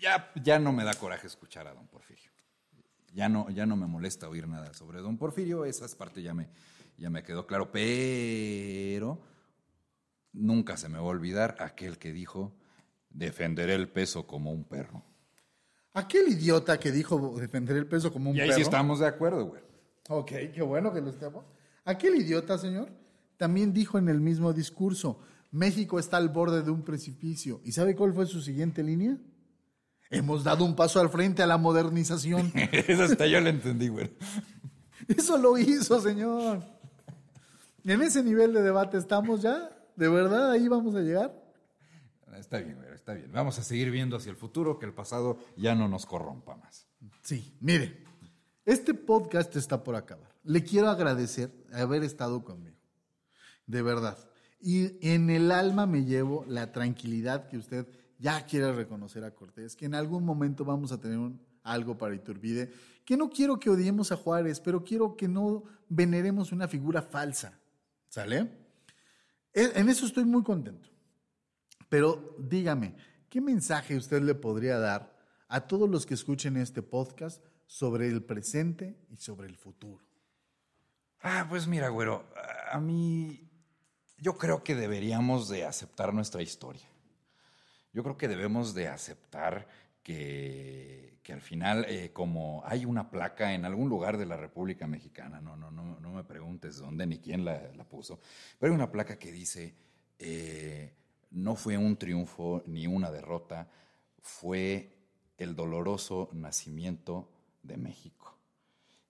Ya, 0.00 0.30
ya 0.42 0.58
no 0.58 0.72
me 0.72 0.84
da 0.84 0.94
coraje 0.94 1.26
escuchar 1.26 1.66
a 1.66 1.74
don 1.74 1.86
Porfirio. 1.86 2.30
Ya 3.12 3.28
no, 3.28 3.50
ya 3.50 3.66
no 3.66 3.76
me 3.76 3.86
molesta 3.86 4.28
oír 4.28 4.46
nada 4.48 4.72
sobre 4.72 5.00
don 5.00 5.18
Porfirio, 5.18 5.64
esa 5.64 5.86
parte 5.96 6.22
ya 6.22 6.32
me, 6.32 6.48
ya 6.96 7.10
me 7.10 7.22
quedó 7.22 7.46
claro, 7.46 7.70
pero 7.72 9.20
nunca 10.32 10.76
se 10.76 10.88
me 10.88 10.94
va 10.98 11.04
a 11.04 11.08
olvidar 11.08 11.56
aquel 11.58 11.98
que 11.98 12.12
dijo, 12.12 12.52
defenderé 13.10 13.74
el 13.74 13.88
peso 13.88 14.26
como 14.26 14.52
un 14.52 14.64
perro. 14.64 15.02
Aquel 15.92 16.28
idiota 16.28 16.78
que 16.78 16.92
dijo 16.92 17.36
defender 17.40 17.76
el 17.76 17.86
peso 17.88 18.12
como 18.12 18.30
un 18.30 18.36
Y 18.36 18.40
ahí 18.40 18.48
perro. 18.48 18.56
sí 18.58 18.62
estamos 18.62 19.00
de 19.00 19.08
acuerdo, 19.08 19.46
güey. 19.46 19.62
Ok, 20.08 20.30
qué 20.54 20.62
bueno 20.62 20.92
que 20.92 21.00
lo 21.00 21.10
estemos. 21.10 21.44
Aquel 21.84 22.14
idiota, 22.14 22.56
señor, 22.58 22.90
también 23.36 23.72
dijo 23.72 23.98
en 23.98 24.08
el 24.08 24.20
mismo 24.20 24.52
discurso, 24.52 25.20
México 25.50 25.98
está 25.98 26.16
al 26.16 26.28
borde 26.28 26.62
de 26.62 26.70
un 26.70 26.82
precipicio. 26.84 27.60
¿Y 27.64 27.72
sabe 27.72 27.96
cuál 27.96 28.14
fue 28.14 28.26
su 28.26 28.40
siguiente 28.40 28.84
línea? 28.84 29.18
Hemos 30.10 30.42
dado 30.42 30.64
un 30.64 30.74
paso 30.74 31.00
al 31.00 31.08
frente 31.08 31.42
a 31.42 31.46
la 31.46 31.56
modernización. 31.56 32.52
Esa 32.72 33.04
hasta 33.04 33.26
yo 33.26 33.40
la 33.40 33.50
entendí, 33.50 33.88
güey. 33.88 34.10
Eso 35.06 35.38
lo 35.38 35.56
hizo, 35.56 36.00
señor. 36.00 36.62
En 37.84 38.02
ese 38.02 38.22
nivel 38.22 38.52
de 38.52 38.62
debate 38.62 38.98
estamos 38.98 39.40
ya. 39.40 39.70
¿De 39.96 40.08
verdad 40.08 40.50
ahí 40.50 40.66
vamos 40.68 40.94
a 40.94 41.00
llegar? 41.00 41.32
Está 42.38 42.58
bien, 42.58 42.76
güey, 42.76 42.92
está 42.94 43.14
bien. 43.14 43.30
Vamos 43.32 43.58
a 43.58 43.62
seguir 43.62 43.90
viendo 43.90 44.16
hacia 44.16 44.30
el 44.30 44.36
futuro, 44.36 44.78
que 44.78 44.86
el 44.86 44.94
pasado 44.94 45.38
ya 45.56 45.74
no 45.74 45.88
nos 45.88 46.06
corrompa 46.06 46.56
más. 46.56 46.86
Sí, 47.22 47.56
mire, 47.60 48.02
este 48.64 48.94
podcast 48.94 49.54
está 49.56 49.84
por 49.84 49.94
acabar. 49.94 50.30
Le 50.42 50.64
quiero 50.64 50.88
agradecer 50.88 51.52
haber 51.72 52.02
estado 52.02 52.42
conmigo, 52.44 52.78
de 53.66 53.82
verdad. 53.82 54.18
Y 54.60 55.06
en 55.06 55.30
el 55.30 55.52
alma 55.52 55.86
me 55.86 56.04
llevo 56.04 56.44
la 56.48 56.72
tranquilidad 56.72 57.48
que 57.48 57.58
usted 57.58 57.86
ya 58.20 58.44
quiere 58.46 58.72
reconocer 58.72 59.24
a 59.24 59.34
Cortés, 59.34 59.74
que 59.74 59.86
en 59.86 59.94
algún 59.96 60.24
momento 60.24 60.64
vamos 60.64 60.92
a 60.92 61.00
tener 61.00 61.18
algo 61.64 61.98
para 61.98 62.14
Iturbide, 62.14 62.72
que 63.04 63.16
no 63.16 63.28
quiero 63.30 63.58
que 63.58 63.70
odiemos 63.70 64.12
a 64.12 64.16
Juárez, 64.16 64.60
pero 64.60 64.84
quiero 64.84 65.16
que 65.16 65.26
no 65.26 65.64
veneremos 65.88 66.52
una 66.52 66.68
figura 66.68 67.02
falsa. 67.02 67.58
¿Sale? 68.08 68.48
E- 69.52 69.72
En 69.74 69.88
eso 69.88 70.06
estoy 70.06 70.24
muy 70.24 70.42
contento. 70.44 70.88
Pero 71.88 72.36
dígame, 72.38 72.94
¿qué 73.28 73.40
mensaje 73.40 73.96
usted 73.96 74.22
le 74.22 74.34
podría 74.34 74.78
dar 74.78 75.18
a 75.48 75.62
todos 75.66 75.88
los 75.90 76.06
que 76.06 76.14
escuchen 76.14 76.56
este 76.56 76.82
podcast 76.82 77.42
sobre 77.66 78.06
el 78.08 78.22
presente 78.22 78.96
y 79.10 79.16
sobre 79.16 79.48
el 79.48 79.56
futuro? 79.56 80.04
Ah, 81.22 81.46
pues 81.48 81.66
mira, 81.66 81.88
güero, 81.88 82.24
a 82.72 82.78
mí 82.80 83.46
Yo 84.18 84.34
creo 84.36 84.62
que 84.62 84.74
deberíamos 84.74 85.48
de 85.48 85.64
aceptar 85.64 86.12
nuestra 86.12 86.42
historia. 86.42 86.86
Yo 87.92 88.02
creo 88.02 88.16
que 88.16 88.28
debemos 88.28 88.74
de 88.74 88.88
aceptar 88.88 89.68
que, 90.02 91.18
que 91.22 91.32
al 91.32 91.40
final, 91.40 91.84
eh, 91.88 92.10
como 92.12 92.62
hay 92.64 92.84
una 92.84 93.10
placa 93.10 93.54
en 93.54 93.64
algún 93.64 93.88
lugar 93.88 94.16
de 94.16 94.26
la 94.26 94.36
República 94.36 94.86
Mexicana, 94.86 95.40
no, 95.40 95.56
no, 95.56 95.70
no, 95.70 95.98
no 96.00 96.12
me 96.12 96.24
preguntes 96.24 96.78
dónde 96.78 97.06
ni 97.06 97.18
quién 97.18 97.44
la, 97.44 97.60
puso, 97.88 98.20
pero 98.58 98.72
hay 98.72 98.76
una 98.76 98.90
placa 98.90 99.18
que 99.18 99.32
dice, 99.32 99.74
eh, 100.18 100.94
no 101.30 101.56
fue 101.56 101.76
un 101.76 101.96
triunfo 101.96 102.62
ni 102.66 102.86
una 102.86 103.10
derrota, 103.10 103.68
fue 104.20 104.96
el 105.38 105.54
doloroso 105.54 106.28
nacimiento 106.32 107.30
de 107.62 107.76
México. 107.76 108.36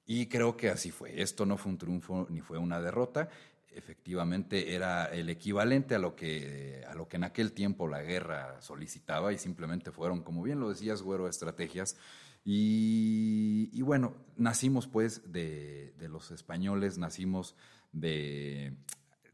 Y 0.07 0.27
creo 0.27 0.57
que 0.57 0.71
así 0.71 0.91
fue. 0.91 1.23
Esto 1.23 1.47
no 1.47 1.57
fue 1.57 1.71
un 1.71 1.79
triunfo 1.79 2.27
ni 2.31 2.41
fue 2.41 2.59
una 2.59 2.81
derrota. 2.81 3.29
Efectivamente 3.73 4.75
era 4.75 5.05
el 5.07 5.31
equivalente 5.31 5.95
a 5.95 5.99
lo 5.99 6.17
que, 6.17 6.85
a 6.89 6.95
lo 6.95 7.09
que 7.09 7.17
en 7.17 7.25
aquel 7.25 7.53
tiempo 7.53 7.87
la 7.87 8.03
guerra 8.03 8.61
solicitaba 8.61 9.33
y 9.33 9.39
simplemente 9.39 9.93
fueron, 9.93 10.23
como 10.23 10.43
bien 10.43 10.59
lo 10.59 10.69
decías, 10.71 11.03
güero, 11.03 11.29
estrategias. 11.29 11.97
Y, 12.45 13.81
bueno, 13.83 14.15
nacimos 14.37 14.87
pues 14.87 15.33
de, 15.33 15.93
de 15.99 16.09
los 16.09 16.31
españoles, 16.31 16.99
nacimos 16.99 17.55
de 17.93 18.75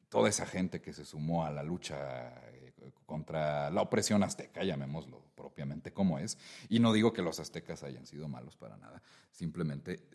toda 0.08 0.28
esa 0.28 0.46
gente 0.46 0.80
que 0.80 0.92
se 0.92 1.04
sumó 1.04 1.44
a 1.44 1.50
la 1.50 1.62
lucha 1.62 2.28
eh, 2.52 2.72
contra 3.04 3.70
la 3.70 3.82
opresión 3.82 4.22
azteca, 4.22 4.64
llamémoslo 4.64 5.22
propiamente 5.34 5.92
como 5.92 6.18
es, 6.18 6.38
y 6.68 6.80
no 6.80 6.92
digo 6.92 7.12
que 7.12 7.22
los 7.22 7.38
aztecas 7.38 7.82
hayan 7.82 8.06
sido 8.06 8.28
malos 8.28 8.56
para 8.56 8.76
nada, 8.76 9.02
simplemente 9.30 10.08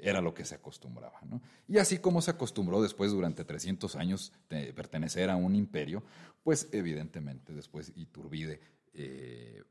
era 0.00 0.20
lo 0.20 0.34
que 0.34 0.44
se 0.44 0.54
acostumbraba. 0.54 1.20
¿no? 1.22 1.40
Y 1.66 1.78
así 1.78 1.98
como 1.98 2.22
se 2.22 2.30
acostumbró 2.30 2.82
después 2.82 3.12
durante 3.12 3.44
300 3.44 3.96
años 3.96 4.32
de 4.48 4.72
pertenecer 4.72 5.30
a 5.30 5.36
un 5.36 5.54
imperio, 5.54 6.02
pues 6.42 6.68
evidentemente 6.72 7.52
después 7.52 7.92
Iturbide 7.96 8.60
eh, 8.94 9.62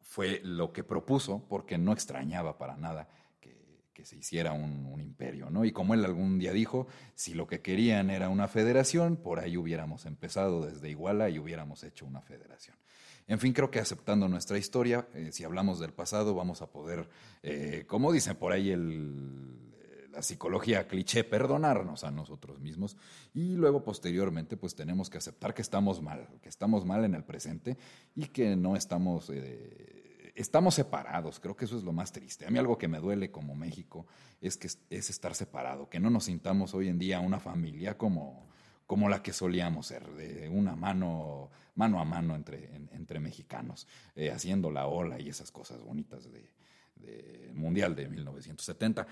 fue 0.00 0.40
lo 0.42 0.72
que 0.72 0.84
propuso, 0.84 1.46
porque 1.48 1.78
no 1.78 1.92
extrañaba 1.92 2.58
para 2.58 2.76
nada 2.76 3.08
que, 3.40 4.04
se 4.04 4.16
hiciera 4.16 4.52
un, 4.52 4.86
un, 4.86 5.00
imperio, 5.00 5.50
¿no? 5.50 5.64
Y 5.64 5.72
como 5.72 5.92
él 5.92 6.04
algún 6.04 6.38
día 6.38 6.52
dijo, 6.52 6.86
si 7.16 7.34
lo 7.34 7.48
que 7.48 7.62
querían 7.62 8.10
era 8.10 8.28
una 8.28 8.46
federación, 8.46 9.16
por 9.16 9.40
ahí 9.40 9.56
hubiéramos 9.56 10.06
empezado 10.06 10.64
desde 10.64 10.88
Iguala 10.88 11.30
y 11.30 11.40
hubiéramos 11.40 11.82
hecho 11.82 12.06
una 12.06 12.22
federación. 12.22 12.76
En 13.28 13.38
fin, 13.38 13.52
creo 13.52 13.70
que 13.70 13.78
aceptando 13.78 14.26
nuestra 14.26 14.56
historia, 14.56 15.06
eh, 15.14 15.28
si 15.32 15.44
hablamos 15.44 15.78
del 15.78 15.92
pasado, 15.92 16.34
vamos 16.34 16.62
a 16.62 16.70
poder, 16.70 17.08
eh, 17.42 17.84
como 17.86 18.10
dicen 18.10 18.36
por 18.36 18.52
ahí 18.52 18.70
el, 18.70 20.10
la 20.10 20.22
psicología 20.22 20.88
cliché, 20.88 21.24
perdonarnos 21.24 22.04
a 22.04 22.10
nosotros 22.10 22.58
mismos 22.58 22.96
y 23.34 23.50
luego 23.50 23.84
posteriormente 23.84 24.56
pues 24.56 24.74
tenemos 24.74 25.10
que 25.10 25.18
aceptar 25.18 25.52
que 25.52 25.60
estamos 25.60 26.00
mal, 26.00 26.26
que 26.40 26.48
estamos 26.48 26.86
mal 26.86 27.04
en 27.04 27.14
el 27.14 27.22
presente 27.22 27.76
y 28.16 28.26
que 28.26 28.56
no 28.56 28.76
estamos... 28.76 29.30
Eh, 29.32 30.32
estamos 30.34 30.74
separados, 30.74 31.40
creo 31.40 31.56
que 31.56 31.64
eso 31.64 31.76
es 31.76 31.82
lo 31.82 31.92
más 31.92 32.12
triste. 32.12 32.46
A 32.46 32.50
mí 32.50 32.58
algo 32.58 32.78
que 32.78 32.86
me 32.86 33.00
duele 33.00 33.32
como 33.32 33.56
México 33.56 34.06
es 34.40 34.56
que 34.56 34.68
es 34.68 35.10
estar 35.10 35.34
separado, 35.34 35.88
que 35.88 35.98
no 35.98 36.10
nos 36.10 36.24
sintamos 36.24 36.74
hoy 36.74 36.86
en 36.88 36.98
día 36.98 37.18
una 37.18 37.40
familia 37.40 37.98
como, 37.98 38.48
como 38.88 39.10
la 39.10 39.22
que 39.22 39.34
solíamos 39.34 39.86
ser, 39.86 40.02
de 40.14 40.48
una 40.48 40.74
mano, 40.74 41.50
mano 41.74 42.00
a 42.00 42.06
mano 42.06 42.34
entre, 42.34 42.74
en, 42.74 42.88
entre 42.94 43.20
mexicanos, 43.20 43.86
eh, 44.16 44.30
haciendo 44.30 44.70
la 44.70 44.86
ola 44.86 45.20
y 45.20 45.28
esas 45.28 45.52
cosas 45.52 45.82
bonitas 45.82 46.24
del 46.24 46.48
de 46.96 47.52
Mundial 47.54 47.94
de 47.94 48.08
1970. 48.08 49.06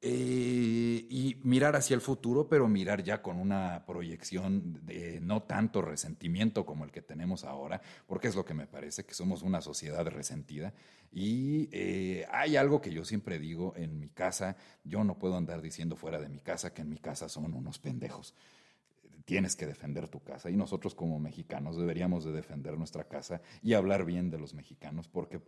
Eh, 0.00 1.04
y 1.10 1.36
mirar 1.42 1.74
hacia 1.74 1.96
el 1.96 2.00
futuro, 2.00 2.48
pero 2.48 2.68
mirar 2.68 3.02
ya 3.02 3.20
con 3.20 3.40
una 3.40 3.84
proyección 3.84 4.86
de 4.86 5.18
no 5.20 5.42
tanto 5.42 5.82
resentimiento 5.82 6.64
como 6.64 6.84
el 6.84 6.92
que 6.92 7.02
tenemos 7.02 7.42
ahora, 7.42 7.82
porque 8.06 8.28
es 8.28 8.36
lo 8.36 8.44
que 8.44 8.54
me 8.54 8.68
parece, 8.68 9.04
que 9.04 9.14
somos 9.14 9.42
una 9.42 9.60
sociedad 9.60 10.06
resentida. 10.06 10.72
Y 11.10 11.68
eh, 11.72 12.24
hay 12.30 12.54
algo 12.54 12.80
que 12.80 12.92
yo 12.92 13.04
siempre 13.04 13.40
digo 13.40 13.74
en 13.76 13.98
mi 13.98 14.10
casa, 14.10 14.56
yo 14.84 15.02
no 15.02 15.18
puedo 15.18 15.36
andar 15.36 15.60
diciendo 15.60 15.96
fuera 15.96 16.20
de 16.20 16.28
mi 16.28 16.38
casa 16.38 16.72
que 16.72 16.82
en 16.82 16.90
mi 16.90 16.98
casa 16.98 17.28
son 17.28 17.52
unos 17.52 17.80
pendejos. 17.80 18.36
Tienes 19.28 19.56
que 19.56 19.66
defender 19.66 20.08
tu 20.08 20.20
casa 20.20 20.48
y 20.48 20.56
nosotros 20.56 20.94
como 20.94 21.18
mexicanos 21.20 21.76
deberíamos 21.76 22.24
de 22.24 22.32
defender 22.32 22.78
nuestra 22.78 23.04
casa 23.04 23.42
y 23.62 23.74
hablar 23.74 24.06
bien 24.06 24.30
de 24.30 24.38
los 24.38 24.54
mexicanos, 24.54 25.06
porque 25.06 25.42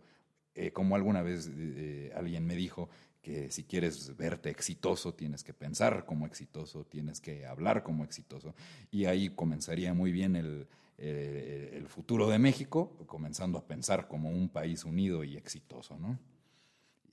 eh, 0.53 0.71
como 0.71 0.95
alguna 0.95 1.23
vez 1.23 1.49
eh, 1.51 2.11
alguien 2.15 2.45
me 2.45 2.55
dijo, 2.55 2.91
que 3.23 3.49
si 3.49 3.63
quieres 3.63 4.15
verte 4.15 4.51
exitoso, 4.51 5.15
tienes 5.15 5.43
que 5.43 5.55
pensar 5.55 6.05
como 6.05 6.27
exitoso, 6.27 6.85
tienes 6.85 7.21
que 7.21 7.47
hablar 7.47 7.81
como 7.81 8.03
exitoso. 8.03 8.53
Y 8.91 9.05
ahí 9.05 9.29
comenzaría 9.29 9.95
muy 9.95 10.11
bien 10.11 10.35
el, 10.35 10.67
eh, 10.99 11.73
el 11.73 11.87
futuro 11.87 12.29
de 12.29 12.37
México, 12.37 12.95
comenzando 13.07 13.57
a 13.57 13.65
pensar 13.65 14.07
como 14.07 14.29
un 14.29 14.47
país 14.47 14.85
unido 14.85 15.23
y 15.23 15.37
exitoso, 15.37 15.97
¿no? 15.97 16.19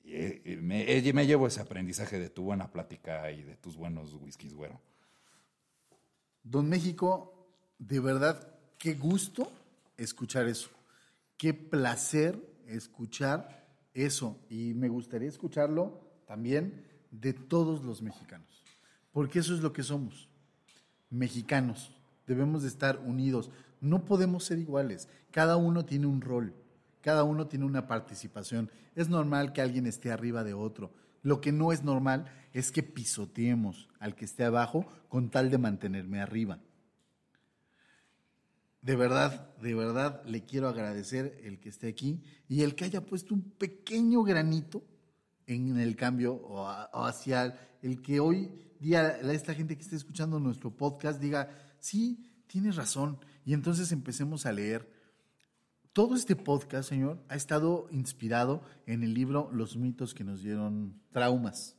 Me, 0.05 1.03
me, 1.15 1.27
llevo 1.27 1.47
ese 1.47 1.63
aprendizaje 1.63 2.19
de 2.19 2.29
tu 2.29 2.43
buena 2.43 2.71
plática 2.71 3.33
y 3.33 3.43
de 3.43 3.57
tus 3.57 3.75
buenos 3.75 4.13
whiskies, 4.13 4.53
güero. 4.53 4.83
Don 6.43 6.69
México, 6.69 7.49
de 7.79 8.01
verdad, 8.01 8.55
qué 8.79 8.95
gusto 8.95 9.51
escuchar 9.97 10.47
eso. 10.47 10.71
Qué 11.37 11.55
placer 11.55 12.39
escuchar 12.67 13.67
eso 13.95 14.39
y 14.49 14.75
me 14.75 14.89
gustaría 14.89 15.29
escucharlo 15.29 16.01
también 16.27 16.85
de 17.11 17.33
todos 17.33 17.85
los 17.85 18.03
mexicanos, 18.03 18.63
porque 19.13 19.39
eso 19.39 19.55
es 19.55 19.61
lo 19.61 19.73
que 19.73 19.83
somos, 19.83 20.29
mexicanos. 21.11 21.93
Debemos 22.27 22.63
de 22.63 22.69
estar 22.69 22.99
unidos, 22.99 23.51
no 23.81 24.05
podemos 24.05 24.45
ser 24.45 24.59
iguales, 24.59 25.09
cada 25.31 25.57
uno 25.57 25.85
tiene 25.85 26.07
un 26.07 26.21
rol, 26.21 26.55
cada 27.01 27.25
uno 27.25 27.47
tiene 27.47 27.65
una 27.65 27.87
participación. 27.87 28.71
Es 28.95 29.09
normal 29.09 29.53
que 29.53 29.63
alguien 29.63 29.87
esté 29.87 30.11
arriba 30.11 30.45
de 30.45 30.55
otro. 30.55 30.93
Lo 31.23 31.41
que 31.41 31.53
no 31.53 31.73
es 31.73 31.83
normal 31.83 32.31
es 32.53 32.73
que 32.73 32.83
pisoteemos 32.83 33.89
al 33.99 34.15
que 34.15 34.25
esté 34.25 34.45
abajo 34.45 34.87
con 35.09 35.31
tal 35.31 35.51
de 35.51 35.59
mantenerme 35.59 36.21
arriba. 36.21 36.61
De 38.83 38.97
verdad, 38.97 39.55
de 39.61 39.75
verdad 39.75 40.23
le 40.25 40.45
quiero 40.45 40.69
agradecer 40.69 41.41
el 41.43 41.59
que 41.59 41.69
esté 41.69 41.89
aquí 41.89 42.23
y 42.49 42.63
el 42.63 42.75
que 42.75 42.85
haya 42.85 43.05
puesto 43.05 43.35
un 43.35 43.43
pequeño 43.43 44.23
granito 44.23 44.85
en 45.47 45.79
el 45.79 45.97
cambio 45.97 46.35
o, 46.35 46.67
hacia 46.69 47.59
el 47.83 48.01
que 48.03 48.21
hoy 48.21 48.51
día 48.81 49.19
esta 49.33 49.55
gente 49.55 49.77
que 49.77 49.83
esté 49.83 49.97
escuchando 49.97 50.39
nuestro 50.39 50.71
podcast 50.71 51.21
diga, 51.21 51.51
sí, 51.81 52.43
tienes 52.47 52.77
razón. 52.77 53.19
Y 53.45 53.55
entonces 53.55 53.91
empecemos 53.93 54.47
a 54.47 54.53
leer. 54.53 54.98
Todo 55.93 56.15
este 56.15 56.37
podcast, 56.37 56.89
señor, 56.89 57.23
ha 57.29 57.35
estado 57.35 57.89
inspirado 57.91 58.63
en 58.87 59.03
el 59.03 59.15
libro 59.15 59.51
Los 59.53 59.77
mitos 59.77 60.15
que 60.15 60.25
nos 60.25 60.43
dieron 60.43 61.01
traumas. 61.11 61.77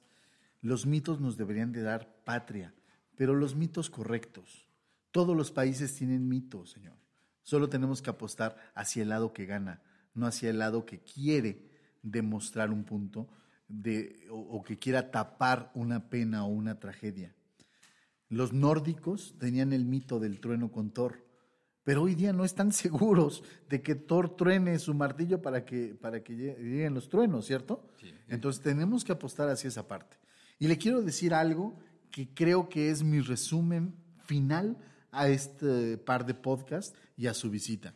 Los 0.61 0.85
mitos 0.85 1.21
nos 1.21 1.37
deberían 1.37 1.71
de 1.71 1.81
dar 1.81 2.23
patria, 2.25 2.73
pero 3.15 3.33
los 3.33 3.55
mitos 3.55 3.89
correctos 3.89 4.69
todos 5.11 5.35
los 5.35 5.51
países 5.51 5.95
tienen 5.95 6.27
mitos, 6.27 6.71
Señor. 6.71 6.95
Solo 7.43 7.69
tenemos 7.69 8.01
que 8.01 8.09
apostar 8.09 8.57
hacia 8.75 9.01
el 9.01 9.09
lado 9.09 9.33
que 9.33 9.45
gana, 9.45 9.81
no 10.13 10.27
hacia 10.27 10.49
el 10.49 10.59
lado 10.59 10.85
que 10.85 10.99
quiere 10.99 11.67
demostrar 12.03 12.69
un 12.69 12.83
punto 12.83 13.27
de, 13.67 14.27
o, 14.29 14.37
o 14.37 14.63
que 14.63 14.77
quiera 14.77 15.11
tapar 15.11 15.71
una 15.73 16.09
pena 16.09 16.45
o 16.45 16.47
una 16.47 16.79
tragedia. 16.79 17.35
Los 18.27 18.53
nórdicos 18.53 19.35
tenían 19.39 19.73
el 19.73 19.85
mito 19.85 20.19
del 20.19 20.39
trueno 20.39 20.71
con 20.71 20.91
Thor, 20.91 21.25
pero 21.89 22.03
hoy 22.03 22.13
día 22.13 22.33
no 22.33 22.45
están 22.45 22.71
seguros 22.71 23.43
de 23.67 23.81
que 23.81 23.95
Thor 23.95 24.35
truene 24.35 24.77
su 24.77 24.93
martillo 24.93 25.41
para 25.41 25.65
que, 25.65 25.95
para 25.95 26.23
que 26.23 26.35
lleguen 26.35 26.93
los 26.93 27.09
truenos, 27.09 27.47
¿cierto? 27.47 27.83
Sí. 27.99 28.13
Entonces 28.27 28.61
tenemos 28.61 29.03
que 29.03 29.11
apostar 29.11 29.49
hacia 29.49 29.69
esa 29.69 29.87
parte. 29.87 30.15
Y 30.59 30.67
le 30.67 30.77
quiero 30.77 31.01
decir 31.01 31.33
algo 31.33 31.79
que 32.11 32.31
creo 32.31 32.69
que 32.69 32.91
es 32.91 33.01
mi 33.01 33.21
resumen 33.21 33.95
final 34.23 34.77
a 35.09 35.29
este 35.29 35.97
par 35.97 36.27
de 36.27 36.35
podcast 36.35 36.95
y 37.17 37.25
a 37.25 37.33
su 37.33 37.49
visita. 37.49 37.95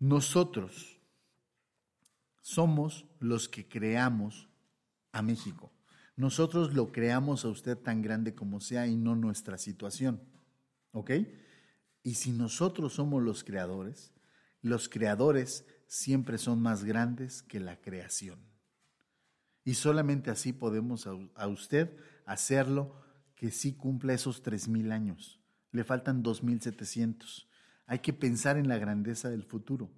Nosotros 0.00 0.98
somos 2.40 3.06
los 3.20 3.48
que 3.48 3.68
creamos 3.68 4.48
a 5.12 5.22
México. 5.22 5.70
Nosotros 6.16 6.74
lo 6.74 6.90
creamos 6.90 7.44
a 7.44 7.50
usted 7.50 7.78
tan 7.78 8.02
grande 8.02 8.34
como 8.34 8.58
sea 8.58 8.88
y 8.88 8.96
no 8.96 9.14
nuestra 9.14 9.58
situación. 9.58 10.20
¿Ok? 10.90 11.12
Y 12.02 12.14
si 12.14 12.32
nosotros 12.32 12.94
somos 12.94 13.22
los 13.22 13.44
creadores, 13.44 14.12
los 14.62 14.88
creadores 14.88 15.64
siempre 15.86 16.38
son 16.38 16.60
más 16.62 16.84
grandes 16.84 17.42
que 17.42 17.60
la 17.60 17.80
creación. 17.80 18.38
Y 19.64 19.74
solamente 19.74 20.30
así 20.30 20.52
podemos 20.52 21.06
a, 21.06 21.46
usted 21.48 21.96
hacerlo 22.24 22.94
que 23.34 23.50
sí 23.50 23.74
cumpla 23.74 24.14
esos 24.14 24.42
3.000 24.42 24.92
años. 24.92 25.40
Le 25.72 25.84
faltan 25.84 26.22
2.700. 26.22 27.46
Hay 27.86 27.98
que 27.98 28.12
pensar 28.12 28.56
en 28.56 28.68
la 28.68 28.78
grandeza 28.78 29.30
del 29.30 29.44
futuro. 29.44 29.90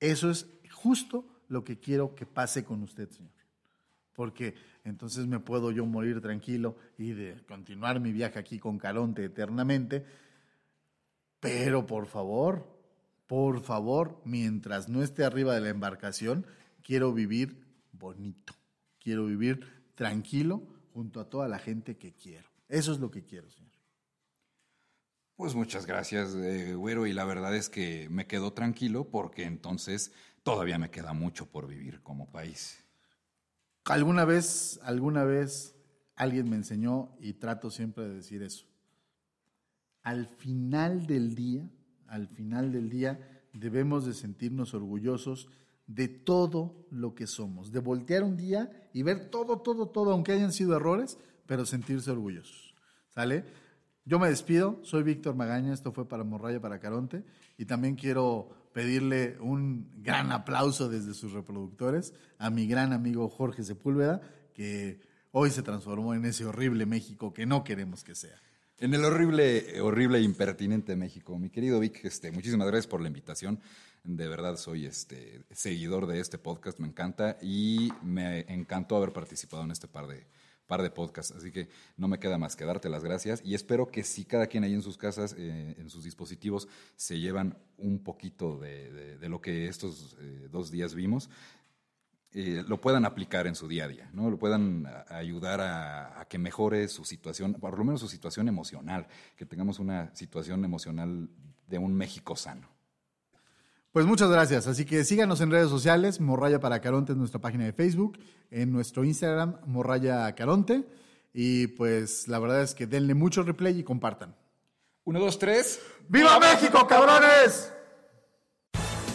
Eso 0.00 0.30
es 0.30 0.46
justo 0.70 1.42
lo 1.48 1.64
que 1.64 1.78
quiero 1.78 2.14
que 2.14 2.26
pase 2.26 2.64
con 2.64 2.82
usted, 2.82 3.10
señor. 3.10 3.32
porque 4.14 4.56
entonces 4.82 5.26
me 5.26 5.38
puedo 5.38 5.70
yo 5.70 5.86
morir 5.86 6.20
tranquilo 6.20 6.76
y 6.96 7.12
de 7.12 7.40
continuar 7.46 8.00
mi 8.00 8.10
viaje 8.12 8.38
aquí 8.38 8.58
con 8.58 8.78
Caronte 8.78 9.24
eternamente. 9.24 10.04
Pero 11.40 11.86
por 11.86 12.06
favor, 12.06 12.78
por 13.26 13.62
favor, 13.62 14.20
mientras 14.24 14.88
no 14.88 15.02
esté 15.02 15.24
arriba 15.24 15.54
de 15.54 15.60
la 15.60 15.68
embarcación, 15.68 16.46
quiero 16.82 17.12
vivir 17.12 17.64
bonito, 17.92 18.54
quiero 18.98 19.26
vivir 19.26 19.90
tranquilo 19.94 20.62
junto 20.92 21.20
a 21.20 21.28
toda 21.28 21.48
la 21.48 21.58
gente 21.58 21.96
que 21.96 22.14
quiero. 22.14 22.48
Eso 22.68 22.92
es 22.92 22.98
lo 22.98 23.10
que 23.10 23.24
quiero, 23.24 23.50
señor. 23.50 23.68
Pues 25.36 25.54
muchas 25.54 25.86
gracias, 25.86 26.34
eh, 26.34 26.74
güero, 26.74 27.06
y 27.06 27.12
la 27.12 27.24
verdad 27.24 27.54
es 27.54 27.68
que 27.68 28.08
me 28.10 28.26
quedo 28.26 28.52
tranquilo 28.52 29.08
porque 29.08 29.44
entonces 29.44 30.12
todavía 30.42 30.78
me 30.78 30.90
queda 30.90 31.12
mucho 31.12 31.46
por 31.46 31.68
vivir 31.68 32.02
como 32.02 32.32
país. 32.32 32.82
Alguna 33.84 34.24
vez, 34.24 34.80
alguna 34.82 35.24
vez 35.24 35.76
alguien 36.16 36.50
me 36.50 36.56
enseñó 36.56 37.16
y 37.20 37.34
trato 37.34 37.70
siempre 37.70 38.08
de 38.08 38.14
decir 38.16 38.42
eso. 38.42 38.67
Al 40.08 40.24
final 40.24 41.06
del 41.06 41.34
día, 41.34 41.68
al 42.06 42.28
final 42.28 42.72
del 42.72 42.88
día, 42.88 43.20
debemos 43.52 44.06
de 44.06 44.14
sentirnos 44.14 44.72
orgullosos 44.72 45.50
de 45.86 46.08
todo 46.08 46.86
lo 46.90 47.14
que 47.14 47.26
somos, 47.26 47.72
de 47.72 47.80
voltear 47.80 48.22
un 48.22 48.34
día 48.34 48.88
y 48.94 49.02
ver 49.02 49.28
todo, 49.28 49.58
todo, 49.58 49.90
todo, 49.90 50.12
aunque 50.12 50.32
hayan 50.32 50.54
sido 50.54 50.74
errores, 50.74 51.18
pero 51.44 51.66
sentirse 51.66 52.10
orgullosos. 52.10 52.74
¿Sale? 53.10 53.44
Yo 54.06 54.18
me 54.18 54.30
despido, 54.30 54.80
soy 54.82 55.02
Víctor 55.02 55.34
Magaña, 55.34 55.74
esto 55.74 55.92
fue 55.92 56.08
para 56.08 56.24
Morraya 56.24 56.58
para 56.58 56.80
Caronte 56.80 57.22
y 57.58 57.66
también 57.66 57.94
quiero 57.94 58.48
pedirle 58.72 59.36
un 59.40 59.90
gran 60.02 60.32
aplauso 60.32 60.88
desde 60.88 61.12
sus 61.12 61.32
reproductores 61.34 62.14
a 62.38 62.48
mi 62.48 62.66
gran 62.66 62.94
amigo 62.94 63.28
Jorge 63.28 63.62
Sepúlveda, 63.62 64.22
que 64.54 65.02
hoy 65.32 65.50
se 65.50 65.62
transformó 65.62 66.14
en 66.14 66.24
ese 66.24 66.46
horrible 66.46 66.86
México 66.86 67.34
que 67.34 67.44
no 67.44 67.62
queremos 67.62 68.04
que 68.04 68.14
sea. 68.14 68.40
En 68.80 68.94
el 68.94 69.04
horrible, 69.04 69.80
horrible 69.80 70.18
e 70.18 70.22
impertinente 70.22 70.94
México. 70.94 71.36
Mi 71.36 71.50
querido 71.50 71.80
Vic, 71.80 72.04
este, 72.04 72.30
muchísimas 72.30 72.68
gracias 72.68 72.86
por 72.86 73.00
la 73.00 73.08
invitación. 73.08 73.58
De 74.04 74.28
verdad 74.28 74.56
soy 74.56 74.86
este, 74.86 75.42
seguidor 75.50 76.06
de 76.06 76.20
este 76.20 76.38
podcast, 76.38 76.78
me 76.78 76.86
encanta 76.86 77.36
y 77.42 77.90
me 78.02 78.42
encantó 78.42 78.96
haber 78.96 79.12
participado 79.12 79.64
en 79.64 79.72
este 79.72 79.88
par 79.88 80.06
de, 80.06 80.28
par 80.68 80.82
de 80.82 80.90
podcasts. 80.90 81.34
Así 81.36 81.50
que 81.50 81.68
no 81.96 82.06
me 82.06 82.20
queda 82.20 82.38
más 82.38 82.54
que 82.54 82.64
darte 82.64 82.88
las 82.88 83.02
gracias 83.02 83.42
y 83.44 83.54
espero 83.54 83.90
que 83.90 84.04
si 84.04 84.24
cada 84.24 84.46
quien 84.46 84.62
ahí 84.62 84.74
en 84.74 84.82
sus 84.82 84.96
casas, 84.96 85.34
eh, 85.36 85.74
en 85.76 85.90
sus 85.90 86.04
dispositivos, 86.04 86.68
se 86.94 87.18
llevan 87.18 87.58
un 87.78 88.04
poquito 88.04 88.60
de, 88.60 89.18
de, 89.18 89.28
lo 89.28 89.40
que 89.40 89.66
estos 89.66 90.16
eh, 90.20 90.48
dos 90.52 90.70
días 90.70 90.94
vimos, 90.94 91.30
eh, 92.32 92.62
lo 92.66 92.80
puedan 92.80 93.04
aplicar 93.04 93.46
en 93.46 93.54
su 93.54 93.68
día 93.68 93.84
a 93.84 93.88
día, 93.88 94.10
¿no? 94.12 94.30
Lo 94.30 94.38
puedan 94.38 94.86
ayudar 95.08 95.60
a, 95.60 96.20
a, 96.20 96.24
que 96.26 96.38
mejore 96.38 96.88
su 96.88 97.04
situación, 97.04 97.54
por 97.54 97.78
lo 97.78 97.84
menos 97.84 98.00
su 98.00 98.08
situación 98.08 98.48
emocional, 98.48 99.06
que 99.36 99.46
tengamos 99.46 99.78
una 99.78 100.14
situación 100.14 100.64
emocional 100.64 101.28
de 101.66 101.78
un 101.78 101.94
México 101.94 102.36
sano. 102.36 102.68
Pues 103.92 104.06
muchas 104.06 104.30
gracias. 104.30 104.66
Así 104.66 104.84
que 104.84 105.04
síganos 105.04 105.40
en 105.40 105.50
redes 105.50 105.70
sociales, 105.70 106.20
Morraya 106.20 106.60
para 106.60 106.80
Caronte 106.80 107.12
en 107.12 107.18
nuestra 107.18 107.40
página 107.40 107.64
de 107.64 107.72
Facebook, 107.72 108.18
en 108.50 108.72
nuestro 108.72 109.04
Instagram, 109.04 109.56
Morraya 109.66 110.34
Caronte. 110.34 110.84
Y 111.32 111.68
pues 111.68 112.28
la 112.28 112.38
verdad 112.38 112.62
es 112.62 112.74
que 112.74 112.86
denle 112.86 113.14
mucho 113.14 113.42
replay 113.42 113.78
y 113.78 113.84
compartan. 113.84 114.36
Uno, 115.04 115.20
dos, 115.20 115.38
tres. 115.38 115.80
¡Viva 116.08 116.38
México, 116.38 116.86
cabrones! 116.86 117.72